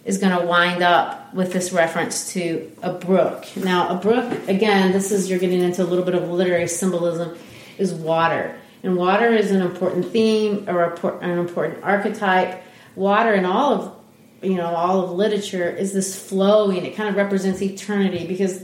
is 0.05 0.17
going 0.17 0.37
to 0.37 0.45
wind 0.45 0.81
up 0.81 1.33
with 1.33 1.51
this 1.51 1.73
reference 1.73 2.31
to 2.31 2.71
a 2.81 2.93
brook. 2.93 3.45
Now, 3.57 3.89
a 3.89 3.95
brook, 3.99 4.47
again, 4.47 4.93
this 4.93 5.11
is 5.11 5.29
you're 5.29 5.39
getting 5.39 5.61
into 5.61 5.83
a 5.83 5.85
little 5.85 6.05
bit 6.05 6.15
of 6.15 6.29
literary 6.29 6.69
symbolism, 6.69 7.37
is 7.77 7.93
water. 7.93 8.57
And 8.83 8.95
water 8.95 9.33
is 9.33 9.51
an 9.51 9.61
important 9.61 10.05
theme 10.05 10.65
or 10.67 10.93
an 11.21 11.39
important 11.39 11.83
archetype. 11.83 12.63
Water 12.95 13.33
in 13.33 13.45
all 13.45 13.73
of 13.73 13.93
you 14.41 14.55
know 14.55 14.67
all 14.67 15.03
of 15.03 15.11
literature 15.11 15.69
is 15.69 15.93
this 15.93 16.17
flowing. 16.17 16.85
It 16.85 16.95
kind 16.95 17.09
of 17.09 17.15
represents 17.15 17.61
eternity 17.61 18.27
because 18.27 18.63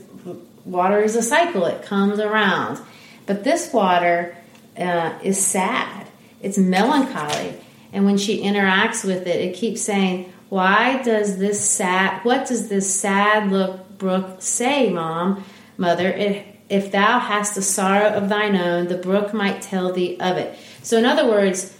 water 0.66 1.02
is 1.02 1.16
a 1.16 1.22
cycle. 1.22 1.66
It 1.66 1.84
comes 1.84 2.20
around. 2.20 2.80
But 3.26 3.44
this 3.44 3.72
water 3.74 4.36
uh, 4.78 5.14
is 5.24 5.44
sad. 5.44 6.08
It's 6.42 6.58
melancholy. 6.58 7.56
And 7.92 8.06
when 8.06 8.18
she 8.18 8.44
interacts 8.44 9.06
with 9.06 9.28
it, 9.28 9.40
it 9.40 9.56
keeps 9.56 9.82
saying, 9.82 10.34
why 10.50 11.02
does 11.04 11.38
this 11.38 11.64
sad, 11.68 12.24
what 12.26 12.48
does 12.48 12.68
this 12.68 12.94
sad 12.94 13.52
look 13.52 13.98
brook 13.98 14.42
say, 14.42 14.90
Mom, 14.90 15.44
Mother? 15.78 16.10
If, 16.10 16.46
if 16.70 16.92
thou 16.92 17.20
hast 17.20 17.56
the 17.56 17.62
sorrow 17.62 18.10
of 18.10 18.30
thine 18.30 18.56
own, 18.56 18.88
the 18.88 18.98
brook 18.98 19.34
might 19.34 19.62
tell 19.62 19.92
thee 19.92 20.18
of 20.20 20.38
it. 20.38 20.58
So, 20.82 20.98
in 20.98 21.06
other 21.06 21.28
words, 21.28 21.78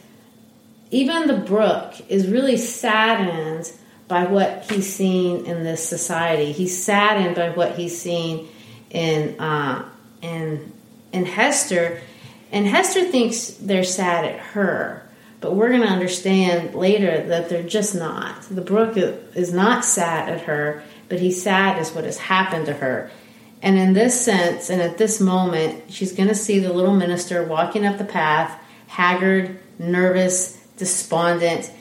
even 0.92 1.28
the 1.28 1.38
brook 1.38 1.96
is 2.10 2.28
really 2.28 2.58
saddened 2.58 3.72
by 4.08 4.26
what 4.26 4.70
he's 4.70 4.94
seen 4.94 5.46
in 5.46 5.64
this 5.64 5.88
society. 5.88 6.52
He's 6.52 6.84
saddened 6.84 7.36
by 7.36 7.50
what 7.50 7.76
he's 7.76 8.00
seen 8.00 8.48
in 8.90 9.40
uh, 9.40 9.90
in 10.22 10.72
in 11.12 11.26
Hester, 11.26 12.00
and 12.52 12.68
Hester 12.68 13.06
thinks 13.06 13.48
they're 13.52 13.84
sad 13.84 14.26
at 14.26 14.40
her. 14.40 15.00
But 15.40 15.56
we're 15.56 15.70
going 15.70 15.82
to 15.82 15.88
understand 15.88 16.74
later 16.74 17.22
that 17.28 17.50
they're 17.50 17.64
just 17.64 17.96
not. 17.96 18.44
The 18.44 18.62
brook 18.62 18.96
is 18.96 19.52
not 19.52 19.84
sad 19.84 20.30
at 20.30 20.42
her, 20.44 20.84
but 21.10 21.20
he's 21.20 21.44
sad 21.44 21.78
as 21.80 21.92
what 21.92 22.06
has 22.06 22.18
happened 22.18 22.68
to 22.68 22.74
her. 22.74 23.12
And 23.64 23.78
in 23.78 23.94
this 23.94 24.20
sense, 24.20 24.70
and 24.70 24.82
at 24.82 24.98
this 24.98 25.22
moment, 25.22 25.90
she's 25.90 26.12
going 26.12 26.28
to 26.28 26.36
see 26.36 26.60
the 26.60 26.74
little 26.74 26.94
minister 26.94 27.46
walking 27.46 27.86
up 27.86 27.98
the 27.98 28.04
path, 28.04 28.62
haggard, 28.88 29.58
nervous, 29.80 30.58
despondent. 30.76 31.72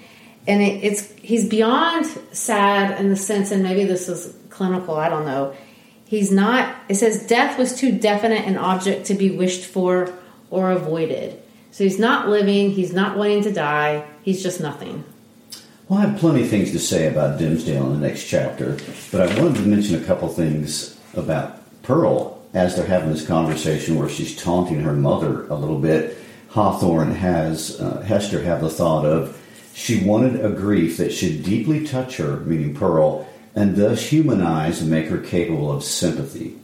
And 0.46 0.62
it, 0.62 0.84
it's 0.84 1.10
he's 1.14 1.48
beyond 1.48 2.06
sad 2.30 3.00
in 3.00 3.10
the 3.10 3.16
sense, 3.16 3.50
and 3.50 3.64
maybe 3.64 3.84
this 3.84 4.08
is 4.08 4.32
clinical, 4.48 4.94
I 4.94 5.08
don't 5.08 5.26
know. 5.26 5.56
He's 6.04 6.30
not, 6.30 6.72
it 6.88 6.94
says, 6.94 7.26
death 7.26 7.58
was 7.58 7.74
too 7.74 7.90
definite 7.90 8.46
an 8.46 8.58
object 8.58 9.06
to 9.06 9.14
be 9.14 9.36
wished 9.36 9.64
for 9.64 10.12
or 10.50 10.70
avoided. 10.70 11.42
So 11.72 11.82
he's 11.82 11.98
not 11.98 12.28
living, 12.28 12.70
he's 12.70 12.92
not 12.92 13.16
wanting 13.16 13.42
to 13.42 13.52
die, 13.52 14.06
he's 14.22 14.40
just 14.40 14.60
nothing. 14.60 15.04
Well, 15.88 15.98
I 15.98 16.06
have 16.06 16.20
plenty 16.20 16.42
of 16.42 16.48
things 16.48 16.70
to 16.72 16.78
say 16.78 17.08
about 17.08 17.40
Dimmesdale 17.40 17.86
in 17.86 18.00
the 18.00 18.06
next 18.06 18.28
chapter, 18.28 18.76
but 19.10 19.20
I 19.22 19.42
wanted 19.42 19.56
to 19.56 19.66
mention 19.66 20.00
a 20.00 20.04
couple 20.04 20.28
things 20.28 20.96
about 21.14 21.61
Pearl 21.82 22.40
as 22.54 22.76
they're 22.76 22.86
having 22.86 23.10
this 23.10 23.26
conversation 23.26 23.98
where 23.98 24.08
she's 24.08 24.36
taunting 24.36 24.80
her 24.80 24.92
mother 24.92 25.46
a 25.48 25.54
little 25.54 25.78
bit. 25.78 26.18
Hawthorne 26.50 27.14
has 27.14 27.80
uh, 27.80 28.02
Hester 28.02 28.42
have 28.42 28.60
the 28.60 28.68
thought 28.68 29.06
of 29.06 29.38
she 29.74 30.04
wanted 30.04 30.44
a 30.44 30.50
grief 30.50 30.98
that 30.98 31.12
should 31.12 31.42
deeply 31.42 31.86
touch 31.86 32.18
her, 32.18 32.36
meaning 32.40 32.74
Pearl, 32.74 33.26
and 33.54 33.74
thus 33.74 34.06
humanize 34.06 34.82
and 34.82 34.90
make 34.90 35.06
her 35.06 35.18
capable 35.18 35.72
of 35.72 35.82
sympathy. 35.82 36.58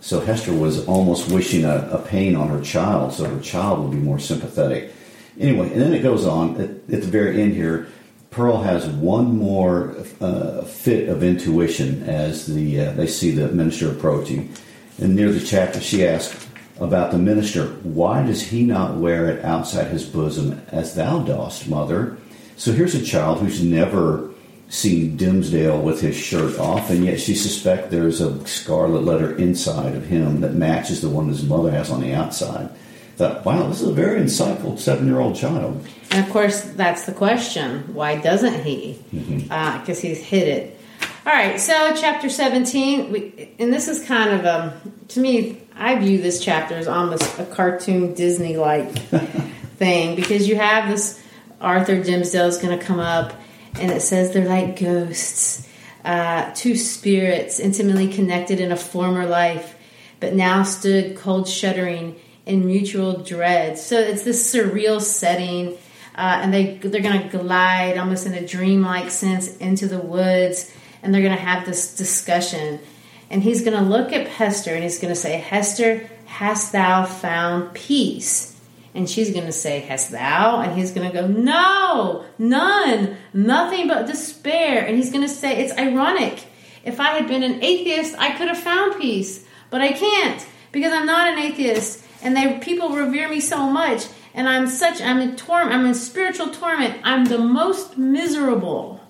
So 0.00 0.20
Hester 0.20 0.52
was 0.52 0.86
almost 0.86 1.32
wishing 1.32 1.64
a, 1.64 1.88
a, 1.90 1.98
pain 1.98 2.36
on 2.36 2.48
her 2.48 2.60
child 2.60 3.12
so 3.12 3.24
her 3.24 3.40
child 3.40 3.80
would 3.80 3.90
be 3.90 3.96
more 3.96 4.20
sympathetic. 4.20 4.92
Anyway, 5.38 5.72
and 5.72 5.80
then 5.80 5.92
it 5.92 6.02
goes 6.02 6.24
on 6.24 6.54
at, 6.60 6.70
at 6.70 7.02
the 7.02 7.08
very 7.08 7.42
end 7.42 7.54
here. 7.54 7.88
Pearl 8.36 8.58
has 8.58 8.86
one 8.86 9.34
more 9.34 9.96
uh, 10.20 10.60
fit 10.60 11.08
of 11.08 11.22
intuition 11.22 12.02
as 12.02 12.44
the 12.44 12.82
uh, 12.82 12.92
they 12.92 13.06
see 13.06 13.30
the 13.30 13.48
minister 13.48 13.90
approaching. 13.90 14.52
And 14.98 15.16
near 15.16 15.32
the 15.32 15.40
chapter, 15.40 15.80
she 15.80 16.06
asks 16.06 16.46
about 16.78 17.12
the 17.12 17.18
minister, 17.18 17.68
"Why 17.82 18.26
does 18.26 18.42
he 18.42 18.62
not 18.62 18.98
wear 18.98 19.30
it 19.30 19.42
outside 19.42 19.86
his 19.86 20.04
bosom 20.04 20.60
as 20.68 20.94
thou 20.94 21.20
dost, 21.20 21.66
mother?" 21.66 22.18
So 22.58 22.72
here's 22.72 22.94
a 22.94 23.02
child 23.02 23.38
who's 23.38 23.62
never 23.62 24.28
seen 24.68 25.16
Dimmesdale 25.16 25.80
with 25.80 26.02
his 26.02 26.14
shirt 26.14 26.58
off, 26.58 26.90
and 26.90 27.06
yet 27.06 27.18
she 27.18 27.34
suspects 27.34 27.90
there's 27.90 28.20
a 28.20 28.46
scarlet 28.46 29.02
letter 29.02 29.34
inside 29.36 29.94
of 29.94 30.08
him 30.08 30.42
that 30.42 30.52
matches 30.52 31.00
the 31.00 31.08
one 31.08 31.28
his 31.28 31.42
mother 31.42 31.70
has 31.70 31.88
on 31.90 32.02
the 32.02 32.12
outside. 32.12 32.68
Thought, 33.16 33.46
wow, 33.46 33.66
this 33.68 33.80
is 33.80 33.88
a 33.88 33.92
very 33.92 34.20
insightful 34.20 34.78
seven 34.78 35.06
year 35.06 35.20
old 35.20 35.36
child. 35.36 35.86
And 36.10 36.24
of 36.24 36.30
course, 36.30 36.60
that's 36.60 37.06
the 37.06 37.12
question. 37.12 37.94
Why 37.94 38.16
doesn't 38.20 38.62
he? 38.64 38.98
Because 39.10 39.26
Mm-hmm. 39.26 39.52
uh, 39.52 39.84
he's 39.86 40.18
hid 40.18 40.48
it. 40.48 40.80
All 41.24 41.32
right, 41.32 41.58
so 41.58 41.94
chapter 41.96 42.28
17, 42.28 43.10
we, 43.10 43.50
and 43.58 43.72
this 43.72 43.88
is 43.88 44.04
kind 44.06 44.30
of 44.32 44.44
a, 44.44 44.80
to 45.08 45.20
me, 45.20 45.60
I 45.74 45.98
view 45.98 46.22
this 46.22 46.44
chapter 46.44 46.76
as 46.76 46.86
almost 46.86 47.38
a 47.40 47.44
cartoon 47.46 48.14
Disney 48.14 48.56
like 48.56 48.92
thing 49.76 50.14
because 50.14 50.46
you 50.48 50.56
have 50.56 50.88
this 50.88 51.20
Arthur 51.60 51.96
Dimmesdale 52.02 52.46
is 52.46 52.58
going 52.58 52.78
to 52.78 52.84
come 52.84 53.00
up 53.00 53.32
and 53.80 53.90
it 53.90 54.02
says 54.02 54.32
they're 54.32 54.46
like 54.48 54.78
ghosts, 54.78 55.66
uh, 56.04 56.52
two 56.54 56.76
spirits 56.76 57.58
intimately 57.60 58.12
connected 58.12 58.60
in 58.60 58.70
a 58.72 58.76
former 58.76 59.26
life, 59.26 59.74
but 60.20 60.32
now 60.34 60.62
stood 60.62 61.16
cold 61.16 61.48
shuddering 61.48 62.14
in 62.46 62.64
mutual 62.64 63.18
dread. 63.18 63.78
So 63.78 63.98
it's 63.98 64.22
this 64.22 64.54
surreal 64.54 65.00
setting, 65.00 65.76
uh, 66.14 66.40
and 66.42 66.54
they 66.54 66.76
they're 66.76 67.02
to 67.28 67.38
glide 67.38 67.98
almost 67.98 68.26
in 68.26 68.34
a 68.34 68.46
dreamlike 68.46 69.10
sense 69.10 69.56
into 69.58 69.88
the 69.88 69.98
woods, 69.98 70.72
and 71.02 71.12
they're 71.12 71.22
to 71.36 71.42
have 71.42 71.66
this 71.66 71.94
discussion. 71.96 72.80
And 73.28 73.42
he's 73.42 73.62
to 73.76 73.86
look 73.86 74.12
at 74.12 74.28
Hester 74.28 74.72
and 74.72 74.84
he's 74.84 75.00
to 75.12 75.20
say, 75.20 75.38
Hester, 75.38 76.08
hast 76.26 76.72
thou 76.72 77.04
found 77.04 77.74
peace? 77.74 78.56
And 78.94 79.10
she's 79.10 79.30
to 79.46 79.52
say, 79.52 79.80
Hast 79.80 80.10
thou? 80.10 80.60
And 80.60 80.78
he's 80.78 80.92
to 81.10 81.14
go, 81.14 81.26
No, 81.26 82.24
none, 82.38 83.16
nothing 83.34 83.88
but 83.88 84.06
despair. 84.06 84.86
And 84.86 84.96
he's 84.96 85.10
to 85.26 85.32
say, 85.32 85.58
It's 85.58 85.76
ironic. 85.76 86.44
If 86.84 87.00
I 87.00 87.10
had 87.10 87.26
been 87.26 87.42
an 87.42 87.62
atheist, 87.62 88.14
I 88.16 88.30
could 88.38 88.48
have 88.48 88.58
found 88.58 89.00
peace, 89.00 89.44
but 89.70 89.80
I 89.80 89.92
can't 89.92 90.46
because 90.70 90.92
I'm 90.92 91.04
not 91.04 91.32
an 91.32 91.38
atheist. 91.38 92.05
And 92.22 92.36
they 92.36 92.58
people 92.58 92.90
revere 92.90 93.28
me 93.28 93.40
so 93.40 93.68
much, 93.68 94.06
and 94.34 94.48
I'm 94.48 94.66
such 94.66 95.00
I'm 95.00 95.20
in 95.20 95.36
torment. 95.36 95.74
I'm 95.74 95.86
in 95.86 95.94
spiritual 95.94 96.48
torment. 96.48 97.00
I'm 97.04 97.24
the 97.26 97.38
most 97.38 97.98
miserable. 97.98 99.00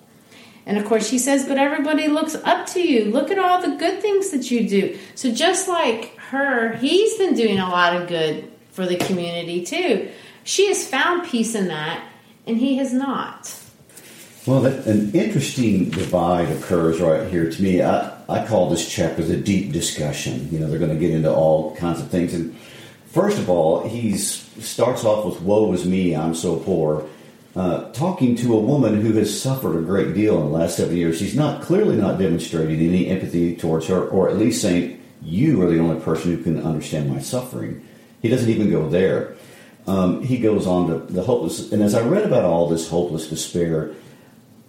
And 0.67 0.77
of 0.77 0.85
course, 0.85 1.07
she 1.07 1.17
says, 1.17 1.47
But 1.47 1.57
everybody 1.57 2.09
looks 2.09 2.35
up 2.35 2.67
to 2.67 2.81
you. 2.81 3.05
Look 3.05 3.31
at 3.31 3.39
all 3.39 3.61
the 3.61 3.77
good 3.77 4.01
things 4.01 4.31
that 4.31 4.51
you 4.51 4.67
do. 4.67 4.99
So, 5.15 5.31
just 5.31 5.69
like 5.69 6.17
her, 6.17 6.75
he's 6.75 7.17
been 7.17 7.35
doing 7.35 7.57
a 7.57 7.69
lot 7.69 7.95
of 7.95 8.09
good 8.09 8.51
for 8.71 8.85
the 8.85 8.97
community 8.97 9.65
too. 9.65 10.11
She 10.43 10.67
has 10.67 10.87
found 10.87 11.27
peace 11.27 11.55
in 11.55 11.69
that, 11.69 12.05
and 12.45 12.57
he 12.57 12.77
has 12.77 12.93
not. 12.93 13.53
Well, 14.45 14.65
an 14.65 15.11
interesting 15.13 15.89
divide 15.89 16.49
occurs 16.49 17.01
right 17.01 17.29
here 17.29 17.49
to 17.49 17.61
me. 17.61 17.81
I, 17.81 18.17
I 18.29 18.45
call 18.45 18.69
this 18.69 18.89
chapter 18.89 19.21
the 19.21 19.35
deep 19.35 19.73
discussion. 19.73 20.49
You 20.51 20.59
know, 20.59 20.69
they're 20.69 20.79
going 20.79 20.93
to 20.93 20.99
get 20.99 21.13
into 21.13 21.33
all 21.33 21.75
kinds 21.75 21.99
of 21.99 22.09
things. 22.09 22.33
And 22.33 22.55
first 23.17 23.39
of 23.39 23.49
all, 23.49 23.87
he 23.87 24.15
starts 24.15 25.03
off 25.03 25.25
with 25.25 25.41
"Woe 25.41 25.73
is 25.73 25.85
me, 25.85 26.15
I'm 26.15 26.35
so 26.35 26.57
poor," 26.57 27.03
uh, 27.55 27.91
talking 27.91 28.35
to 28.35 28.55
a 28.55 28.59
woman 28.59 29.01
who 29.01 29.13
has 29.13 29.41
suffered 29.41 29.75
a 29.75 29.81
great 29.81 30.13
deal 30.13 30.39
in 30.39 30.51
the 30.51 30.57
last 30.57 30.77
seven 30.77 30.95
years. 30.95 31.19
He's 31.19 31.35
not 31.35 31.63
clearly 31.63 31.95
not 31.95 32.19
demonstrating 32.19 32.79
any 32.79 33.07
empathy 33.07 33.55
towards 33.55 33.87
her, 33.87 34.07
or 34.07 34.29
at 34.29 34.37
least 34.37 34.61
saying, 34.61 34.99
"You 35.23 35.63
are 35.63 35.69
the 35.69 35.79
only 35.79 35.99
person 35.99 36.35
who 36.35 36.43
can 36.43 36.61
understand 36.61 37.09
my 37.09 37.19
suffering." 37.19 37.81
He 38.21 38.29
doesn't 38.29 38.49
even 38.49 38.69
go 38.69 38.87
there. 38.87 39.33
Um, 39.87 40.21
he 40.21 40.37
goes 40.37 40.67
on 40.67 40.87
to 40.89 41.13
the 41.13 41.23
hopeless. 41.23 41.71
And 41.71 41.81
as 41.81 41.95
I 41.95 42.01
read 42.01 42.25
about 42.25 42.43
all 42.43 42.69
this 42.69 42.89
hopeless 42.89 43.27
despair, 43.27 43.93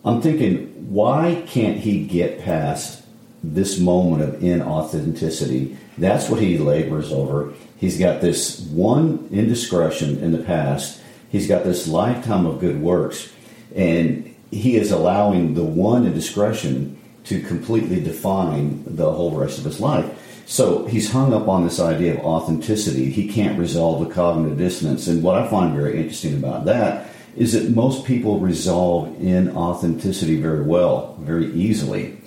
I'm 0.04 0.22
thinking, 0.22 0.68
why 0.90 1.42
can't 1.46 1.76
he 1.76 2.06
get 2.06 2.40
past 2.40 3.02
this 3.42 3.80
moment 3.80 4.22
of 4.22 4.40
inauthenticity? 4.40 5.76
That's 5.98 6.30
what 6.30 6.40
he 6.40 6.56
labors 6.56 7.12
over. 7.12 7.52
He's 7.78 7.98
got 7.98 8.20
this 8.20 8.60
one 8.60 9.28
indiscretion 9.30 10.18
in 10.18 10.32
the 10.32 10.38
past. 10.38 11.00
He's 11.30 11.46
got 11.46 11.64
this 11.64 11.86
lifetime 11.86 12.44
of 12.44 12.60
good 12.60 12.80
works, 12.80 13.30
and 13.74 14.34
he 14.50 14.76
is 14.76 14.90
allowing 14.90 15.54
the 15.54 15.64
one 15.64 16.06
indiscretion 16.06 16.98
to 17.24 17.40
completely 17.42 18.02
define 18.02 18.82
the 18.86 19.12
whole 19.12 19.30
rest 19.32 19.58
of 19.58 19.64
his 19.64 19.80
life. 19.80 20.10
So 20.46 20.86
he's 20.86 21.12
hung 21.12 21.34
up 21.34 21.46
on 21.46 21.64
this 21.64 21.78
idea 21.78 22.14
of 22.14 22.24
authenticity. 22.24 23.10
He 23.10 23.28
can't 23.28 23.58
resolve 23.58 24.08
the 24.08 24.14
cognitive 24.14 24.56
dissonance. 24.56 25.06
And 25.06 25.22
what 25.22 25.36
I 25.36 25.46
find 25.46 25.74
very 25.74 25.98
interesting 25.98 26.34
about 26.34 26.64
that 26.64 27.10
is 27.36 27.52
that 27.52 27.70
most 27.70 28.06
people 28.06 28.40
resolve 28.40 29.08
inauthenticity 29.18 30.40
very 30.40 30.62
well, 30.62 31.16
very 31.20 31.52
easily. 31.52 32.17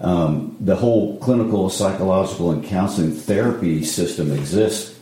Um, 0.00 0.56
the 0.60 0.76
whole 0.76 1.18
clinical, 1.18 1.68
psychological, 1.68 2.52
and 2.52 2.64
counseling 2.64 3.12
therapy 3.12 3.84
system 3.84 4.32
exists 4.32 4.98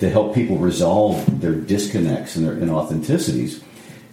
to 0.00 0.10
help 0.10 0.34
people 0.34 0.58
resolve 0.58 1.40
their 1.40 1.54
disconnects 1.54 2.36
and 2.36 2.46
their 2.46 2.56
inauthenticities. 2.56 3.62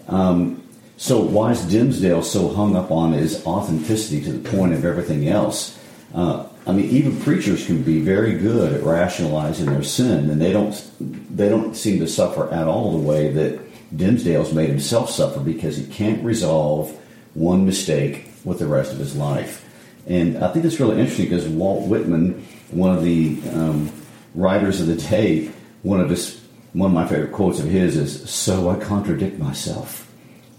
Um, 0.07 0.63
so 0.97 1.19
why 1.21 1.51
is 1.51 1.61
Dimmesdale 1.61 2.23
so 2.23 2.49
hung 2.49 2.75
up 2.75 2.91
on 2.91 3.13
his 3.13 3.45
authenticity 3.45 4.21
to 4.23 4.33
the 4.33 4.49
point 4.49 4.73
of 4.73 4.85
everything 4.85 5.27
else? 5.27 5.77
Uh, 6.13 6.47
I 6.65 6.71
mean, 6.71 6.89
even 6.89 7.19
preachers 7.21 7.65
can 7.65 7.81
be 7.81 8.01
very 8.01 8.37
good 8.37 8.73
at 8.73 8.83
rationalizing 8.83 9.67
their 9.67 9.83
sin, 9.83 10.29
and 10.29 10.41
they 10.41 10.51
don't 10.51 10.91
they 11.35 11.49
don't 11.49 11.75
seem 11.75 11.99
to 11.99 12.07
suffer 12.07 12.51
at 12.51 12.67
all 12.67 12.91
the 12.91 13.07
way 13.07 13.31
that 13.31 13.59
Dimmesdale's 13.95 14.53
made 14.53 14.69
himself 14.69 15.09
suffer 15.09 15.39
because 15.39 15.77
he 15.77 15.85
can't 15.85 16.23
resolve 16.23 16.91
one 17.35 17.65
mistake 17.65 18.29
with 18.43 18.59
the 18.59 18.67
rest 18.67 18.91
of 18.91 18.99
his 18.99 19.15
life. 19.15 19.63
And 20.07 20.37
I 20.37 20.51
think 20.51 20.65
it's 20.65 20.79
really 20.79 20.99
interesting 20.99 21.25
because 21.25 21.47
Walt 21.47 21.87
Whitman, 21.87 22.45
one 22.71 22.95
of 22.95 23.03
the 23.03 23.37
um, 23.53 23.91
writers 24.33 24.79
of 24.79 24.87
the 24.87 24.95
day, 24.95 25.51
one 25.83 25.99
of 25.99 26.09
his 26.09 26.41
one 26.73 26.91
of 26.91 26.93
my 26.93 27.07
favorite 27.07 27.31
quotes 27.31 27.59
of 27.59 27.65
his 27.65 27.97
is, 27.97 28.29
"So 28.29 28.69
I 28.69 28.75
contradict 28.75 29.37
myself." 29.39 30.09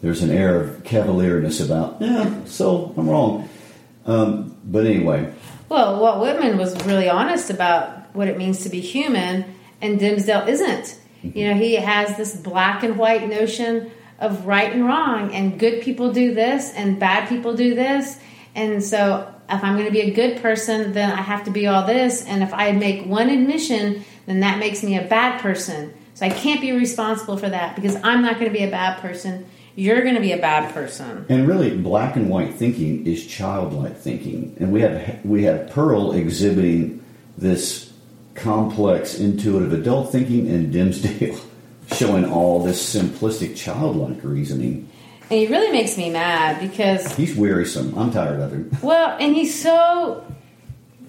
There's 0.03 0.23
an 0.23 0.31
air 0.31 0.61
of 0.61 0.85
cavalierness 0.85 1.65
about, 1.65 2.01
yeah, 2.01 2.45
so 2.45 2.95
I'm 2.97 3.09
wrong. 3.09 3.49
Um, 4.07 4.57
but 4.65 4.87
anyway, 4.87 5.33
Well, 5.69 6.01
Walt 6.01 6.21
Whitman 6.21 6.57
was 6.57 6.75
really 6.87 7.09
honest 7.11 7.51
about 7.51 8.15
what 8.15 8.29
it 8.29 8.39
means 8.39 8.63
to 8.63 8.69
be 8.71 8.81
human, 8.81 9.45
and 9.83 9.99
Dimmesdale 9.99 10.47
isn't. 10.47 10.99
You 11.23 11.49
know, 11.49 11.55
he 11.55 11.75
has 11.75 12.17
this 12.17 12.37
black 12.37 12.85
and 12.85 12.97
white 12.97 13.29
notion 13.29 13.91
of 14.21 14.47
right 14.47 14.73
and 14.73 14.87
wrong, 14.87 15.35
and 15.35 15.59
good 15.59 15.83
people 15.83 16.13
do 16.13 16.33
this, 16.33 16.73
and 16.75 16.99
bad 16.99 17.29
people 17.29 17.55
do 17.55 17.75
this. 17.75 18.19
And 18.55 18.83
so, 18.83 19.33
if 19.51 19.65
I'm 19.65 19.75
going 19.75 19.87
to 19.87 19.93
be 19.93 20.03
a 20.03 20.11
good 20.11 20.43
person, 20.43 20.93
then 20.93 21.11
I 21.11 21.23
have 21.23 21.45
to 21.45 21.51
be 21.51 21.67
all 21.67 21.87
this. 21.87 22.25
And 22.25 22.43
if 22.43 22.53
I 22.53 22.73
make 22.73 23.07
one 23.07 23.31
admission, 23.31 24.05
then 24.27 24.41
that 24.41 24.59
makes 24.59 24.83
me 24.83 24.99
a 24.99 25.03
bad 25.03 25.41
person. 25.41 25.95
So 26.15 26.27
I 26.27 26.31
can't 26.31 26.61
be 26.61 26.73
responsible 26.73 27.37
for 27.37 27.49
that 27.49 27.77
because 27.77 27.97
I'm 27.97 28.23
not 28.23 28.35
going 28.35 28.53
to 28.53 28.59
be 28.59 28.65
a 28.65 28.71
bad 28.71 29.01
person. 29.01 29.47
You're 29.75 30.03
going 30.03 30.17
to 30.17 30.21
be 30.21 30.33
a 30.33 30.39
bad 30.39 30.75
person. 30.75 31.25
And 31.29 31.47
really, 31.47 31.77
black 31.77 32.17
and 32.17 32.29
white 32.29 32.57
thinking 32.57 33.07
is 33.07 33.25
childlike 33.25 33.97
thinking, 33.97 34.57
and 34.59 34.73
we 34.73 34.81
have 34.81 35.25
we 35.25 35.45
have 35.45 35.71
Pearl 35.71 36.11
exhibiting 36.11 37.05
this 37.37 37.93
complex, 38.35 39.19
intuitive 39.19 39.73
adult 39.73 40.11
thinking, 40.11 40.49
and 40.49 40.75
Dimmesdale 40.75 41.41
showing 41.93 42.25
all 42.25 42.65
this 42.65 42.95
simplistic 42.95 43.57
childlike 43.57 44.19
reasoning. 44.25 44.91
And 45.31 45.39
he 45.39 45.47
really 45.47 45.71
makes 45.71 45.99
me 45.99 46.11
mad 46.11 46.61
because 46.61 47.15
He's 47.15 47.37
wearisome. 47.37 47.97
I'm 47.99 48.11
tired 48.11 48.41
of 48.41 48.53
him. 48.53 48.71
Well, 48.83 49.17
and 49.21 49.35
he's 49.35 49.61
so, 49.61 50.25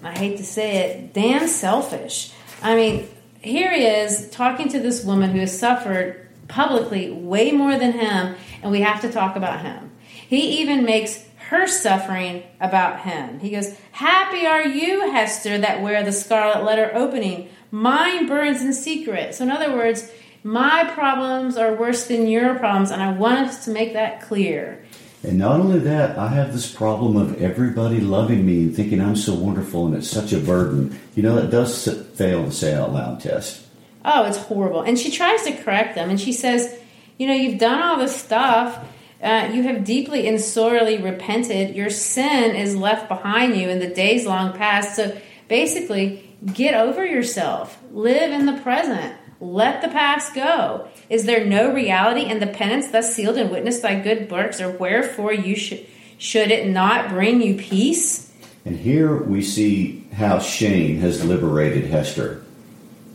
I 0.02 0.16
hate 0.16 0.36
to 0.36 0.44
say 0.44 0.76
it, 0.76 1.14
damn 1.14 1.48
selfish. 1.48 2.32
I 2.62 2.74
mean, 2.74 3.08
here 3.40 3.72
he 3.72 3.84
is 3.84 4.28
talking 4.30 4.68
to 4.70 4.80
this 4.80 5.04
woman 5.04 5.30
who 5.30 5.40
has 5.40 5.58
suffered 5.58 6.28
publicly 6.48 7.10
way 7.10 7.52
more 7.52 7.78
than 7.78 7.92
him, 7.92 8.34
and 8.62 8.70
we 8.70 8.82
have 8.82 9.00
to 9.02 9.10
talk 9.10 9.36
about 9.36 9.62
him. 9.62 9.90
He 10.04 10.60
even 10.60 10.84
makes 10.84 11.24
her 11.48 11.66
suffering 11.66 12.42
about 12.60 13.00
him. 13.00 13.40
He 13.40 13.50
goes, 13.50 13.74
Happy 13.92 14.46
are 14.46 14.64
you, 14.66 15.10
Hester, 15.12 15.58
that 15.58 15.82
wear 15.82 16.02
the 16.02 16.12
scarlet 16.12 16.64
letter 16.64 16.90
opening. 16.94 17.48
Mine 17.70 18.26
burns 18.26 18.62
in 18.62 18.72
secret. 18.72 19.34
So, 19.34 19.44
in 19.44 19.50
other 19.50 19.72
words, 19.74 20.10
my 20.42 20.90
problems 20.94 21.56
are 21.56 21.74
worse 21.74 22.06
than 22.06 22.26
your 22.26 22.54
problems, 22.54 22.90
and 22.90 23.02
I 23.02 23.12
want 23.12 23.48
us 23.48 23.64
to 23.66 23.70
make 23.70 23.92
that 23.92 24.22
clear. 24.22 24.82
And 25.22 25.38
not 25.38 25.60
only 25.60 25.78
that, 25.80 26.18
I 26.18 26.28
have 26.28 26.52
this 26.52 26.72
problem 26.72 27.16
of 27.16 27.42
everybody 27.42 28.00
loving 28.00 28.46
me 28.46 28.62
and 28.62 28.74
thinking 28.74 29.02
I'm 29.02 29.16
so 29.16 29.34
wonderful, 29.34 29.86
and 29.86 29.94
it's 29.94 30.08
such 30.08 30.32
a 30.32 30.38
burden. 30.38 30.98
You 31.14 31.22
know, 31.22 31.36
that 31.36 31.50
does 31.50 31.86
fail 32.14 32.44
to 32.44 32.52
say 32.52 32.74
out 32.74 32.92
loud 32.92 33.20
test. 33.20 33.66
Oh, 34.02 34.24
it's 34.24 34.38
horrible. 34.38 34.80
And 34.80 34.98
she 34.98 35.10
tries 35.10 35.42
to 35.42 35.52
correct 35.52 35.94
them, 35.94 36.08
and 36.08 36.18
she 36.18 36.32
says, 36.32 36.74
You 37.18 37.26
know, 37.26 37.34
you've 37.34 37.58
done 37.58 37.82
all 37.82 37.98
this 37.98 38.16
stuff. 38.16 38.82
Uh, 39.22 39.50
you 39.52 39.62
have 39.64 39.84
deeply 39.84 40.26
and 40.26 40.40
sorely 40.40 40.96
repented. 40.96 41.76
Your 41.76 41.90
sin 41.90 42.56
is 42.56 42.74
left 42.74 43.08
behind 43.08 43.54
you 43.54 43.68
in 43.68 43.78
the 43.78 43.88
days 43.88 44.24
long 44.24 44.54
past. 44.54 44.96
So 44.96 45.14
basically, 45.48 46.34
get 46.54 46.72
over 46.72 47.04
yourself. 47.04 47.78
Live 47.92 48.32
in 48.32 48.46
the 48.46 48.58
present. 48.62 49.14
Let 49.40 49.80
the 49.80 49.88
past 49.88 50.34
go. 50.34 50.88
Is 51.08 51.24
there 51.24 51.44
no 51.46 51.72
reality 51.72 52.26
in 52.26 52.40
the 52.40 52.46
penance 52.46 52.90
thus 52.90 53.14
sealed 53.14 53.38
and 53.38 53.50
witnessed 53.50 53.82
by 53.82 53.94
good 53.94 54.30
works, 54.30 54.60
or 54.60 54.70
wherefore 54.70 55.32
you 55.32 55.56
should 55.56 55.86
Should 56.18 56.50
it 56.50 56.68
not 56.68 57.08
bring 57.08 57.40
you 57.40 57.56
peace? 57.56 58.30
And 58.66 58.76
here 58.78 59.16
we 59.16 59.40
see 59.42 60.06
how 60.12 60.38
shame 60.38 60.98
has 60.98 61.24
liberated 61.24 61.84
Hester 61.84 62.44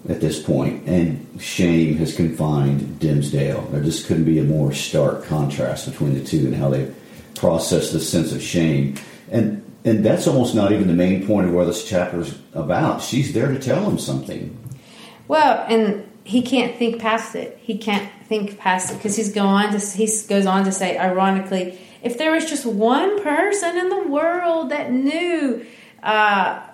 at 0.10 0.20
this 0.20 0.42
point, 0.42 0.88
and 0.88 1.28
shame 1.40 1.98
has 1.98 2.16
confined 2.16 3.00
Dimmesdale. 3.00 3.72
There 3.72 3.84
just 3.84 4.08
couldn't 4.08 4.26
be 4.26 4.40
a 4.40 4.44
more 4.44 4.74
stark 4.74 5.26
contrast 5.26 5.90
between 5.90 6.16
the 6.16 6.26
two 6.26 6.48
and 6.48 6.56
how 6.56 6.70
they 6.70 6.92
process 7.36 7.92
the 7.92 8.00
sense 8.00 8.32
of 8.32 8.42
shame. 8.42 8.96
And 9.30 9.62
and 9.84 10.04
that's 10.04 10.26
almost 10.26 10.56
not 10.56 10.72
even 10.72 10.88
the 10.88 10.94
main 10.94 11.28
point 11.28 11.48
of 11.48 11.54
where 11.54 11.66
this 11.66 11.88
chapter 11.88 12.22
is 12.22 12.36
about. 12.54 13.04
She's 13.04 13.34
there 13.34 13.52
to 13.52 13.60
tell 13.60 13.88
him 13.88 14.00
something. 14.00 14.58
Well, 15.28 15.64
and 15.70 16.10
he 16.26 16.42
can't 16.42 16.76
think 16.76 17.00
past 17.00 17.36
it. 17.36 17.58
He 17.62 17.78
can't 17.78 18.10
think 18.26 18.58
past 18.58 18.92
it 18.92 18.96
because 18.96 19.16
he's 19.16 19.32
go 19.32 19.46
on 19.46 19.72
to 19.72 19.80
he 19.80 20.10
goes 20.28 20.48
on 20.48 20.66
to 20.66 20.72
say, 20.72 20.98
ironically, 20.98 21.80
if 22.02 22.18
there 22.18 22.32
was 22.32 22.50
just 22.50 22.66
one 22.66 23.22
person 23.22 23.78
in 23.78 23.90
the 23.90 24.04
world 24.08 24.72
that 24.72 24.92
knew 24.92 25.66
uh, 26.02 26.66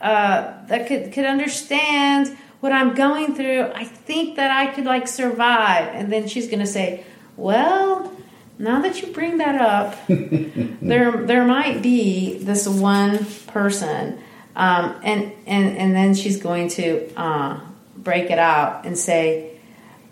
uh, 0.00 0.66
that 0.66 0.88
could 0.88 1.12
could 1.12 1.24
understand 1.24 2.36
what 2.58 2.72
I'm 2.72 2.94
going 2.94 3.36
through, 3.36 3.70
I 3.74 3.84
think 3.84 4.36
that 4.36 4.50
I 4.50 4.74
could 4.74 4.84
like 4.84 5.06
survive. 5.06 5.94
And 5.94 6.12
then 6.12 6.26
she's 6.26 6.48
going 6.48 6.58
to 6.58 6.66
say, 6.66 7.04
"Well, 7.36 8.12
now 8.58 8.82
that 8.82 9.02
you 9.02 9.12
bring 9.12 9.38
that 9.38 9.54
up, 9.54 9.96
there 10.08 11.12
there 11.24 11.44
might 11.44 11.80
be 11.80 12.38
this 12.38 12.66
one 12.66 13.24
person." 13.46 14.18
Um, 14.56 14.96
and 15.04 15.32
and 15.46 15.76
and 15.76 15.94
then 15.94 16.14
she's 16.14 16.42
going 16.42 16.68
to 16.70 17.12
uh, 17.16 17.60
break 18.06 18.30
it 18.30 18.38
out 18.38 18.86
and 18.86 18.96
say, 18.96 19.50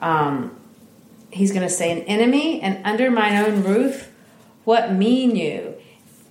um, 0.00 0.54
he's 1.30 1.52
going 1.52 1.62
to 1.62 1.72
say, 1.72 1.92
an 1.92 2.00
enemy 2.00 2.60
and 2.60 2.84
under 2.84 3.08
mine 3.08 3.36
own 3.36 3.62
roof, 3.62 4.10
what 4.64 4.92
mean 4.92 5.36
you? 5.36 5.74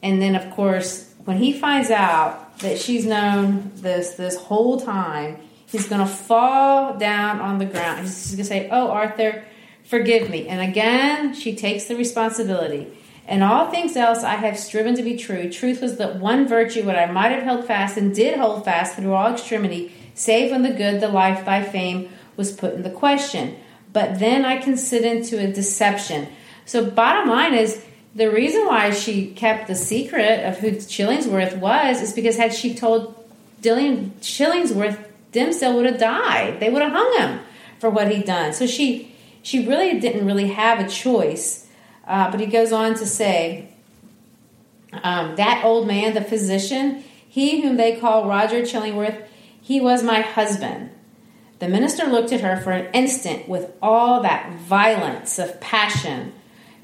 And 0.04 0.22
then, 0.22 0.36
of 0.36 0.52
course, 0.52 1.12
when 1.24 1.38
he 1.38 1.54
finds 1.54 1.90
out 1.90 2.60
that 2.60 2.78
she's 2.78 3.06
known 3.06 3.72
this 3.76 4.12
this 4.16 4.36
whole 4.36 4.78
time, 4.80 5.38
he's 5.66 5.88
going 5.88 6.02
to 6.02 6.14
fall 6.14 6.98
down 6.98 7.40
on 7.40 7.60
the 7.60 7.66
ground. 7.66 8.02
He's 8.02 8.32
going 8.32 8.38
to 8.38 8.44
say, 8.44 8.70
"Oh, 8.70 8.90
Arthur, 8.90 9.46
forgive 9.86 10.30
me." 10.30 10.48
And 10.50 10.60
again, 10.60 11.34
she 11.34 11.56
takes 11.56 11.86
the 11.86 11.96
responsibility. 11.96 12.92
And 13.26 13.42
all 13.42 13.72
things 13.72 13.96
else 13.96 14.22
I 14.24 14.36
have 14.36 14.60
striven 14.60 14.96
to 14.96 15.04
be 15.04 15.16
true. 15.16 15.50
Truth 15.50 15.82
was 15.82 15.96
the 15.96 16.10
one 16.10 16.46
virtue 16.46 16.84
what 16.84 16.98
I 16.98 17.06
might 17.06 17.32
have 17.32 17.44
held 17.44 17.66
fast 17.66 17.96
and 17.96 18.14
did 18.14 18.38
hold 18.38 18.66
fast 18.66 18.98
through 18.98 19.14
all 19.14 19.32
extremity, 19.32 19.94
save 20.14 20.52
when 20.52 20.64
the 20.64 20.72
good, 20.72 21.00
the 21.00 21.08
life, 21.08 21.46
thy 21.46 21.64
fame 21.64 22.10
was 22.38 22.52
put 22.52 22.74
in 22.74 22.84
the 22.84 22.90
question. 22.90 23.56
But 23.92 24.20
then 24.20 24.46
I 24.46 24.58
considered 24.58 25.18
into 25.18 25.40
a 25.40 25.52
deception. 25.52 26.28
So 26.66 26.90
bottom 26.90 27.30
line 27.30 27.54
is 27.54 27.84
the 28.16 28.32
reason 28.32 28.66
why 28.66 28.92
she 28.92 29.32
kept 29.32 29.68
the 29.68 29.76
secret 29.76 30.46
of 30.46 30.58
who 30.60 30.72
Chillingsworth 30.72 31.58
was 31.58 32.02
is 32.02 32.14
because 32.14 32.38
had 32.38 32.54
she 32.54 32.74
told 32.74 33.16
Dillian 33.62 34.12
Chillingsworth, 34.22 35.04
Dimmesdale 35.32 35.76
would 35.76 35.86
have 35.86 36.00
died. 36.00 36.60
They 36.60 36.70
would 36.70 36.82
have 36.82 36.92
hung 36.92 37.20
him 37.20 37.40
for 37.80 37.90
what 37.90 38.12
he'd 38.12 38.26
done. 38.26 38.54
So 38.54 38.68
she 38.68 39.16
she 39.42 39.68
really 39.68 40.00
didn't 40.00 40.26
really 40.26 40.48
have 40.48 40.80
a 40.80 40.88
choice 40.88 41.64
uh, 42.06 42.30
but 42.32 42.40
he 42.40 42.46
goes 42.46 42.72
on 42.72 42.96
to 42.96 43.06
say, 43.06 43.70
um, 44.92 45.36
that 45.38 45.64
old 45.64 45.88
man, 45.88 46.14
the 46.14 46.22
physician, 46.22 47.04
he 47.28 47.62
whom 47.62 47.78
they 47.78 47.96
call 47.96 48.28
Roger 48.28 48.62
Chillingworth, 48.62 49.26
he 49.64 49.80
was 49.80 50.04
my 50.04 50.20
husband. 50.20 50.90
The 51.60 51.70
minister 51.70 52.06
looked 52.06 52.34
at 52.34 52.42
her 52.42 52.58
for 52.58 52.72
an 52.72 52.94
instant 52.94 53.48
with 53.48 53.72
all 53.82 54.22
that 54.22 54.54
violence 54.58 55.40
of 55.40 55.62
passion, 55.62 56.34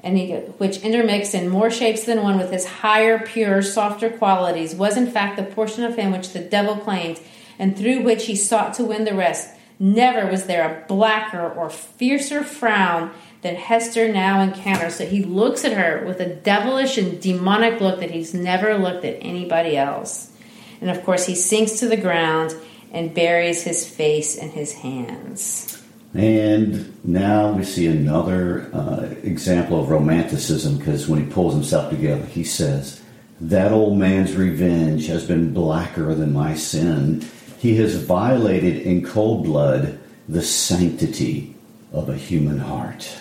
and 0.02 0.16
he, 0.16 0.32
which 0.32 0.78
intermixed 0.78 1.34
in 1.34 1.50
more 1.50 1.70
shapes 1.70 2.04
than 2.04 2.22
one 2.22 2.38
with 2.38 2.50
his 2.50 2.64
higher, 2.64 3.18
purer, 3.18 3.60
softer 3.60 4.08
qualities, 4.08 4.74
was 4.74 4.96
in 4.96 5.10
fact 5.10 5.36
the 5.36 5.42
portion 5.42 5.84
of 5.84 5.96
him 5.96 6.10
which 6.10 6.32
the 6.32 6.40
devil 6.40 6.74
claimed, 6.74 7.20
and 7.58 7.76
through 7.76 8.02
which 8.02 8.24
he 8.24 8.34
sought 8.34 8.72
to 8.72 8.84
win 8.84 9.04
the 9.04 9.14
rest. 9.14 9.50
Never 9.78 10.30
was 10.30 10.46
there 10.46 10.64
a 10.64 10.86
blacker 10.88 11.52
or 11.52 11.68
fiercer 11.68 12.42
frown 12.42 13.10
that 13.42 13.56
Hester 13.56 14.10
now 14.10 14.40
encounters. 14.40 14.94
So 14.94 15.04
he 15.04 15.22
looks 15.22 15.66
at 15.66 15.74
her 15.74 16.02
with 16.06 16.20
a 16.20 16.34
devilish 16.34 16.96
and 16.96 17.20
demonic 17.20 17.78
look 17.82 18.00
that 18.00 18.10
he's 18.10 18.32
never 18.32 18.78
looked 18.78 19.04
at 19.04 19.18
anybody 19.20 19.76
else. 19.76 20.32
And 20.80 20.88
of 20.88 21.04
course, 21.04 21.26
he 21.26 21.34
sinks 21.34 21.80
to 21.80 21.88
the 21.88 21.96
ground 21.98 22.54
and 22.90 23.14
buries 23.14 23.62
his 23.62 23.88
face 23.88 24.36
in 24.36 24.50
his 24.50 24.72
hands. 24.72 25.82
And 26.12 27.04
now 27.04 27.52
we 27.52 27.64
see 27.64 27.86
another 27.86 28.68
uh, 28.74 29.14
example 29.22 29.80
of 29.80 29.90
romanticism 29.90 30.78
because 30.78 31.08
when 31.08 31.24
he 31.24 31.32
pulls 31.32 31.54
himself 31.54 31.90
together, 31.90 32.24
he 32.26 32.42
says, 32.42 33.00
That 33.40 33.70
old 33.70 33.96
man's 33.96 34.34
revenge 34.34 35.06
has 35.06 35.26
been 35.26 35.54
blacker 35.54 36.14
than 36.14 36.32
my 36.32 36.54
sin. 36.54 37.24
He 37.58 37.76
has 37.76 37.94
violated 37.94 38.78
in 38.78 39.04
cold 39.04 39.44
blood 39.44 40.00
the 40.28 40.42
sanctity 40.42 41.54
of 41.92 42.08
a 42.08 42.16
human 42.16 42.58
heart 42.58 43.20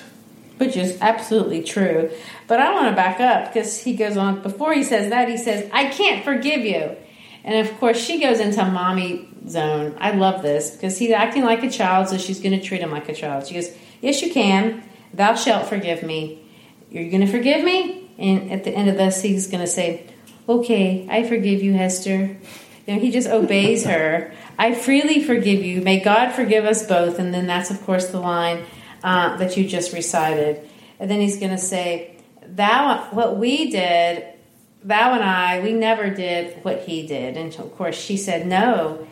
which 0.60 0.76
is 0.76 0.98
absolutely 1.00 1.64
true. 1.64 2.12
But 2.48 2.60
I 2.60 2.74
want 2.74 2.90
to 2.90 2.96
back 2.96 3.22
up 3.22 3.52
because 3.52 3.82
he 3.82 3.96
goes 3.96 4.18
on, 4.18 4.42
before 4.42 4.74
he 4.74 4.84
says 4.84 5.10
that, 5.10 5.30
he 5.30 5.38
says, 5.38 5.70
I 5.72 5.86
can't 5.86 6.24
forgive 6.24 6.66
you. 6.66 6.98
And 7.46 7.66
of 7.66 7.80
course, 7.80 7.98
she 7.98 8.20
goes 8.20 8.42
into 8.42 8.64
mommy 8.66 9.29
zone. 9.50 9.96
I 10.00 10.12
love 10.12 10.42
this 10.42 10.72
because 10.72 10.98
he's 10.98 11.12
acting 11.12 11.44
like 11.44 11.64
a 11.64 11.70
child, 11.70 12.10
so 12.10 12.18
she's 12.18 12.40
going 12.40 12.60
to 12.60 12.66
treat 12.66 12.82
him 12.82 12.92
like 12.92 13.10
a 13.10 13.14
child. 13.14 13.48
She 13.48 13.56
goes, 13.56 13.70
Yes, 14.02 14.22
you 14.22 14.32
can. 14.32 14.84
Thou 15.14 15.36
shalt 15.36 15.68
forgive 15.68 16.04
me. 16.04 16.44
You're 16.90 17.10
going 17.10 17.26
to 17.26 17.32
forgive 17.32 17.64
me? 17.64 18.10
And 18.18 18.52
at 18.52 18.64
the 18.64 18.72
end 18.72 18.90
of 18.90 18.98
this, 18.98 19.22
he's 19.22 19.48
going 19.48 19.62
to 19.62 19.68
say, 19.68 20.06
Okay, 20.48 21.08
I 21.10 21.28
forgive 21.28 21.62
you, 21.62 21.74
Hester. 21.74 22.38
You 22.88 22.96
know, 22.96 23.00
he 23.00 23.12
just 23.12 23.28
obeys 23.28 23.86
her. 23.86 24.34
I 24.58 24.74
freely 24.74 25.24
forgive 25.24 25.64
you. 25.64 25.82
May 25.82 26.00
God 26.00 26.32
forgive 26.32 26.66
us 26.66 26.86
both. 26.86 27.20
And 27.20 27.34
then 27.34 27.46
that's, 27.46 27.70
of 27.70 27.82
course, 27.86 28.08
the 28.08 28.20
line 28.20 28.66
uh, 29.04 29.38
that 29.38 29.56
you 29.56 29.68
just 29.68 29.94
recited. 29.94 30.68
And 31.00 31.10
then 31.10 31.22
he's 31.22 31.38
going 31.38 31.52
to 31.52 31.58
say, 31.58 32.18
Thou, 32.46 33.10
what 33.12 33.38
we 33.38 33.70
did, 33.70 34.26
thou 34.84 35.14
and 35.14 35.24
I, 35.24 35.62
we 35.62 35.74
never 35.74 36.10
did 36.10 36.64
what 36.64 36.82
he 36.82 37.06
did. 37.06 37.38
And 37.38 37.54
of 37.56 37.76
course, 37.78 37.96
she 37.96 38.18
said, 38.18 38.48
No. 38.48 39.08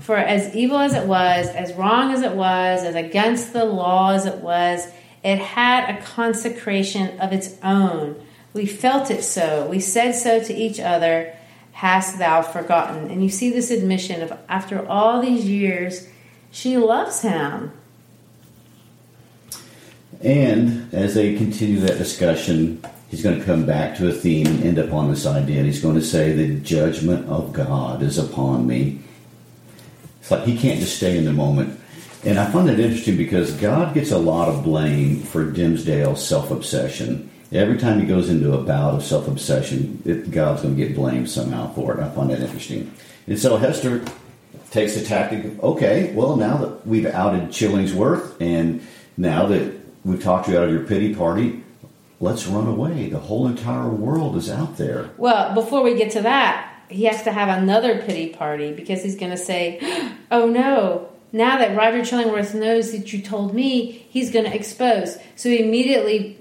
For 0.00 0.16
as 0.16 0.54
evil 0.54 0.78
as 0.78 0.94
it 0.94 1.06
was, 1.06 1.48
as 1.48 1.72
wrong 1.74 2.12
as 2.12 2.22
it 2.22 2.32
was, 2.32 2.84
as 2.84 2.94
against 2.94 3.52
the 3.52 3.64
law 3.64 4.12
as 4.12 4.26
it 4.26 4.38
was, 4.38 4.86
it 5.22 5.38
had 5.38 5.94
a 5.94 6.02
consecration 6.02 7.20
of 7.20 7.32
its 7.32 7.56
own. 7.62 8.20
We 8.54 8.66
felt 8.66 9.10
it 9.10 9.22
so. 9.22 9.68
We 9.68 9.80
said 9.80 10.12
so 10.12 10.42
to 10.42 10.54
each 10.54 10.80
other, 10.80 11.34
Hast 11.72 12.18
thou 12.18 12.42
forgotten? 12.42 13.10
And 13.10 13.22
you 13.22 13.30
see 13.30 13.50
this 13.50 13.70
admission 13.70 14.22
of 14.22 14.36
after 14.48 14.86
all 14.86 15.22
these 15.22 15.46
years, 15.46 16.08
she 16.50 16.76
loves 16.76 17.22
him. 17.22 17.72
And 20.20 20.92
as 20.92 21.14
they 21.14 21.36
continue 21.36 21.80
that 21.80 21.96
discussion, 21.96 22.84
he's 23.08 23.22
going 23.22 23.38
to 23.38 23.44
come 23.46 23.64
back 23.64 23.96
to 23.96 24.08
a 24.08 24.12
theme 24.12 24.46
and 24.46 24.62
end 24.62 24.78
up 24.78 24.92
on 24.92 25.08
this 25.08 25.24
idea. 25.24 25.58
And 25.58 25.66
he's 25.66 25.80
going 25.80 25.94
to 25.94 26.02
say, 26.02 26.32
The 26.32 26.60
judgment 26.60 27.26
of 27.28 27.52
God 27.52 28.02
is 28.02 28.18
upon 28.18 28.66
me. 28.66 29.00
It's 30.20 30.30
like 30.30 30.44
he 30.44 30.58
can't 30.58 30.80
just 30.80 30.96
stay 30.96 31.16
in 31.16 31.24
the 31.24 31.32
moment. 31.32 31.80
And 32.24 32.38
I 32.38 32.50
find 32.50 32.68
that 32.68 32.78
interesting 32.78 33.16
because 33.16 33.52
God 33.54 33.94
gets 33.94 34.10
a 34.10 34.18
lot 34.18 34.48
of 34.48 34.62
blame 34.62 35.20
for 35.20 35.50
Dimmesdale's 35.50 36.26
self 36.26 36.50
obsession. 36.50 37.30
Every 37.52 37.78
time 37.78 37.98
he 37.98 38.06
goes 38.06 38.28
into 38.28 38.52
a 38.52 38.62
bout 38.62 38.94
of 38.94 39.02
self 39.02 39.26
obsession, 39.26 40.02
God's 40.30 40.62
going 40.62 40.76
to 40.76 40.86
get 40.86 40.94
blamed 40.94 41.30
somehow 41.30 41.72
for 41.72 41.94
it. 41.94 42.00
I 42.00 42.10
find 42.10 42.30
that 42.30 42.40
interesting. 42.40 42.92
And 43.26 43.38
so 43.38 43.56
Hester 43.56 44.04
takes 44.70 44.94
the 44.94 45.04
tactic 45.04 45.44
of, 45.44 45.64
okay, 45.64 46.12
well, 46.14 46.36
now 46.36 46.58
that 46.58 46.86
we've 46.86 47.06
outed 47.06 47.48
Chillingsworth 47.48 48.40
and 48.40 48.86
now 49.16 49.46
that 49.46 49.80
we've 50.04 50.22
talked 50.22 50.48
you 50.48 50.58
out 50.58 50.64
of 50.64 50.70
your 50.70 50.84
pity 50.84 51.14
party. 51.14 51.62
Let's 52.22 52.46
run 52.46 52.66
away. 52.66 53.08
The 53.08 53.18
whole 53.18 53.46
entire 53.46 53.88
world 53.88 54.36
is 54.36 54.50
out 54.50 54.76
there. 54.76 55.08
Well, 55.16 55.54
before 55.54 55.82
we 55.82 55.94
get 55.96 56.12
to 56.12 56.22
that, 56.22 56.69
he 56.90 57.04
has 57.04 57.22
to 57.22 57.32
have 57.32 57.48
another 57.48 58.02
pity 58.02 58.30
party 58.30 58.72
because 58.72 59.02
he's 59.02 59.16
going 59.16 59.30
to 59.30 59.38
say, 59.38 59.78
Oh 60.30 60.46
no, 60.46 61.10
now 61.32 61.58
that 61.58 61.76
Roger 61.76 62.00
Chillingworth 62.00 62.54
knows 62.54 62.92
that 62.92 63.12
you 63.12 63.22
told 63.22 63.54
me, 63.54 64.06
he's 64.10 64.30
going 64.30 64.44
to 64.44 64.54
expose. 64.54 65.16
So 65.36 65.48
he 65.48 65.62
immediately, 65.62 66.38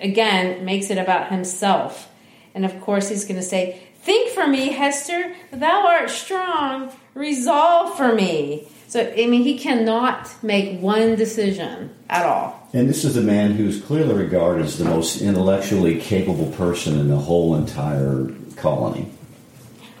again, 0.00 0.64
makes 0.64 0.90
it 0.90 0.98
about 0.98 1.30
himself. 1.30 2.08
And 2.54 2.64
of 2.64 2.80
course, 2.80 3.08
he's 3.08 3.24
going 3.24 3.40
to 3.40 3.46
say, 3.46 3.82
Think 4.02 4.30
for 4.30 4.48
me, 4.48 4.70
Hester, 4.70 5.32
thou 5.52 5.86
art 5.86 6.10
strong. 6.10 6.92
Resolve 7.14 7.96
for 7.96 8.12
me. 8.12 8.66
So, 8.88 9.00
I 9.00 9.26
mean, 9.26 9.42
he 9.42 9.58
cannot 9.58 10.28
make 10.42 10.80
one 10.80 11.14
decision 11.14 11.94
at 12.10 12.26
all. 12.26 12.68
And 12.72 12.88
this 12.88 13.04
is 13.04 13.16
a 13.16 13.22
man 13.22 13.52
who's 13.52 13.80
clearly 13.80 14.14
regarded 14.14 14.64
as 14.64 14.76
the 14.76 14.84
most 14.84 15.22
intellectually 15.22 16.00
capable 16.00 16.50
person 16.52 16.98
in 16.98 17.08
the 17.08 17.16
whole 17.16 17.54
entire 17.54 18.28
colony. 18.56 19.11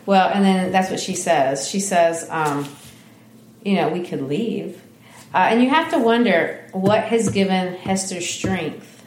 Well, 0.06 0.30
and 0.32 0.44
then 0.44 0.72
that's 0.72 0.90
what 0.90 1.00
she 1.00 1.14
says. 1.14 1.68
She 1.68 1.80
says, 1.80 2.26
um, 2.30 2.68
you 3.64 3.74
know, 3.76 3.88
we 3.88 4.04
could 4.04 4.22
leave. 4.22 4.82
Uh, 5.34 5.48
and 5.50 5.62
you 5.62 5.70
have 5.70 5.90
to 5.92 5.98
wonder 5.98 6.68
what 6.72 7.04
has 7.04 7.30
given 7.30 7.74
Hester 7.74 8.20
strength 8.20 9.04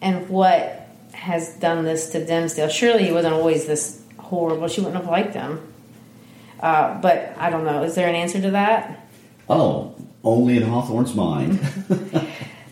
and 0.00 0.28
what 0.28 0.88
has 1.12 1.54
done 1.56 1.84
this 1.84 2.10
to 2.10 2.24
Dimmesdale. 2.24 2.70
Surely 2.70 3.04
he 3.04 3.12
wasn't 3.12 3.34
always 3.34 3.66
this 3.66 4.02
horrible. 4.18 4.68
She 4.68 4.80
wouldn't 4.80 5.02
have 5.02 5.10
liked 5.10 5.34
him. 5.34 5.60
Uh, 6.60 7.00
but 7.00 7.34
I 7.38 7.50
don't 7.50 7.64
know. 7.64 7.82
Is 7.82 7.94
there 7.94 8.08
an 8.08 8.14
answer 8.14 8.40
to 8.42 8.50
that? 8.52 9.08
Oh, 9.48 9.96
only 10.22 10.58
in 10.58 10.64
Hawthorne's 10.64 11.14
mind. 11.14 11.58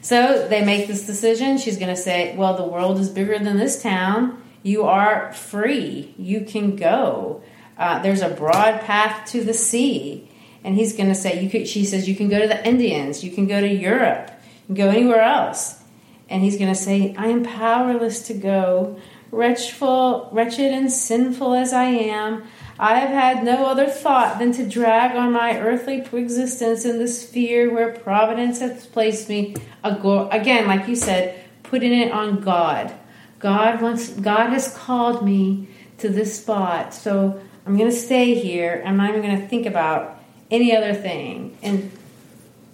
So 0.07 0.47
they 0.47 0.65
make 0.65 0.87
this 0.87 1.05
decision. 1.05 1.59
She's 1.59 1.79
going 1.79 1.93
to 1.93 2.01
say, 2.01 2.37
Well, 2.37 2.57
the 2.57 2.63
world 2.63 3.01
is 3.01 3.09
bigger 3.09 3.41
than 3.41 3.57
this 3.57 3.83
town. 3.83 4.41
You 4.67 4.83
are 4.83 5.33
free. 5.33 6.13
You 6.19 6.41
can 6.41 6.75
go. 6.75 7.41
Uh, 7.79 8.03
there's 8.03 8.21
a 8.21 8.31
broad 8.31 8.81
path 8.81 9.31
to 9.31 9.45
the 9.45 9.55
sea. 9.55 10.29
And 10.65 10.75
he's 10.75 10.97
going 10.97 11.09
to 11.09 11.15
say, 11.15 11.41
you 11.41 11.49
could, 11.49 11.69
She 11.69 11.85
says, 11.85 12.09
You 12.09 12.17
can 12.17 12.29
go 12.29 12.41
to 12.41 12.49
the 12.49 12.67
Indians. 12.67 13.23
You 13.23 13.31
can 13.31 13.47
go 13.47 13.61
to 13.61 13.69
Europe. 13.69 14.29
You 14.69 14.75
can 14.75 14.87
go 14.87 14.91
anywhere 14.91 15.21
else. 15.21 15.81
And 16.29 16.43
he's 16.43 16.59
going 16.59 16.73
to 16.73 16.79
say, 16.79 17.15
I 17.17 17.29
am 17.29 17.45
powerless 17.45 18.27
to 18.27 18.35
go. 18.35 18.99
Wretchful, 19.31 20.31
wretched 20.33 20.73
and 20.73 20.91
sinful 20.91 21.55
as 21.55 21.73
I 21.73 21.85
am, 21.85 22.43
I 22.77 22.99
have 22.99 23.11
had 23.11 23.45
no 23.45 23.67
other 23.67 23.87
thought 23.87 24.41
than 24.41 24.51
to 24.53 24.67
drag 24.67 25.15
on 25.17 25.33
my 25.33 25.61
earthly 25.61 25.99
existence 26.13 26.85
in 26.85 26.99
the 26.99 27.07
sphere 27.09 27.73
where 27.73 27.93
Providence 27.93 28.59
hath 28.59 28.91
placed 28.93 29.29
me. 29.29 29.55
Again, 29.85 30.67
like 30.67 30.89
you 30.89 30.97
said, 30.97 31.45
putting 31.63 31.93
it 31.93 32.11
on 32.11 32.41
God. 32.41 32.93
God 33.39 33.81
wants. 33.81 34.09
God 34.11 34.51
has 34.51 34.73
called 34.75 35.25
me 35.25 35.69
to 35.99 36.09
this 36.09 36.39
spot, 36.41 36.95
so 36.95 37.41
I'm 37.67 37.77
going 37.77 37.91
to 37.91 37.97
stay 37.97 38.35
here. 38.35 38.83
I'm 38.85 38.97
not 38.97 39.11
even 39.11 39.23
going 39.23 39.41
to 39.41 39.49
think 39.49 39.67
about 39.67 40.21
any 40.51 40.75
other 40.75 40.95
thing. 40.95 41.57
And 41.63 41.91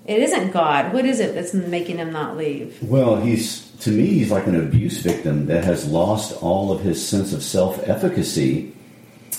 it 0.04 0.20
isn't 0.20 0.52
God. 0.52 0.92
What 0.92 1.04
is 1.04 1.20
it 1.20 1.34
that's 1.34 1.54
making 1.54 1.98
him 1.98 2.12
not 2.12 2.36
leave? 2.36 2.82
Well, 2.82 3.16
he's 3.16 3.70
to 3.82 3.90
me, 3.90 4.06
he's 4.06 4.30
like 4.30 4.46
an 4.46 4.54
abuse 4.54 4.98
victim 4.98 5.46
that 5.46 5.64
has 5.64 5.86
lost 5.86 6.40
all 6.40 6.70
of 6.70 6.82
his 6.82 7.04
sense 7.06 7.32
of 7.32 7.42
self-efficacy 7.42 8.72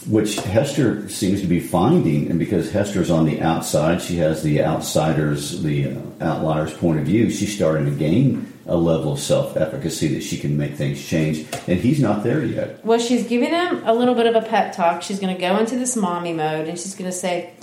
which 0.07 0.35
Hester 0.35 1.07
seems 1.07 1.41
to 1.41 1.47
be 1.47 1.59
finding, 1.59 2.29
and 2.29 2.37
because 2.37 2.71
Hester's 2.71 3.09
on 3.09 3.25
the 3.25 3.41
outside, 3.41 4.01
she 4.01 4.17
has 4.17 4.43
the 4.43 4.63
outsiders, 4.63 5.61
the 5.63 5.95
outliers' 6.19 6.73
point 6.73 6.99
of 6.99 7.05
view. 7.05 7.29
She's 7.29 7.55
starting 7.55 7.85
to 7.85 7.91
gain 7.91 8.51
a 8.65 8.75
level 8.75 9.13
of 9.13 9.19
self-efficacy 9.19 10.13
that 10.15 10.23
she 10.23 10.37
can 10.37 10.57
make 10.57 10.75
things 10.75 11.05
change, 11.05 11.45
and 11.67 11.79
he's 11.79 11.99
not 11.99 12.23
there 12.23 12.43
yet. 12.43 12.85
Well, 12.85 12.99
she's 12.99 13.27
giving 13.27 13.49
him 13.49 13.81
a 13.85 13.93
little 13.93 14.15
bit 14.15 14.25
of 14.25 14.35
a 14.35 14.45
pep 14.45 14.75
talk. 14.75 15.01
She's 15.01 15.19
going 15.19 15.35
to 15.35 15.39
go 15.39 15.57
into 15.57 15.77
this 15.77 15.95
mommy 15.95 16.33
mode, 16.33 16.67
and 16.67 16.77
she's 16.77 16.95
going 16.95 17.09
to 17.09 17.17
say, 17.17 17.53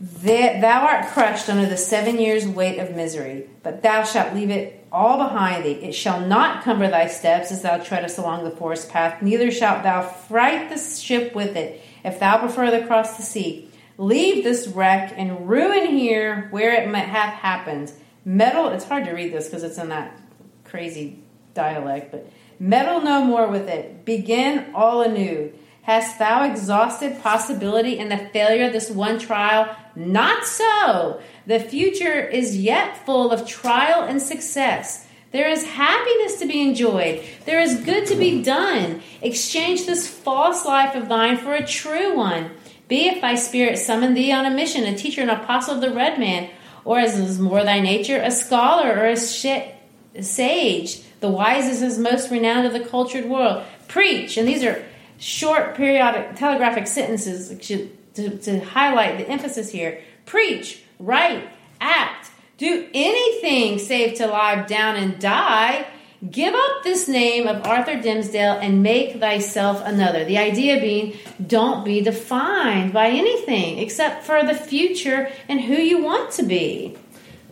"Thou 0.00 0.86
art 0.86 1.06
crushed 1.08 1.48
under 1.48 1.66
the 1.66 1.76
seven 1.76 2.18
years' 2.18 2.46
weight 2.46 2.78
of 2.78 2.94
misery, 2.94 3.46
but 3.62 3.82
thou 3.82 4.02
shalt 4.04 4.34
leave 4.34 4.50
it 4.50 4.81
all 4.92 5.16
behind 5.16 5.64
thee. 5.64 5.72
It 5.72 5.92
shall 5.92 6.20
not 6.20 6.62
cumber 6.62 6.88
thy 6.88 7.06
steps 7.06 7.50
as 7.50 7.62
thou 7.62 7.78
treadest 7.78 8.18
along 8.18 8.44
the 8.44 8.50
forest 8.50 8.90
path, 8.90 9.22
neither 9.22 9.50
shalt 9.50 9.82
thou 9.82 10.02
fright 10.02 10.68
the 10.68 10.78
ship 10.78 11.34
with 11.34 11.56
it, 11.56 11.82
if 12.04 12.20
thou 12.20 12.38
prefer 12.38 12.70
to 12.70 12.86
cross 12.86 13.16
the 13.16 13.22
sea. 13.22 13.70
Leave 13.98 14.44
this 14.44 14.68
wreck 14.68 15.12
and 15.16 15.48
ruin 15.48 15.86
here 15.86 16.48
where 16.50 16.72
it 16.74 16.90
might 16.90 17.08
have 17.08 17.34
happened. 17.34 17.92
Meddle, 18.24 18.68
it's 18.68 18.84
hard 18.84 19.04
to 19.06 19.12
read 19.12 19.32
this 19.32 19.46
because 19.46 19.62
it's 19.62 19.78
in 19.78 19.88
that 19.88 20.16
crazy 20.64 21.18
dialect, 21.54 22.12
but 22.12 22.30
meddle 22.58 23.00
no 23.00 23.24
more 23.24 23.48
with 23.48 23.68
it. 23.68 24.04
Begin 24.04 24.72
all 24.74 25.02
anew. 25.02 25.52
Hast 25.82 26.18
thou 26.20 26.44
exhausted 26.44 27.20
possibility 27.22 27.98
in 27.98 28.08
the 28.08 28.16
failure 28.16 28.66
of 28.66 28.72
this 28.72 28.88
one 28.88 29.18
trial? 29.18 29.74
Not 29.96 30.44
so. 30.44 31.20
The 31.46 31.60
future 31.60 32.20
is 32.20 32.56
yet 32.56 33.04
full 33.04 33.30
of 33.30 33.46
trial 33.46 34.02
and 34.02 34.22
success. 34.22 35.06
There 35.32 35.48
is 35.48 35.64
happiness 35.64 36.38
to 36.40 36.46
be 36.46 36.60
enjoyed. 36.60 37.24
There 37.46 37.60
is 37.60 37.82
good 37.84 38.06
to 38.06 38.16
be 38.16 38.42
done. 38.42 39.00
Exchange 39.22 39.86
this 39.86 40.06
false 40.06 40.64
life 40.66 40.94
of 40.94 41.08
thine 41.08 41.38
for 41.38 41.54
a 41.54 41.66
true 41.66 42.16
one. 42.16 42.50
Be 42.86 43.08
if 43.08 43.22
thy 43.22 43.36
spirit 43.36 43.78
summon 43.78 44.12
thee 44.12 44.30
on 44.30 44.44
a 44.44 44.50
mission, 44.50 44.84
a 44.84 44.96
teacher, 44.96 45.22
an 45.22 45.30
apostle 45.30 45.76
of 45.76 45.80
the 45.80 45.90
red 45.90 46.18
man, 46.18 46.50
or 46.84 46.98
as 46.98 47.18
is 47.18 47.38
more 47.38 47.64
thy 47.64 47.80
nature, 47.80 48.18
a 48.18 48.30
scholar 48.30 48.90
or 48.90 49.06
a, 49.06 49.16
sage, 49.16 51.00
the 51.20 51.28
wisest 51.30 51.82
and 51.82 52.02
most 52.02 52.30
renowned 52.30 52.66
of 52.66 52.74
the 52.74 52.80
cultured 52.80 53.24
world. 53.24 53.64
Preach, 53.88 54.36
and 54.36 54.46
these 54.46 54.62
are 54.62 54.84
short 55.18 55.74
periodic 55.74 56.36
telegraphic 56.36 56.86
sentences 56.86 57.56
to, 57.66 58.38
to 58.38 58.60
highlight 58.60 59.16
the 59.16 59.28
emphasis 59.28 59.70
here. 59.70 60.02
Preach, 60.26 60.81
write, 61.02 61.48
act, 61.80 62.30
do 62.58 62.88
anything 62.94 63.78
save 63.78 64.16
to 64.18 64.26
lie 64.26 64.62
down 64.62 64.96
and 64.96 65.18
die. 65.18 65.86
Give 66.30 66.54
up 66.54 66.84
this 66.84 67.08
name 67.08 67.48
of 67.48 67.66
Arthur 67.66 68.00
Dimmesdale 68.00 68.60
and 68.62 68.84
make 68.84 69.18
thyself 69.18 69.82
another. 69.84 70.24
The 70.24 70.38
idea 70.38 70.80
being, 70.80 71.16
don't 71.44 71.84
be 71.84 72.00
defined 72.00 72.92
by 72.92 73.08
anything 73.08 73.78
except 73.78 74.24
for 74.24 74.44
the 74.44 74.54
future 74.54 75.28
and 75.48 75.60
who 75.60 75.74
you 75.74 76.00
want 76.00 76.30
to 76.34 76.44
be. 76.44 76.96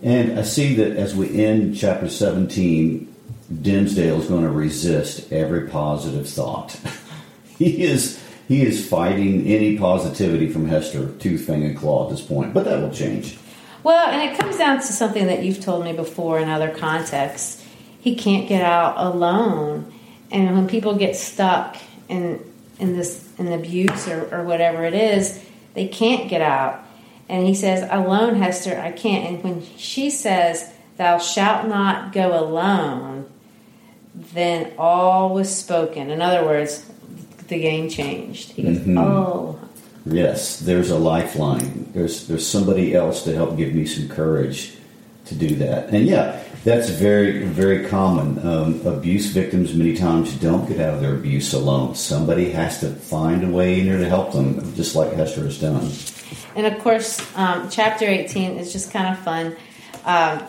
And 0.03 0.39
I 0.39 0.43
see 0.43 0.77
that 0.77 0.97
as 0.97 1.17
we 1.17 1.45
end 1.45 1.77
chapter 1.77 2.09
17, 2.09 3.13
Dimmesdale 3.53 4.21
is 4.21 4.27
going 4.27 4.45
to 4.45 4.51
resist 4.51 5.33
every 5.33 5.69
positive 5.69 6.29
thought. 6.29 6.79
he 7.59 7.83
is 7.83 8.23
he 8.51 8.63
is 8.63 8.85
fighting 8.85 9.47
any 9.47 9.79
positivity 9.79 10.49
from 10.49 10.67
Hester, 10.67 11.13
tooth, 11.21 11.47
fang, 11.47 11.63
and 11.63 11.79
claw 11.79 12.07
at 12.07 12.11
this 12.11 12.21
point, 12.21 12.53
but 12.53 12.65
that 12.65 12.81
will 12.83 12.91
change. 12.91 13.39
Well, 13.85 14.09
and 14.09 14.29
it 14.29 14.37
comes 14.37 14.59
down 14.59 14.79
to 14.79 14.87
something 14.87 15.29
that 15.29 15.45
you've 15.45 15.61
told 15.61 15.85
me 15.85 15.93
before 15.93 16.41
in 16.41 16.49
other 16.49 16.69
contexts. 16.69 17.65
He 18.01 18.17
can't 18.17 18.49
get 18.49 18.61
out 18.61 18.95
alone, 18.97 19.93
and 20.33 20.53
when 20.57 20.67
people 20.67 20.97
get 20.97 21.15
stuck 21.15 21.77
in 22.09 22.45
in 22.81 22.97
this 22.97 23.29
in 23.39 23.53
abuse 23.53 24.09
or, 24.09 24.29
or 24.35 24.43
whatever 24.43 24.85
it 24.85 24.95
is, 24.95 25.41
they 25.75 25.87
can't 25.87 26.29
get 26.29 26.41
out. 26.41 26.85
And 27.29 27.47
he 27.47 27.55
says, 27.55 27.89
"Alone, 27.89 28.35
Hester, 28.35 28.77
I 28.81 28.91
can't." 28.91 29.29
And 29.29 29.45
when 29.45 29.63
she 29.77 30.11
says, 30.11 30.73
"Thou 30.97 31.19
shalt 31.19 31.69
not 31.69 32.13
go 32.13 32.37
alone," 32.37 33.27
then 34.13 34.73
all 34.77 35.33
was 35.33 35.55
spoken. 35.55 36.11
In 36.11 36.21
other 36.21 36.45
words, 36.45 36.91
the 37.51 37.61
game 37.61 37.91
changed. 37.91 38.53
He 38.53 38.63
goes, 38.63 38.79
mm-hmm. 38.79 38.97
"Oh, 38.99 39.61
Yes, 40.07 40.61
there's 40.61 40.91
a 40.91 40.99
lifeline. 40.99 41.91
There's 41.93 42.27
there's 42.27 42.47
somebody 42.47 42.95
else 42.95 43.23
to 43.25 43.35
help 43.35 43.57
give 43.57 43.75
me 43.75 43.85
some 43.85 44.09
courage 44.09 44.77
to 45.27 45.35
do 45.35 45.55
that. 45.57 45.91
And 45.91 46.07
yeah, 46.07 46.43
that's 46.65 46.89
very 46.89 47.45
very 47.45 47.87
common. 47.87 48.45
Um, 48.47 48.87
abuse 48.87 49.27
victims 49.27 49.75
many 49.75 49.95
times 49.97 50.35
don't 50.37 50.67
get 50.67 50.81
out 50.81 50.95
of 50.95 51.01
their 51.01 51.15
abuse 51.15 51.53
alone. 51.53 51.95
Somebody 51.95 52.51
has 52.51 52.81
to 52.81 52.89
find 52.89 53.45
a 53.45 53.49
way 53.49 53.81
in 53.81 53.87
there 53.87 53.99
to 53.99 54.09
help 54.09 54.33
them, 54.33 54.75
just 54.75 54.97
like 54.97 55.13
Hester 55.13 55.43
has 55.43 55.61
done. 55.61 55.91
And 56.57 56.67
of 56.67 56.79
course, 56.83 57.21
um, 57.37 57.69
chapter 57.71 58.07
18 58.07 58.59
is 58.59 58.73
just 58.73 58.93
kind 58.93 59.13
of 59.13 59.23
fun. 59.23 59.57
Um, 60.05 60.43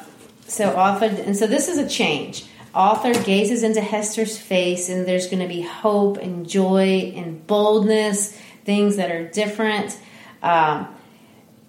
so 0.47 0.75
often, 0.75 1.15
and 1.17 1.35
so 1.35 1.45
this 1.45 1.67
is 1.67 1.77
a 1.77 1.87
change. 1.87 2.45
Arthur 2.73 3.13
gazes 3.23 3.63
into 3.63 3.81
Hester's 3.81 4.37
face, 4.37 4.89
and 4.89 5.05
there's 5.05 5.27
going 5.27 5.41
to 5.41 5.47
be 5.47 5.61
hope 5.61 6.17
and 6.17 6.47
joy 6.47 7.13
and 7.15 7.45
boldness 7.45 8.37
things 8.63 8.95
that 8.95 9.11
are 9.11 9.27
different. 9.27 9.97
Um, 10.41 10.87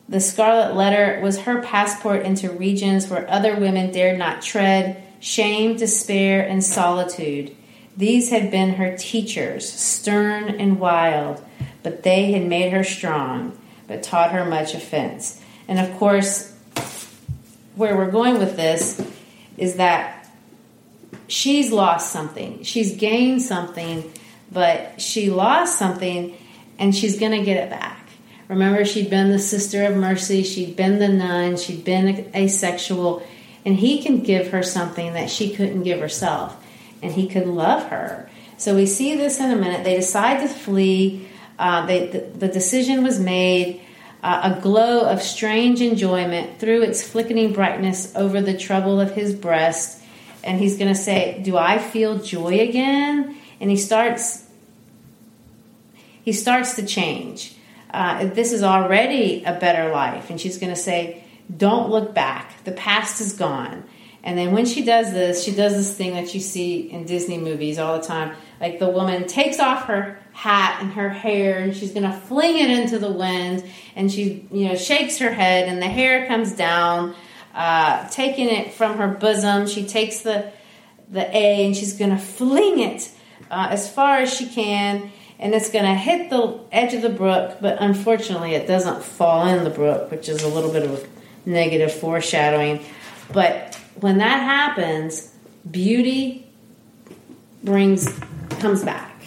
the 0.09 0.21
Scarlet 0.21 0.77
Letter 0.77 1.21
was 1.23 1.41
her 1.41 1.63
passport 1.63 2.23
into 2.23 2.51
regions 2.51 3.09
where 3.09 3.29
other 3.31 3.57
women 3.57 3.91
dared 3.91 4.19
not 4.19 4.43
tread 4.43 5.03
shame, 5.23 5.77
despair, 5.77 6.45
and 6.45 6.65
solitude. 6.65 7.55
These 7.97 8.31
had 8.31 8.51
been 8.51 8.75
her 8.75 8.97
teachers, 8.97 9.71
stern 9.73 10.49
and 10.49 10.81
wild, 10.81 11.43
but 11.85 12.03
they 12.03 12.33
had 12.33 12.45
made 12.45 12.73
her 12.73 12.83
strong, 12.83 13.57
but 13.87 14.03
taught 14.03 14.33
her 14.33 14.45
much 14.45 14.75
offense. 14.75 15.41
And 15.69 15.79
of 15.79 15.97
course, 15.97 16.53
where 17.77 17.97
we're 17.97 18.11
going 18.11 18.39
with 18.39 18.57
this 18.57 19.01
is 19.57 19.77
that 19.77 20.22
she's 21.27 21.73
lost 21.73 22.13
something. 22.13 22.63
She's 22.63 22.97
gained 22.97 23.43
something, 23.43 24.13
but 24.51 25.01
she 25.01 25.31
lost 25.31 25.79
something 25.79 26.37
and 26.79 26.95
she's 26.95 27.19
going 27.19 27.33
to 27.33 27.45
get 27.45 27.57
it 27.57 27.71
back. 27.71 28.09
Remember, 28.49 28.85
she'd 28.85 29.09
been 29.09 29.31
the 29.31 29.39
sister 29.39 29.85
of 29.85 29.97
mercy, 29.97 30.43
she'd 30.43 30.77
been 30.77 30.99
the 30.99 31.09
nun, 31.09 31.57
she'd 31.57 31.85
been 31.85 32.31
asexual, 32.35 33.27
and 33.65 33.77
he 33.77 34.03
can 34.03 34.21
give 34.21 34.49
her 34.49 34.63
something 34.63 35.15
that 35.15 35.31
she 35.31 35.55
couldn't 35.55 35.85
give 35.85 36.01
herself, 36.01 36.63
and 37.03 37.13
he 37.13 37.27
could 37.27 37.47
love 37.47 37.89
her. 37.89 38.29
So 38.59 38.77
we 38.77 38.87
see 38.87 39.17
this 39.17 39.41
in 39.41 39.51
a 39.51 39.57
minute. 39.57 39.85
They 39.85 39.97
decide 39.97 40.41
to 40.41 40.49
flee. 40.49 41.27
Uh, 41.59 41.87
they, 41.87 42.07
the, 42.09 42.19
the, 42.19 42.49
decision 42.49 43.03
was 43.03 43.19
made. 43.19 43.81
Uh, 44.23 44.55
a 44.57 44.61
glow 44.61 45.09
of 45.09 45.23
strange 45.23 45.81
enjoyment 45.81 46.61
threw 46.61 46.83
its 46.83 47.03
flickering 47.03 47.53
brightness 47.53 48.15
over 48.15 48.41
the 48.41 48.57
trouble 48.57 49.01
of 49.01 49.13
his 49.15 49.35
breast. 49.35 50.02
And 50.45 50.59
he's 50.59 50.77
going 50.77 50.93
to 50.93 50.99
say, 50.99 51.41
Do 51.43 51.57
I 51.57 51.79
feel 51.79 52.19
joy 52.19 52.61
again? 52.61 53.37
And 53.61 53.71
he 53.71 53.77
starts 53.77 54.45
he 56.25 56.33
starts 56.33 56.75
to 56.77 56.87
change. 56.87 57.55
Uh, 57.91 58.27
this 58.27 58.53
is 58.53 58.63
already 58.63 59.45
a 59.45 59.59
better 59.59 59.93
life. 59.93 60.31
And 60.31 60.41
she's 60.41 60.59
going 60.59 60.73
to 60.73 60.81
say, 60.81 61.25
Don't 61.55 61.91
look 61.91 62.15
back. 62.15 62.65
The 62.65 62.73
past 62.73 63.21
is 63.21 63.33
gone. 63.33 63.85
And 64.25 64.39
then 64.39 64.53
when 64.53 64.67
she 64.67 64.85
does 64.85 65.13
this, 65.13 65.43
she 65.43 65.53
does 65.53 65.75
this 65.75 65.95
thing 65.95 66.15
that 66.15 66.33
you 66.33 66.41
see 66.41 66.91
in 66.91 67.07
Disney 67.07 67.39
movies 67.39 67.79
all 67.79 67.99
the 67.99 68.07
time. 68.07 68.37
Like 68.61 68.79
the 68.79 68.89
woman 68.89 69.27
takes 69.27 69.59
off 69.59 69.87
her 69.87 70.17
hat 70.33 70.79
and 70.81 70.93
her 70.93 71.09
hair 71.09 71.59
and 71.59 71.77
she's 71.77 71.93
going 71.93 72.09
to 72.09 72.17
fling 72.17 72.57
it 72.57 72.71
into 72.71 73.01
the 73.01 73.11
wind 73.11 73.65
and 73.97 74.11
she, 74.13 74.47
you 74.53 74.69
know, 74.69 74.77
shakes 74.77 75.19
her 75.19 75.33
head 75.33 75.69
and 75.69 75.83
the 75.83 75.89
hair 75.89 76.27
comes 76.29 76.53
down, 76.53 77.17
uh, 77.55 78.09
taking 78.09 78.49
it 78.49 78.75
from 78.75 78.99
her 78.99 79.09
bosom. 79.09 79.67
She 79.67 79.87
takes 79.87 80.21
the 80.21 80.51
the 81.11 81.29
A 81.37 81.67
and 81.67 81.77
she's 81.77 81.93
going 81.93 82.11
to 82.11 82.19
fling 82.19 82.81
it 82.81 83.11
uh, 83.51 83.69
as 83.71 83.93
far 83.93 84.19
as 84.19 84.33
she 84.33 84.47
can 84.47 85.13
and 85.43 85.57
it's 85.57 85.71
going 85.71 85.85
to 85.85 85.95
hit 85.95 86.31
the 86.31 86.61
edge 86.71 86.95
of 86.95 87.03
the 87.03 87.09
brook, 87.09 87.59
but 87.61 87.77
unfortunately 87.81 88.55
it 88.55 88.69
doesn't 88.69 89.03
fall 89.03 89.49
in 89.49 89.65
the 89.65 89.71
brook, 89.71 90.09
which 90.13 90.29
is 90.29 90.45
a 90.45 90.49
little 90.49 90.73
bit 90.73 90.85
of 90.85 91.07
negative 91.45 91.93
foreshadowing. 91.93 92.85
But 93.33 93.75
when 93.99 94.19
that 94.19 94.41
happens, 94.41 95.35
beauty 95.69 96.47
brings 97.65 98.09
comes 98.61 98.85
back. 98.85 99.21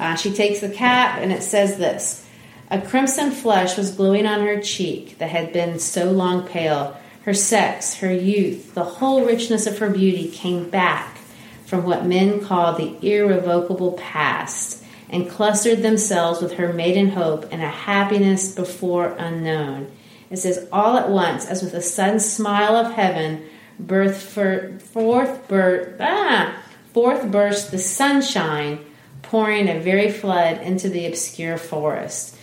Uh, 0.00 0.16
she 0.16 0.34
takes 0.34 0.58
the 0.58 0.68
cap, 0.68 1.20
and 1.20 1.30
it 1.30 1.44
says 1.44 1.78
this: 1.78 2.26
A 2.68 2.80
crimson 2.80 3.30
flush 3.30 3.76
was 3.76 3.92
glowing 3.92 4.26
on 4.26 4.40
her 4.40 4.60
cheek 4.60 5.18
that 5.18 5.30
had 5.30 5.52
been 5.52 5.78
so 5.78 6.10
long 6.10 6.44
pale. 6.44 6.98
Her 7.24 7.34
sex, 7.34 7.94
her 7.96 8.12
youth, 8.12 8.74
the 8.74 8.84
whole 8.84 9.24
richness 9.24 9.66
of 9.66 9.78
her 9.78 9.90
beauty 9.90 10.28
came 10.28 10.68
back 10.68 11.18
from 11.64 11.84
what 11.84 12.04
men 12.04 12.40
call 12.40 12.74
the 12.74 12.98
irrevocable 13.00 13.92
past, 13.92 14.84
and 15.08 15.30
clustered 15.30 15.82
themselves 15.82 16.40
with 16.40 16.54
her 16.54 16.72
maiden 16.72 17.10
hope 17.10 17.46
and 17.50 17.62
a 17.62 17.68
happiness 17.68 18.54
before 18.54 19.14
unknown. 19.18 19.90
It 20.30 20.38
says, 20.38 20.66
all 20.72 20.96
at 20.96 21.10
once, 21.10 21.46
as 21.46 21.62
with 21.62 21.74
a 21.74 21.82
sudden 21.82 22.18
smile 22.18 22.74
of 22.76 22.92
heaven, 22.94 23.44
birth 23.78 24.20
for, 24.22 24.78
forth, 24.78 25.46
birth, 25.48 25.96
ah, 26.00 26.56
forth 26.92 27.30
burst 27.30 27.70
the 27.70 27.78
sunshine, 27.78 28.78
pouring 29.22 29.68
a 29.68 29.78
very 29.80 30.10
flood 30.10 30.60
into 30.62 30.88
the 30.88 31.06
obscure 31.06 31.58
forest. 31.58 32.36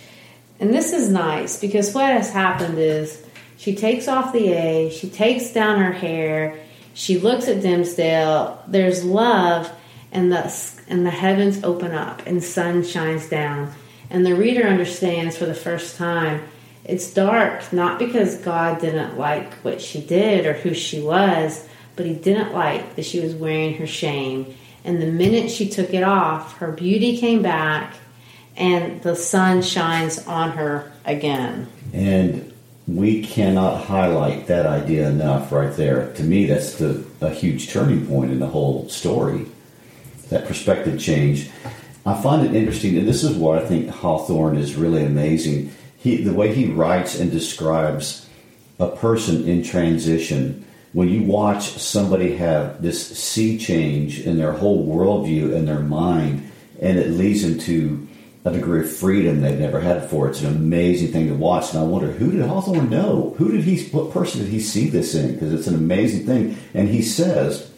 And 0.58 0.72
this 0.72 0.92
is 0.92 1.08
nice 1.08 1.60
because 1.60 1.94
what 1.94 2.06
has 2.06 2.32
happened 2.32 2.78
is 2.78 3.24
she 3.60 3.74
takes 3.74 4.08
off 4.08 4.32
the 4.32 4.54
A, 4.54 4.90
she 4.90 5.10
takes 5.10 5.52
down 5.52 5.80
her 5.80 5.92
hair, 5.92 6.58
she 6.94 7.18
looks 7.18 7.46
at 7.46 7.62
Dimmesdale, 7.62 8.58
there's 8.66 9.04
love, 9.04 9.70
and 10.10 10.32
the, 10.32 10.50
and 10.88 11.04
the 11.04 11.10
heavens 11.10 11.62
open 11.62 11.92
up 11.92 12.26
and 12.26 12.42
sun 12.42 12.82
shines 12.82 13.28
down. 13.28 13.70
And 14.08 14.24
the 14.24 14.34
reader 14.34 14.66
understands 14.66 15.36
for 15.36 15.44
the 15.44 15.54
first 15.54 15.98
time 15.98 16.42
it's 16.86 17.12
dark 17.12 17.70
not 17.70 17.98
because 17.98 18.38
God 18.38 18.80
didn't 18.80 19.18
like 19.18 19.52
what 19.56 19.82
she 19.82 20.00
did 20.00 20.46
or 20.46 20.54
who 20.54 20.72
she 20.72 21.02
was, 21.02 21.68
but 21.96 22.06
He 22.06 22.14
didn't 22.14 22.54
like 22.54 22.96
that 22.96 23.04
she 23.04 23.20
was 23.20 23.34
wearing 23.34 23.74
her 23.74 23.86
shame. 23.86 24.54
And 24.86 25.02
the 25.02 25.06
minute 25.06 25.50
she 25.50 25.68
took 25.68 25.92
it 25.92 26.02
off, 26.02 26.56
her 26.56 26.72
beauty 26.72 27.18
came 27.18 27.42
back 27.42 27.94
and 28.56 29.02
the 29.02 29.14
sun 29.14 29.60
shines 29.60 30.26
on 30.26 30.52
her 30.52 30.90
again. 31.04 31.68
And 31.92 32.49
we 32.96 33.22
cannot 33.22 33.84
highlight 33.84 34.46
that 34.46 34.66
idea 34.66 35.08
enough 35.08 35.52
right 35.52 35.74
there. 35.76 36.12
To 36.14 36.22
me, 36.22 36.46
that's 36.46 36.74
the, 36.74 37.04
a 37.20 37.30
huge 37.30 37.70
turning 37.70 38.06
point 38.06 38.32
in 38.32 38.40
the 38.40 38.46
whole 38.46 38.88
story. 38.88 39.46
That 40.30 40.46
perspective 40.46 41.00
change. 41.00 41.50
I 42.06 42.20
find 42.20 42.46
it 42.46 42.54
interesting, 42.54 42.96
and 42.96 43.06
this 43.06 43.22
is 43.22 43.36
what 43.36 43.62
I 43.62 43.66
think 43.66 43.88
Hawthorne 43.88 44.56
is 44.56 44.74
really 44.74 45.04
amazing 45.04 45.72
he 46.00 46.16
the 46.16 46.32
way 46.32 46.52
he 46.54 46.66
writes 46.66 47.18
and 47.18 47.30
describes 47.30 48.26
a 48.78 48.88
person 48.88 49.46
in 49.46 49.62
transition 49.62 50.66
when 50.92 51.08
you 51.08 51.22
watch 51.22 51.68
somebody 51.72 52.36
have 52.36 52.82
this 52.82 53.18
sea 53.18 53.58
change 53.58 54.20
in 54.20 54.38
their 54.38 54.52
whole 54.52 54.86
worldview 54.86 55.54
and 55.54 55.68
their 55.68 55.80
mind 55.80 56.50
and 56.80 56.98
it 56.98 57.10
leads 57.10 57.42
them 57.42 57.58
to 57.58 58.08
a 58.44 58.52
degree 58.52 58.80
of 58.80 58.90
freedom 58.90 59.40
they've 59.40 59.58
never 59.58 59.80
had 59.80 60.02
before. 60.02 60.28
It's 60.28 60.40
an 60.40 60.54
amazing 60.54 61.12
thing 61.12 61.28
to 61.28 61.34
watch, 61.34 61.72
and 61.72 61.80
I 61.80 61.82
wonder 61.82 62.10
who 62.10 62.32
did 62.32 62.42
Hawthorne 62.42 62.88
know? 62.88 63.34
Who 63.38 63.52
did 63.52 63.64
he? 63.64 63.88
What 63.90 64.12
person 64.12 64.40
did 64.40 64.50
he 64.50 64.60
see 64.60 64.88
this 64.88 65.14
in? 65.14 65.34
Because 65.34 65.52
it's 65.52 65.66
an 65.66 65.74
amazing 65.74 66.26
thing. 66.26 66.56
And 66.72 66.88
he 66.88 67.02
says, 67.02 67.70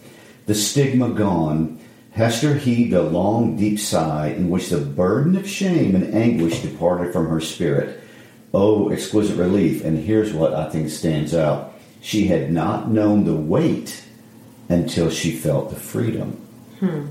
"The 0.47 0.55
stigma 0.55 1.11
gone, 1.11 1.81
Hester 2.13 2.55
heaved 2.55 2.93
a 2.93 3.03
long, 3.03 3.57
deep 3.57 3.81
sigh, 3.81 4.29
in 4.29 4.51
which 4.51 4.69
the 4.69 4.79
burden 4.79 5.35
of 5.37 5.49
shame 5.49 5.95
and 5.95 6.15
anguish 6.15 6.61
departed 6.61 7.13
from 7.13 7.29
her 7.29 7.41
spirit. 7.41 8.01
Oh, 8.53 8.91
exquisite 8.91 9.37
relief. 9.37 9.83
And 9.83 9.99
here's 9.99 10.33
what 10.33 10.53
I 10.53 10.69
think 10.69 10.91
stands 10.91 11.35
out 11.35 11.73
she 12.03 12.27
had 12.27 12.53
not 12.53 12.91
known 12.91 13.25
the 13.25 13.35
weight 13.35 14.05
until 14.69 15.09
she 15.09 15.33
felt 15.33 15.71
the 15.71 15.77
freedom. 15.77 16.33
Hmm. 16.81 17.07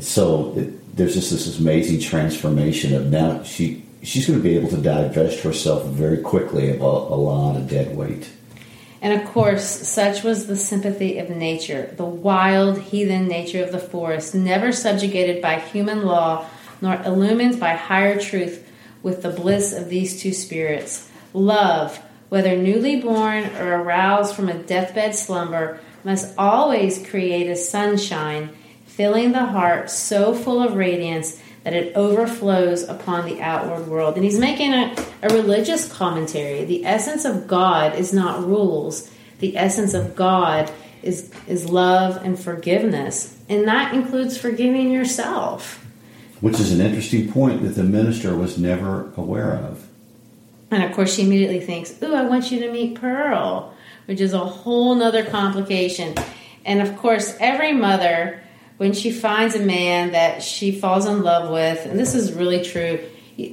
So 0.00 0.54
it, 0.56 0.79
there's 0.94 1.14
just 1.14 1.30
this 1.30 1.58
amazing 1.58 2.00
transformation 2.00 2.94
of 2.94 3.06
now 3.06 3.42
she 3.42 3.84
she's 4.02 4.26
going 4.26 4.38
to 4.38 4.42
be 4.42 4.56
able 4.56 4.70
to 4.70 4.76
divest 4.76 5.40
herself 5.40 5.84
very 5.86 6.18
quickly 6.18 6.70
of 6.70 6.80
a, 6.80 6.84
a 6.84 7.18
lot 7.18 7.56
of 7.56 7.68
dead 7.68 7.96
weight. 7.96 8.30
And 9.02 9.18
of 9.18 9.26
course, 9.28 9.64
such 9.64 10.22
was 10.22 10.46
the 10.46 10.56
sympathy 10.56 11.18
of 11.18 11.30
nature, 11.30 11.92
the 11.96 12.04
wild, 12.04 12.78
heathen 12.78 13.28
nature 13.28 13.62
of 13.62 13.72
the 13.72 13.78
forest, 13.78 14.34
never 14.34 14.72
subjugated 14.72 15.40
by 15.40 15.58
human 15.58 16.02
law, 16.02 16.46
nor 16.82 17.00
illumined 17.02 17.58
by 17.58 17.74
higher 17.74 18.20
truth, 18.20 18.66
with 19.02 19.22
the 19.22 19.30
bliss 19.30 19.72
of 19.72 19.88
these 19.88 20.20
two 20.20 20.32
spirits. 20.32 21.10
Love, 21.32 21.98
whether 22.28 22.56
newly 22.56 23.00
born 23.00 23.46
or 23.56 23.82
aroused 23.82 24.34
from 24.34 24.50
a 24.50 24.62
deathbed 24.62 25.14
slumber, 25.14 25.80
must 26.04 26.34
always 26.36 27.06
create 27.06 27.48
a 27.48 27.56
sunshine, 27.56 28.50
filling 29.00 29.32
the 29.32 29.46
heart 29.46 29.88
so 29.88 30.34
full 30.34 30.62
of 30.62 30.74
radiance 30.74 31.40
that 31.64 31.72
it 31.72 31.96
overflows 31.96 32.82
upon 32.82 33.24
the 33.24 33.40
outward 33.40 33.88
world. 33.88 34.14
And 34.14 34.22
he's 34.22 34.38
making 34.38 34.74
a, 34.74 34.94
a 35.22 35.30
religious 35.30 35.90
commentary. 35.90 36.66
The 36.66 36.84
essence 36.84 37.24
of 37.24 37.46
God 37.46 37.94
is 37.94 38.12
not 38.12 38.44
rules, 38.46 39.10
the 39.38 39.56
essence 39.56 39.94
of 39.94 40.14
God 40.14 40.70
is, 41.02 41.32
is 41.46 41.64
love 41.64 42.22
and 42.22 42.38
forgiveness. 42.38 43.38
And 43.48 43.66
that 43.66 43.94
includes 43.94 44.36
forgiving 44.36 44.90
yourself. 44.90 45.82
Which 46.42 46.60
is 46.60 46.70
an 46.70 46.82
interesting 46.82 47.32
point 47.32 47.62
that 47.62 47.76
the 47.76 47.84
minister 47.84 48.36
was 48.36 48.58
never 48.58 49.10
aware 49.16 49.54
of. 49.54 49.88
And 50.70 50.82
of 50.82 50.92
course, 50.92 51.14
she 51.14 51.22
immediately 51.22 51.60
thinks, 51.60 52.02
Ooh, 52.02 52.14
I 52.14 52.24
want 52.24 52.52
you 52.52 52.60
to 52.60 52.70
meet 52.70 53.00
Pearl, 53.00 53.74
which 54.04 54.20
is 54.20 54.34
a 54.34 54.40
whole 54.40 54.94
nother 54.94 55.24
complication. 55.24 56.16
And 56.66 56.82
of 56.82 56.98
course, 56.98 57.34
every 57.40 57.72
mother, 57.72 58.42
when 58.80 58.94
she 58.94 59.10
finds 59.10 59.54
a 59.54 59.60
man 59.60 60.12
that 60.12 60.42
she 60.42 60.72
falls 60.72 61.04
in 61.04 61.22
love 61.22 61.50
with, 61.50 61.84
and 61.84 61.98
this 61.98 62.14
is 62.14 62.32
really 62.32 62.64
true, 62.64 62.98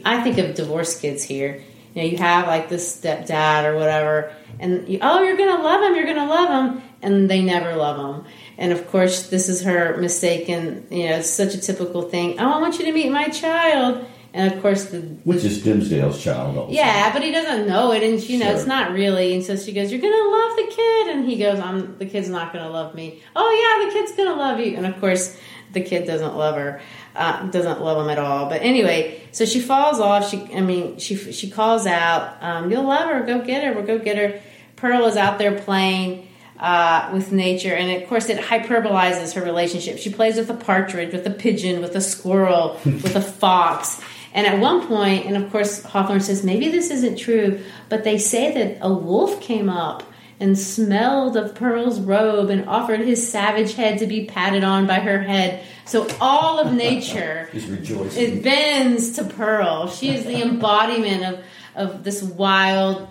I 0.05 0.23
think 0.23 0.37
of 0.37 0.55
divorced 0.55 1.01
kids 1.01 1.21
here. 1.21 1.61
You 1.93 2.01
know, 2.01 2.07
you 2.07 2.15
have 2.15 2.47
like 2.47 2.69
this 2.69 2.97
stepdad 2.97 3.65
or 3.65 3.75
whatever, 3.75 4.33
and 4.57 4.87
you, 4.87 4.99
oh, 5.01 5.23
you're 5.23 5.35
gonna 5.35 5.61
love 5.61 5.83
him, 5.83 5.97
you're 5.97 6.05
gonna 6.05 6.29
love 6.29 6.49
him, 6.49 6.81
and 7.01 7.29
they 7.29 7.41
never 7.41 7.75
love 7.75 7.97
him. 7.97 8.25
And 8.57 8.71
of 8.71 8.87
course, 8.87 9.27
this 9.27 9.49
is 9.49 9.63
her 9.63 9.97
mistake, 9.97 10.47
and 10.47 10.89
you 10.89 11.09
know, 11.09 11.17
it's 11.17 11.29
such 11.29 11.53
a 11.55 11.59
typical 11.59 12.03
thing. 12.03 12.39
Oh, 12.39 12.49
I 12.49 12.61
want 12.61 12.79
you 12.79 12.85
to 12.85 12.93
meet 12.93 13.11
my 13.11 13.27
child. 13.27 14.07
And 14.37 14.53
of 14.53 14.61
course, 14.61 14.85
the, 14.85 14.99
which 15.23 15.43
is 15.43 15.63
Dimmesdale's 15.63 16.23
child. 16.23 16.55
Also. 16.55 16.71
Yeah, 16.71 17.11
but 17.11 17.23
he 17.23 17.31
doesn't 17.31 17.67
know 17.67 17.91
it, 17.91 18.03
and 18.03 18.21
you 18.21 18.37
know 18.37 18.45
sure. 18.45 18.55
it's 18.55 18.67
not 18.67 18.91
really. 18.91 19.33
And 19.33 19.43
so 19.43 19.55
she 19.55 19.73
goes, 19.73 19.91
"You're 19.91 19.99
gonna 19.99 20.29
love 20.29 20.55
the 20.55 20.75
kid," 20.75 21.07
and 21.07 21.27
he 21.27 21.37
goes, 21.37 21.59
"I'm 21.59 21.97
the 21.97 22.05
kid's 22.05 22.29
not 22.29 22.53
gonna 22.53 22.69
love 22.69 22.93
me." 22.93 23.23
Oh 23.35 23.49
yeah, 23.49 23.87
the 23.87 23.93
kid's 23.93 24.15
gonna 24.15 24.39
love 24.39 24.59
you, 24.59 24.77
and 24.77 24.85
of 24.85 24.99
course, 24.99 25.35
the 25.73 25.81
kid 25.81 26.05
doesn't 26.05 26.37
love 26.37 26.55
her, 26.55 26.79
uh, 27.15 27.47
doesn't 27.47 27.81
love 27.81 28.03
him 28.03 28.11
at 28.11 28.19
all. 28.19 28.47
But 28.47 28.61
anyway, 28.61 29.19
so 29.31 29.43
she 29.43 29.59
falls 29.59 29.99
off. 29.99 30.29
She, 30.29 30.47
I 30.53 30.61
mean, 30.61 30.99
she 30.99 31.15
she 31.15 31.49
calls 31.49 31.87
out, 31.87 32.37
um, 32.41 32.69
"You'll 32.69 32.85
love 32.85 33.09
her. 33.09 33.23
Go 33.23 33.43
get 33.43 33.63
her. 33.63 33.73
We'll 33.73 33.87
go 33.87 33.97
get 33.97 34.17
her." 34.17 34.39
Pearl 34.75 35.07
is 35.07 35.17
out 35.17 35.39
there 35.39 35.59
playing 35.59 36.27
uh, 36.59 37.09
with 37.11 37.31
nature, 37.31 37.73
and 37.73 38.03
of 38.03 38.07
course, 38.07 38.29
it 38.29 38.39
hyperbolizes 38.39 39.33
her 39.33 39.41
relationship. 39.41 39.97
She 39.97 40.11
plays 40.11 40.37
with 40.37 40.51
a 40.51 40.53
partridge, 40.53 41.11
with 41.11 41.25
a 41.25 41.31
pigeon, 41.31 41.81
with 41.81 41.95
a 41.95 42.01
squirrel, 42.01 42.79
with 42.85 43.15
a 43.15 43.21
fox. 43.21 43.99
And 44.33 44.45
at 44.45 44.59
one 44.59 44.87
point, 44.87 45.25
and 45.25 45.37
of 45.37 45.51
course, 45.51 45.83
Hawthorne 45.83 46.21
says 46.21 46.43
maybe 46.43 46.69
this 46.69 46.91
isn't 46.91 47.17
true, 47.17 47.63
but 47.89 48.03
they 48.03 48.17
say 48.17 48.53
that 48.53 48.85
a 48.85 48.93
wolf 48.93 49.41
came 49.41 49.69
up 49.69 50.03
and 50.39 50.57
smelled 50.57 51.35
of 51.35 51.55
Pearl's 51.55 51.99
robe 51.99 52.49
and 52.49 52.67
offered 52.69 52.99
his 52.99 53.27
savage 53.27 53.73
head 53.73 53.99
to 53.99 54.07
be 54.07 54.25
patted 54.25 54.63
on 54.63 54.85
by 54.85 54.99
her 54.99 55.21
head. 55.21 55.63
So 55.85 56.07
all 56.21 56.59
of 56.59 56.73
nature 56.73 57.49
it 57.53 58.43
bends 58.43 59.13
to 59.13 59.23
Pearl. 59.23 59.87
She 59.87 60.13
is 60.13 60.25
the 60.25 60.41
embodiment 60.41 61.23
of, 61.23 61.43
of 61.75 62.03
this 62.03 62.21
wild 62.21 63.07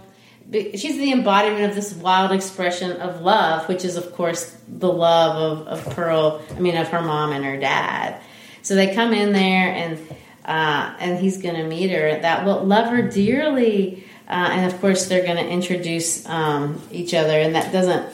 she's 0.52 0.96
the 0.96 1.12
embodiment 1.12 1.64
of 1.64 1.74
this 1.74 1.92
wild 1.94 2.32
expression 2.32 2.92
of 3.00 3.20
love, 3.20 3.68
which 3.68 3.84
is, 3.84 3.96
of 3.96 4.14
course, 4.14 4.56
the 4.68 4.92
love 4.92 5.58
of, 5.58 5.66
of 5.66 5.94
Pearl. 5.94 6.42
I 6.54 6.60
mean, 6.60 6.76
of 6.76 6.88
her 6.88 7.02
mom 7.02 7.32
and 7.32 7.44
her 7.44 7.56
dad. 7.56 8.20
So 8.62 8.74
they 8.74 8.94
come 8.94 9.12
in 9.12 9.32
there, 9.32 9.72
and 9.72 9.98
uh, 10.46 10.94
and 10.98 11.18
he's 11.18 11.42
going 11.42 11.56
to 11.56 11.64
meet 11.64 11.90
her. 11.90 12.20
That 12.20 12.46
will 12.46 12.64
love 12.64 12.90
her 12.90 13.02
dearly, 13.02 14.04
uh, 14.28 14.48
and 14.52 14.72
of 14.72 14.80
course, 14.80 15.06
they're 15.06 15.24
going 15.24 15.36
to 15.44 15.48
introduce 15.48 16.26
um, 16.26 16.80
each 16.90 17.12
other, 17.12 17.38
and 17.38 17.54
that 17.54 17.72
doesn't. 17.72 18.06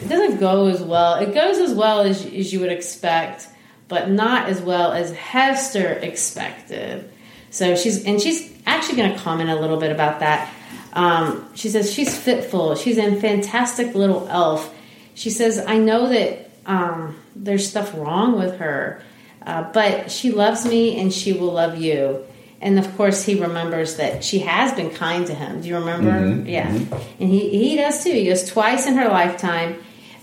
it 0.00 0.08
doesn't 0.08 0.40
go 0.40 0.66
as 0.66 0.82
well. 0.82 1.14
It 1.14 1.32
goes 1.32 1.58
as 1.58 1.72
well 1.72 2.00
as, 2.00 2.26
as 2.26 2.52
you 2.52 2.60
would 2.60 2.72
expect, 2.72 3.46
but 3.86 4.10
not 4.10 4.48
as 4.48 4.60
well 4.60 4.92
as 4.92 5.12
Hester 5.12 5.92
expected. 5.92 7.10
So 7.50 7.76
she's 7.76 8.04
and 8.04 8.20
she's 8.20 8.52
actually 8.66 8.96
going 8.96 9.12
to 9.12 9.18
comment 9.18 9.48
a 9.48 9.56
little 9.56 9.78
bit 9.78 9.90
about 9.90 10.20
that. 10.20 10.52
Um, 10.92 11.48
she 11.54 11.68
says 11.68 11.92
she's 11.92 12.16
fitful. 12.16 12.74
She's 12.74 12.98
a 12.98 13.14
fantastic 13.20 13.94
little 13.94 14.26
elf. 14.28 14.74
She 15.14 15.30
says 15.30 15.58
I 15.58 15.78
know 15.78 16.08
that 16.08 16.50
um, 16.66 17.16
there's 17.34 17.68
stuff 17.68 17.94
wrong 17.94 18.38
with 18.38 18.58
her, 18.58 19.02
uh, 19.48 19.62
but 19.72 20.10
she 20.10 20.30
loves 20.30 20.62
me 20.66 21.00
and 21.00 21.12
she 21.12 21.32
will 21.32 21.52
love 21.62 21.74
you. 21.80 22.24
And 22.60 22.78
of 22.78 22.86
course, 22.96 23.22
he 23.24 23.34
remembers 23.40 23.96
that 23.96 24.22
she 24.24 24.40
has 24.40 24.72
been 24.78 24.90
kind 24.90 25.26
to 25.28 25.34
him. 25.34 25.60
Do 25.62 25.68
you 25.68 25.76
remember? 25.78 26.10
Mhm, 26.10 26.48
Yeah, 26.56 26.68
and 27.20 27.28
he 27.34 27.42
he 27.62 27.76
does 27.76 28.02
too. 28.04 28.10
He 28.12 28.24
goes 28.26 28.44
twice 28.50 28.86
in 28.86 28.94
her 29.00 29.08
lifetime. 29.08 29.70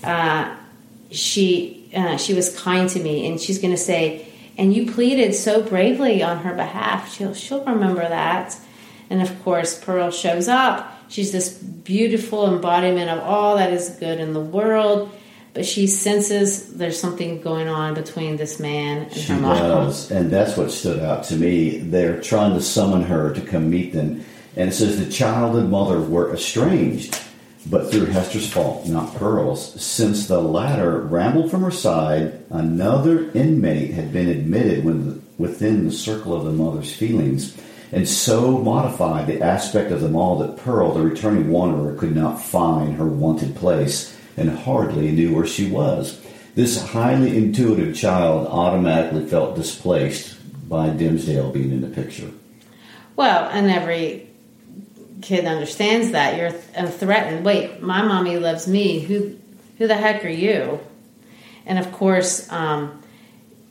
Uh, 0.03 0.53
she 1.11 1.89
uh, 1.95 2.17
she 2.17 2.33
was 2.33 2.47
kind 2.59 2.89
to 2.89 2.99
me, 2.99 3.25
and 3.27 3.39
she's 3.39 3.59
going 3.59 3.73
to 3.73 3.83
say, 3.91 4.27
and 4.57 4.73
you 4.75 4.91
pleaded 4.91 5.33
so 5.33 5.61
bravely 5.61 6.21
on 6.23 6.39
her 6.39 6.53
behalf. 6.53 7.13
She'll 7.15 7.33
she'll 7.33 7.63
remember 7.63 8.01
that. 8.07 8.57
And 9.09 9.21
of 9.21 9.31
course, 9.43 9.79
Pearl 9.79 10.11
shows 10.11 10.47
up. 10.47 10.91
She's 11.07 11.31
this 11.31 11.49
beautiful 11.53 12.51
embodiment 12.53 13.09
of 13.11 13.19
all 13.23 13.55
that 13.57 13.71
is 13.71 13.89
good 13.99 14.19
in 14.19 14.33
the 14.33 14.41
world, 14.41 15.09
but 15.55 15.65
she 15.65 15.87
senses 15.87 16.73
there's 16.73 16.99
something 16.99 17.41
going 17.41 17.69
on 17.69 17.93
between 17.93 18.35
this 18.35 18.59
man 18.59 19.03
and 19.03 19.13
She 19.13 19.31
her 19.33 19.39
mom. 19.39 19.57
does, 19.57 20.11
and 20.11 20.29
that's 20.29 20.57
what 20.57 20.69
stood 20.69 20.99
out 20.99 21.23
to 21.25 21.35
me. 21.37 21.77
They're 21.77 22.21
trying 22.21 22.53
to 22.55 22.61
summon 22.61 23.03
her 23.03 23.33
to 23.33 23.41
come 23.41 23.69
meet 23.69 23.93
them, 23.93 24.23
and 24.57 24.69
it 24.69 24.73
says 24.73 24.99
the 24.99 25.11
child 25.11 25.55
and 25.55 25.71
mother 25.71 25.99
were 26.01 26.33
estranged, 26.33 27.17
but 27.67 27.89
through 27.89 28.07
Hester's 28.07 28.51
fault, 28.51 28.85
not 28.87 29.15
Pearl's. 29.15 29.81
Since 29.81 30.27
the 30.27 30.41
latter 30.41 30.99
rambled 30.99 31.49
from 31.49 31.63
her 31.63 31.71
side, 31.71 32.43
another 32.49 33.31
inmate 33.31 33.91
had 33.91 34.11
been 34.11 34.27
admitted 34.27 34.83
when, 34.83 35.23
within 35.37 35.85
the 35.85 35.91
circle 35.93 36.35
of 36.35 36.43
the 36.43 36.51
mother's 36.51 36.93
feelings, 36.93 37.57
and 37.93 38.09
so 38.09 38.57
modified 38.57 39.27
the 39.27 39.41
aspect 39.41 39.91
of 39.91 40.01
them 40.01 40.17
all 40.17 40.37
that 40.39 40.57
Pearl, 40.57 40.93
the 40.93 41.01
returning 41.01 41.49
wanderer, 41.49 41.95
could 41.95 42.13
not 42.13 42.41
find 42.41 42.97
her 42.97 43.05
wanted 43.05 43.55
place 43.55 44.14
and 44.37 44.49
hardly 44.49 45.11
knew 45.11 45.33
where 45.33 45.47
she 45.47 45.69
was. 45.69 46.21
This 46.55 46.81
highly 46.81 47.37
intuitive 47.37 47.95
child 47.95 48.47
automatically 48.47 49.25
felt 49.25 49.55
displaced 49.55 50.35
by 50.69 50.89
Dimmesdale 50.89 51.51
being 51.51 51.71
in 51.71 51.81
the 51.81 51.87
picture. 51.87 52.31
Well, 53.15 53.49
and 53.49 53.69
every 53.69 54.29
kid 55.21 55.45
understands 55.45 56.11
that 56.11 56.37
you're 56.37 56.51
th- 56.51 56.93
threatened. 56.93 57.45
Wait, 57.45 57.81
my 57.81 58.01
mommy 58.01 58.37
loves 58.37 58.67
me. 58.67 58.99
Who, 58.99 59.37
who 59.77 59.87
the 59.87 59.95
heck 59.95 60.23
are 60.23 60.29
you? 60.29 60.79
And 61.65 61.79
of 61.79 61.91
course, 61.91 62.51
um, 62.51 63.01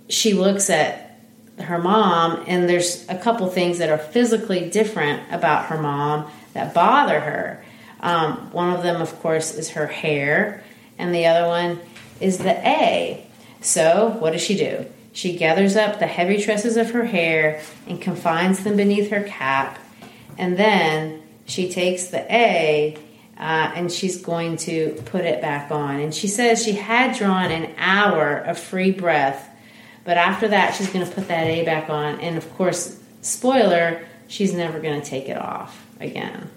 she 0.09 0.35
looks 0.35 0.69
at 0.69 1.19
her 1.59 1.79
mom, 1.79 2.45
and 2.47 2.69
there's 2.69 3.09
a 3.09 3.17
couple 3.17 3.49
things 3.49 3.79
that 3.79 3.89
are 3.89 3.99
physically 3.99 4.69
different 4.69 5.23
about 5.33 5.67
her 5.67 5.81
mom 5.81 6.31
that 6.53 6.75
bother 6.75 7.21
her. 7.21 7.64
Um, 8.05 8.53
one 8.53 8.71
of 8.71 8.83
them, 8.83 9.01
of 9.01 9.19
course, 9.21 9.55
is 9.55 9.71
her 9.71 9.87
hair, 9.87 10.63
and 10.99 11.15
the 11.15 11.27
other 11.27 11.49
one 11.49 11.81
is 12.21 12.39
the 12.39 12.55
A. 12.69 13.27
So, 13.63 14.11
what 14.21 14.33
does 14.33 14.43
she 14.43 14.57
do? 14.57 14.87
She 15.15 15.37
gathers 15.37 15.75
up 15.75 15.99
the 15.99 16.07
heavy 16.07 16.41
tresses 16.43 16.77
of 16.77 16.91
her 16.91 17.07
hair 17.07 17.63
and 17.87 18.01
confines 18.01 18.63
them 18.63 18.77
beneath 18.77 19.11
her 19.11 19.23
cap, 19.23 19.79
and 20.37 20.59
then 20.59 21.23
she 21.47 21.71
takes 21.71 22.09
the 22.09 22.31
A 22.31 22.99
uh, 23.39 23.73
and 23.75 23.91
she's 23.91 24.21
going 24.21 24.59
to 24.59 25.01
put 25.07 25.25
it 25.25 25.41
back 25.41 25.71
on. 25.71 25.99
And 25.99 26.15
she 26.15 26.29
says 26.29 26.63
she 26.63 26.73
had 26.73 27.17
drawn 27.17 27.51
an 27.51 27.75
hour 27.79 28.37
of 28.37 28.59
free 28.59 28.91
breath, 28.91 29.49
but 30.05 30.19
after 30.19 30.49
that, 30.49 30.75
she's 30.75 30.91
going 30.91 31.07
to 31.07 31.11
put 31.11 31.29
that 31.29 31.47
A 31.47 31.65
back 31.65 31.89
on. 31.89 32.21
And 32.21 32.37
of 32.37 32.53
course, 32.55 33.01
spoiler, 33.23 34.05
she's 34.29 34.53
never 34.53 34.79
going 34.79 35.01
to 35.01 35.07
take 35.07 35.31
it 35.31 35.39
off 35.39 35.87
again. 36.01 36.51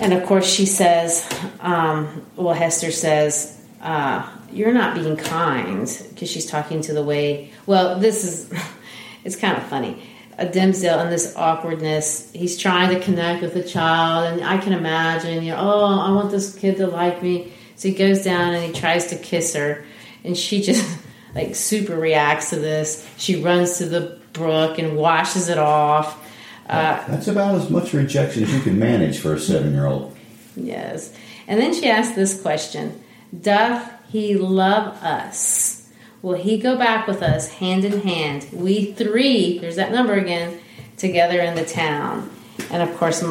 And 0.00 0.12
of 0.12 0.24
course, 0.26 0.46
she 0.46 0.66
says, 0.66 1.28
um, 1.60 2.24
well, 2.36 2.54
Hester 2.54 2.90
says, 2.90 3.60
uh, 3.80 4.28
you're 4.52 4.72
not 4.72 4.94
being 4.94 5.16
kind 5.16 5.86
because 6.10 6.30
she's 6.30 6.46
talking 6.46 6.80
to 6.82 6.92
the 6.92 7.02
way, 7.02 7.50
well, 7.66 7.98
this 7.98 8.24
is, 8.24 8.52
it's 9.24 9.36
kind 9.36 9.56
of 9.56 9.62
funny. 9.64 10.02
A 10.38 10.46
Dimmesdale 10.46 11.00
and 11.00 11.10
this 11.10 11.34
awkwardness, 11.36 12.30
he's 12.32 12.56
trying 12.56 12.94
to 12.94 13.00
connect 13.00 13.42
with 13.42 13.54
the 13.54 13.62
child, 13.62 14.32
and 14.32 14.44
I 14.46 14.58
can 14.58 14.72
imagine, 14.72 15.42
you 15.42 15.50
know, 15.50 15.58
oh, 15.58 16.00
I 16.00 16.12
want 16.12 16.30
this 16.30 16.54
kid 16.54 16.76
to 16.76 16.86
like 16.86 17.22
me. 17.22 17.52
So 17.74 17.88
he 17.88 17.94
goes 17.94 18.22
down 18.22 18.54
and 18.54 18.64
he 18.64 18.78
tries 18.80 19.08
to 19.08 19.16
kiss 19.16 19.54
her, 19.54 19.84
and 20.22 20.36
she 20.36 20.62
just 20.62 20.98
like 21.34 21.56
super 21.56 21.96
reacts 21.96 22.50
to 22.50 22.56
this. 22.56 23.08
She 23.16 23.42
runs 23.42 23.78
to 23.78 23.86
the 23.86 24.18
brook 24.32 24.78
and 24.78 24.96
washes 24.96 25.48
it 25.48 25.58
off. 25.58 26.24
Uh, 26.68 27.04
That's 27.08 27.28
about 27.28 27.54
as 27.54 27.70
much 27.70 27.92
rejection 27.92 28.42
as 28.42 28.52
you 28.52 28.60
can 28.60 28.78
manage 28.78 29.18
for 29.18 29.34
a 29.34 29.40
seven 29.40 29.72
year 29.72 29.86
old. 29.86 30.16
Yes. 30.56 31.12
And 31.46 31.60
then 31.60 31.72
she 31.72 31.88
asked 31.88 32.14
this 32.14 32.40
question 32.40 33.02
Doth 33.38 33.90
he 34.08 34.36
love 34.36 35.02
us? 35.02 35.88
Will 36.20 36.34
he 36.34 36.58
go 36.58 36.76
back 36.76 37.06
with 37.06 37.22
us 37.22 37.48
hand 37.48 37.84
in 37.84 38.00
hand? 38.00 38.48
We 38.52 38.92
three, 38.92 39.58
there's 39.58 39.76
that 39.76 39.92
number 39.92 40.14
again, 40.14 40.60
together 40.96 41.40
in 41.40 41.54
the 41.54 41.64
town. 41.64 42.30
And 42.70 42.82
of 42.82 42.96
course, 42.96 43.24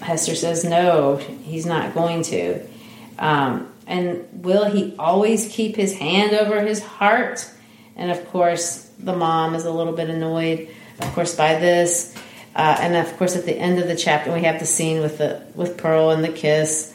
Hester 0.00 0.34
says, 0.34 0.64
no, 0.64 1.16
he's 1.16 1.66
not 1.66 1.94
going 1.94 2.22
to. 2.24 2.66
Um, 3.18 3.70
and 3.86 4.26
will 4.32 4.70
he 4.70 4.94
always 4.98 5.48
keep 5.48 5.76
his 5.76 5.94
hand 5.98 6.32
over 6.32 6.62
his 6.62 6.82
heart? 6.82 7.48
And 7.96 8.10
of 8.10 8.26
course, 8.30 8.90
the 8.98 9.14
mom 9.14 9.54
is 9.54 9.64
a 9.64 9.70
little 9.70 9.92
bit 9.92 10.08
annoyed, 10.08 10.68
of 11.00 11.12
course, 11.12 11.34
by 11.34 11.56
this. 11.56 12.14
Uh, 12.54 12.76
and 12.80 12.96
of 12.96 13.16
course, 13.16 13.36
at 13.36 13.44
the 13.44 13.56
end 13.56 13.78
of 13.78 13.86
the 13.86 13.96
chapter, 13.96 14.32
we 14.32 14.42
have 14.42 14.58
the 14.58 14.66
scene 14.66 15.00
with 15.00 15.18
the 15.18 15.42
with 15.54 15.78
Pearl 15.78 16.10
and 16.10 16.24
the 16.24 16.32
kiss. 16.32 16.94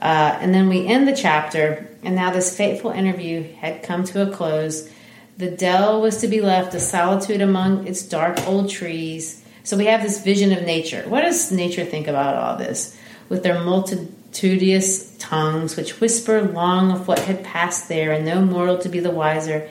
Uh, 0.00 0.36
and 0.40 0.52
then 0.52 0.68
we 0.68 0.86
end 0.86 1.08
the 1.08 1.16
chapter, 1.16 1.88
and 2.02 2.14
now 2.14 2.30
this 2.30 2.54
fateful 2.54 2.90
interview 2.90 3.42
had 3.54 3.82
come 3.82 4.04
to 4.04 4.28
a 4.28 4.30
close. 4.30 4.90
The 5.38 5.50
dell 5.50 6.00
was 6.00 6.18
to 6.18 6.28
be 6.28 6.40
left 6.40 6.74
a 6.74 6.80
solitude 6.80 7.40
among 7.40 7.86
its 7.86 8.02
dark 8.02 8.46
old 8.46 8.68
trees. 8.68 9.42
So 9.64 9.76
we 9.76 9.86
have 9.86 10.02
this 10.02 10.22
vision 10.22 10.52
of 10.52 10.62
nature. 10.62 11.02
What 11.08 11.22
does 11.22 11.50
nature 11.50 11.84
think 11.84 12.08
about 12.08 12.36
all 12.36 12.56
this? 12.56 12.96
With 13.28 13.42
their 13.42 13.60
multitudinous 13.62 15.16
tongues, 15.18 15.76
which 15.76 16.00
whisper 16.00 16.42
long 16.42 16.92
of 16.92 17.08
what 17.08 17.20
had 17.20 17.42
passed 17.42 17.88
there, 17.88 18.12
and 18.12 18.24
no 18.24 18.40
mortal 18.42 18.78
to 18.78 18.88
be 18.88 19.00
the 19.00 19.10
wiser. 19.10 19.68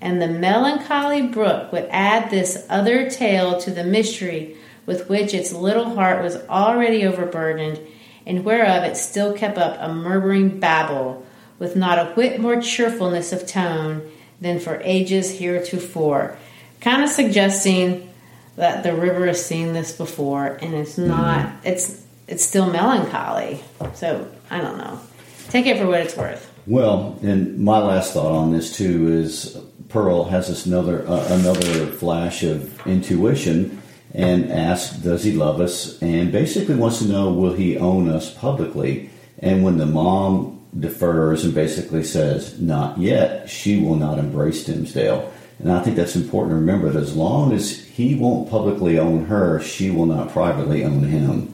And 0.00 0.20
the 0.20 0.28
melancholy 0.28 1.22
brook 1.22 1.72
would 1.72 1.88
add 1.90 2.30
this 2.30 2.66
other 2.68 3.08
tale 3.08 3.60
to 3.60 3.70
the 3.70 3.84
mystery 3.84 4.56
with 4.86 5.08
which 5.08 5.34
its 5.34 5.52
little 5.52 5.94
heart 5.94 6.22
was 6.22 6.36
already 6.48 7.04
overburdened, 7.04 7.80
and 8.24 8.44
whereof 8.44 8.84
it 8.84 8.96
still 8.96 9.34
kept 9.34 9.58
up 9.58 9.76
a 9.80 9.92
murmuring 9.92 10.60
babble, 10.60 11.26
with 11.58 11.76
not 11.76 11.98
a 11.98 12.12
whit 12.12 12.40
more 12.40 12.60
cheerfulness 12.60 13.32
of 13.32 13.46
tone 13.46 14.10
than 14.40 14.60
for 14.60 14.80
ages 14.84 15.38
heretofore. 15.38 16.38
Kind 16.80 17.02
of 17.02 17.08
suggesting 17.08 18.12
that 18.56 18.82
the 18.82 18.94
river 18.94 19.26
has 19.26 19.44
seen 19.44 19.72
this 19.72 19.92
before, 19.92 20.46
and 20.46 20.74
it's 20.74 20.96
not. 20.96 21.50
It's 21.64 22.02
it's 22.28 22.44
still 22.44 22.70
melancholy. 22.70 23.62
So 23.94 24.30
I 24.50 24.60
don't 24.60 24.78
know. 24.78 25.00
Take 25.48 25.66
it 25.66 25.78
for 25.78 25.86
what 25.86 26.00
it's 26.00 26.16
worth. 26.16 26.52
Well, 26.66 27.18
and 27.22 27.58
my 27.58 27.78
last 27.78 28.12
thought 28.12 28.32
on 28.32 28.52
this 28.52 28.76
too 28.76 29.08
is 29.08 29.56
Pearl 29.88 30.24
has 30.24 30.48
this 30.48 30.66
another 30.66 31.06
uh, 31.06 31.26
another 31.34 31.86
flash 31.86 32.42
of 32.42 32.86
intuition 32.86 33.80
and 34.14 34.50
asks, 34.50 34.96
"Does 34.96 35.24
he 35.24 35.32
love 35.32 35.60
us?" 35.60 35.98
and 36.00 36.32
basically 36.32 36.74
wants 36.74 36.98
to 36.98 37.08
know, 37.08 37.32
"Will 37.32 37.54
he 37.54 37.76
own 37.76 38.08
us 38.08 38.30
publicly?" 38.30 39.10
And 39.38 39.62
when 39.62 39.78
the 39.78 39.86
mom 39.86 40.58
defers 40.78 41.44
and 41.44 41.54
basically 41.54 42.04
says, 42.04 42.54
"Not 42.60 42.98
yet," 42.98 43.48
she 43.48 43.80
will 43.80 43.96
not 43.96 44.18
embrace 44.18 44.64
Dimmesdale. 44.64 45.24
And 45.58 45.72
I 45.72 45.80
think 45.80 45.96
that's 45.96 46.16
important 46.16 46.52
to 46.52 46.56
remember 46.56 46.90
that 46.90 47.02
as 47.02 47.16
long 47.16 47.52
as 47.52 47.70
he 47.70 48.14
won't 48.14 48.50
publicly 48.50 48.98
own 48.98 49.26
her, 49.26 49.60
she 49.60 49.90
will 49.90 50.06
not 50.06 50.30
privately 50.30 50.84
own 50.84 51.04
him. 51.04 51.52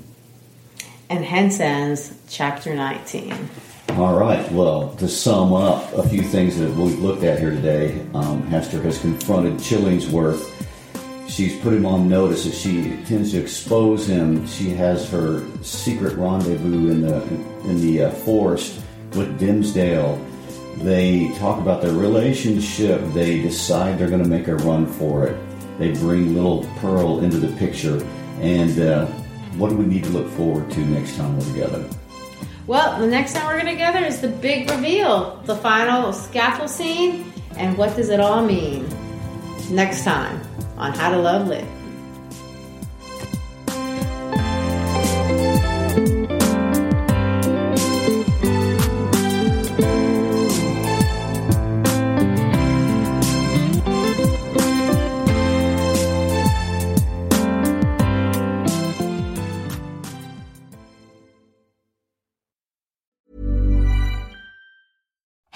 And 1.08 1.24
hence 1.24 1.60
ends 1.60 2.14
chapter 2.28 2.74
19. 2.74 3.32
All 3.90 4.18
right. 4.18 4.50
Well, 4.50 4.94
to 4.96 5.06
sum 5.06 5.52
up 5.52 5.92
a 5.92 6.08
few 6.08 6.22
things 6.22 6.58
that 6.58 6.74
we've 6.74 6.98
looked 6.98 7.22
at 7.24 7.38
here 7.38 7.50
today, 7.50 8.00
um, 8.14 8.42
Hester 8.46 8.80
has 8.82 8.98
confronted 8.98 9.54
Chillingsworth. 9.54 10.51
She's 11.28 11.58
put 11.60 11.72
him 11.72 11.86
on 11.86 12.08
notice 12.08 12.44
that 12.44 12.54
she 12.54 12.96
tends 13.06 13.30
to 13.32 13.40
expose 13.40 14.06
him. 14.06 14.46
She 14.46 14.70
has 14.70 15.08
her 15.10 15.42
secret 15.62 16.16
rendezvous 16.16 16.90
in 16.90 17.00
the 17.02 17.22
in 17.68 17.80
the 17.80 18.04
uh, 18.04 18.10
forest 18.10 18.80
with 19.14 19.40
Dimmesdale. 19.40 20.22
They 20.78 21.32
talk 21.38 21.60
about 21.60 21.80
their 21.80 21.92
relationship. 21.92 23.00
They 23.12 23.40
decide 23.40 23.98
they're 23.98 24.10
going 24.10 24.22
to 24.22 24.28
make 24.28 24.48
a 24.48 24.56
run 24.56 24.86
for 24.86 25.26
it. 25.26 25.38
They 25.78 25.92
bring 25.92 26.34
little 26.34 26.66
Pearl 26.78 27.20
into 27.20 27.38
the 27.38 27.54
picture. 27.56 28.04
And 28.40 28.78
uh, 28.80 29.06
what 29.56 29.70
do 29.70 29.76
we 29.76 29.86
need 29.86 30.04
to 30.04 30.10
look 30.10 30.28
forward 30.30 30.70
to 30.72 30.80
next 30.80 31.16
time 31.16 31.38
we're 31.38 31.46
together? 31.46 31.88
Well, 32.66 32.98
the 33.00 33.06
next 33.06 33.34
time 33.34 33.46
we're 33.46 33.60
going 33.60 33.72
to 33.72 33.78
gather 33.78 34.04
is 34.04 34.20
the 34.20 34.28
big 34.28 34.70
reveal, 34.70 35.36
the 35.44 35.56
final 35.56 36.12
scaffold 36.12 36.70
scene, 36.70 37.32
and 37.56 37.76
what 37.76 37.96
does 37.96 38.08
it 38.08 38.20
all 38.20 38.44
mean? 38.44 38.86
Next 39.70 40.04
time 40.04 40.40
on 40.82 40.92
How 40.94 41.10
to 41.10 41.16
Love 41.16 41.46
Lit. 41.46 41.81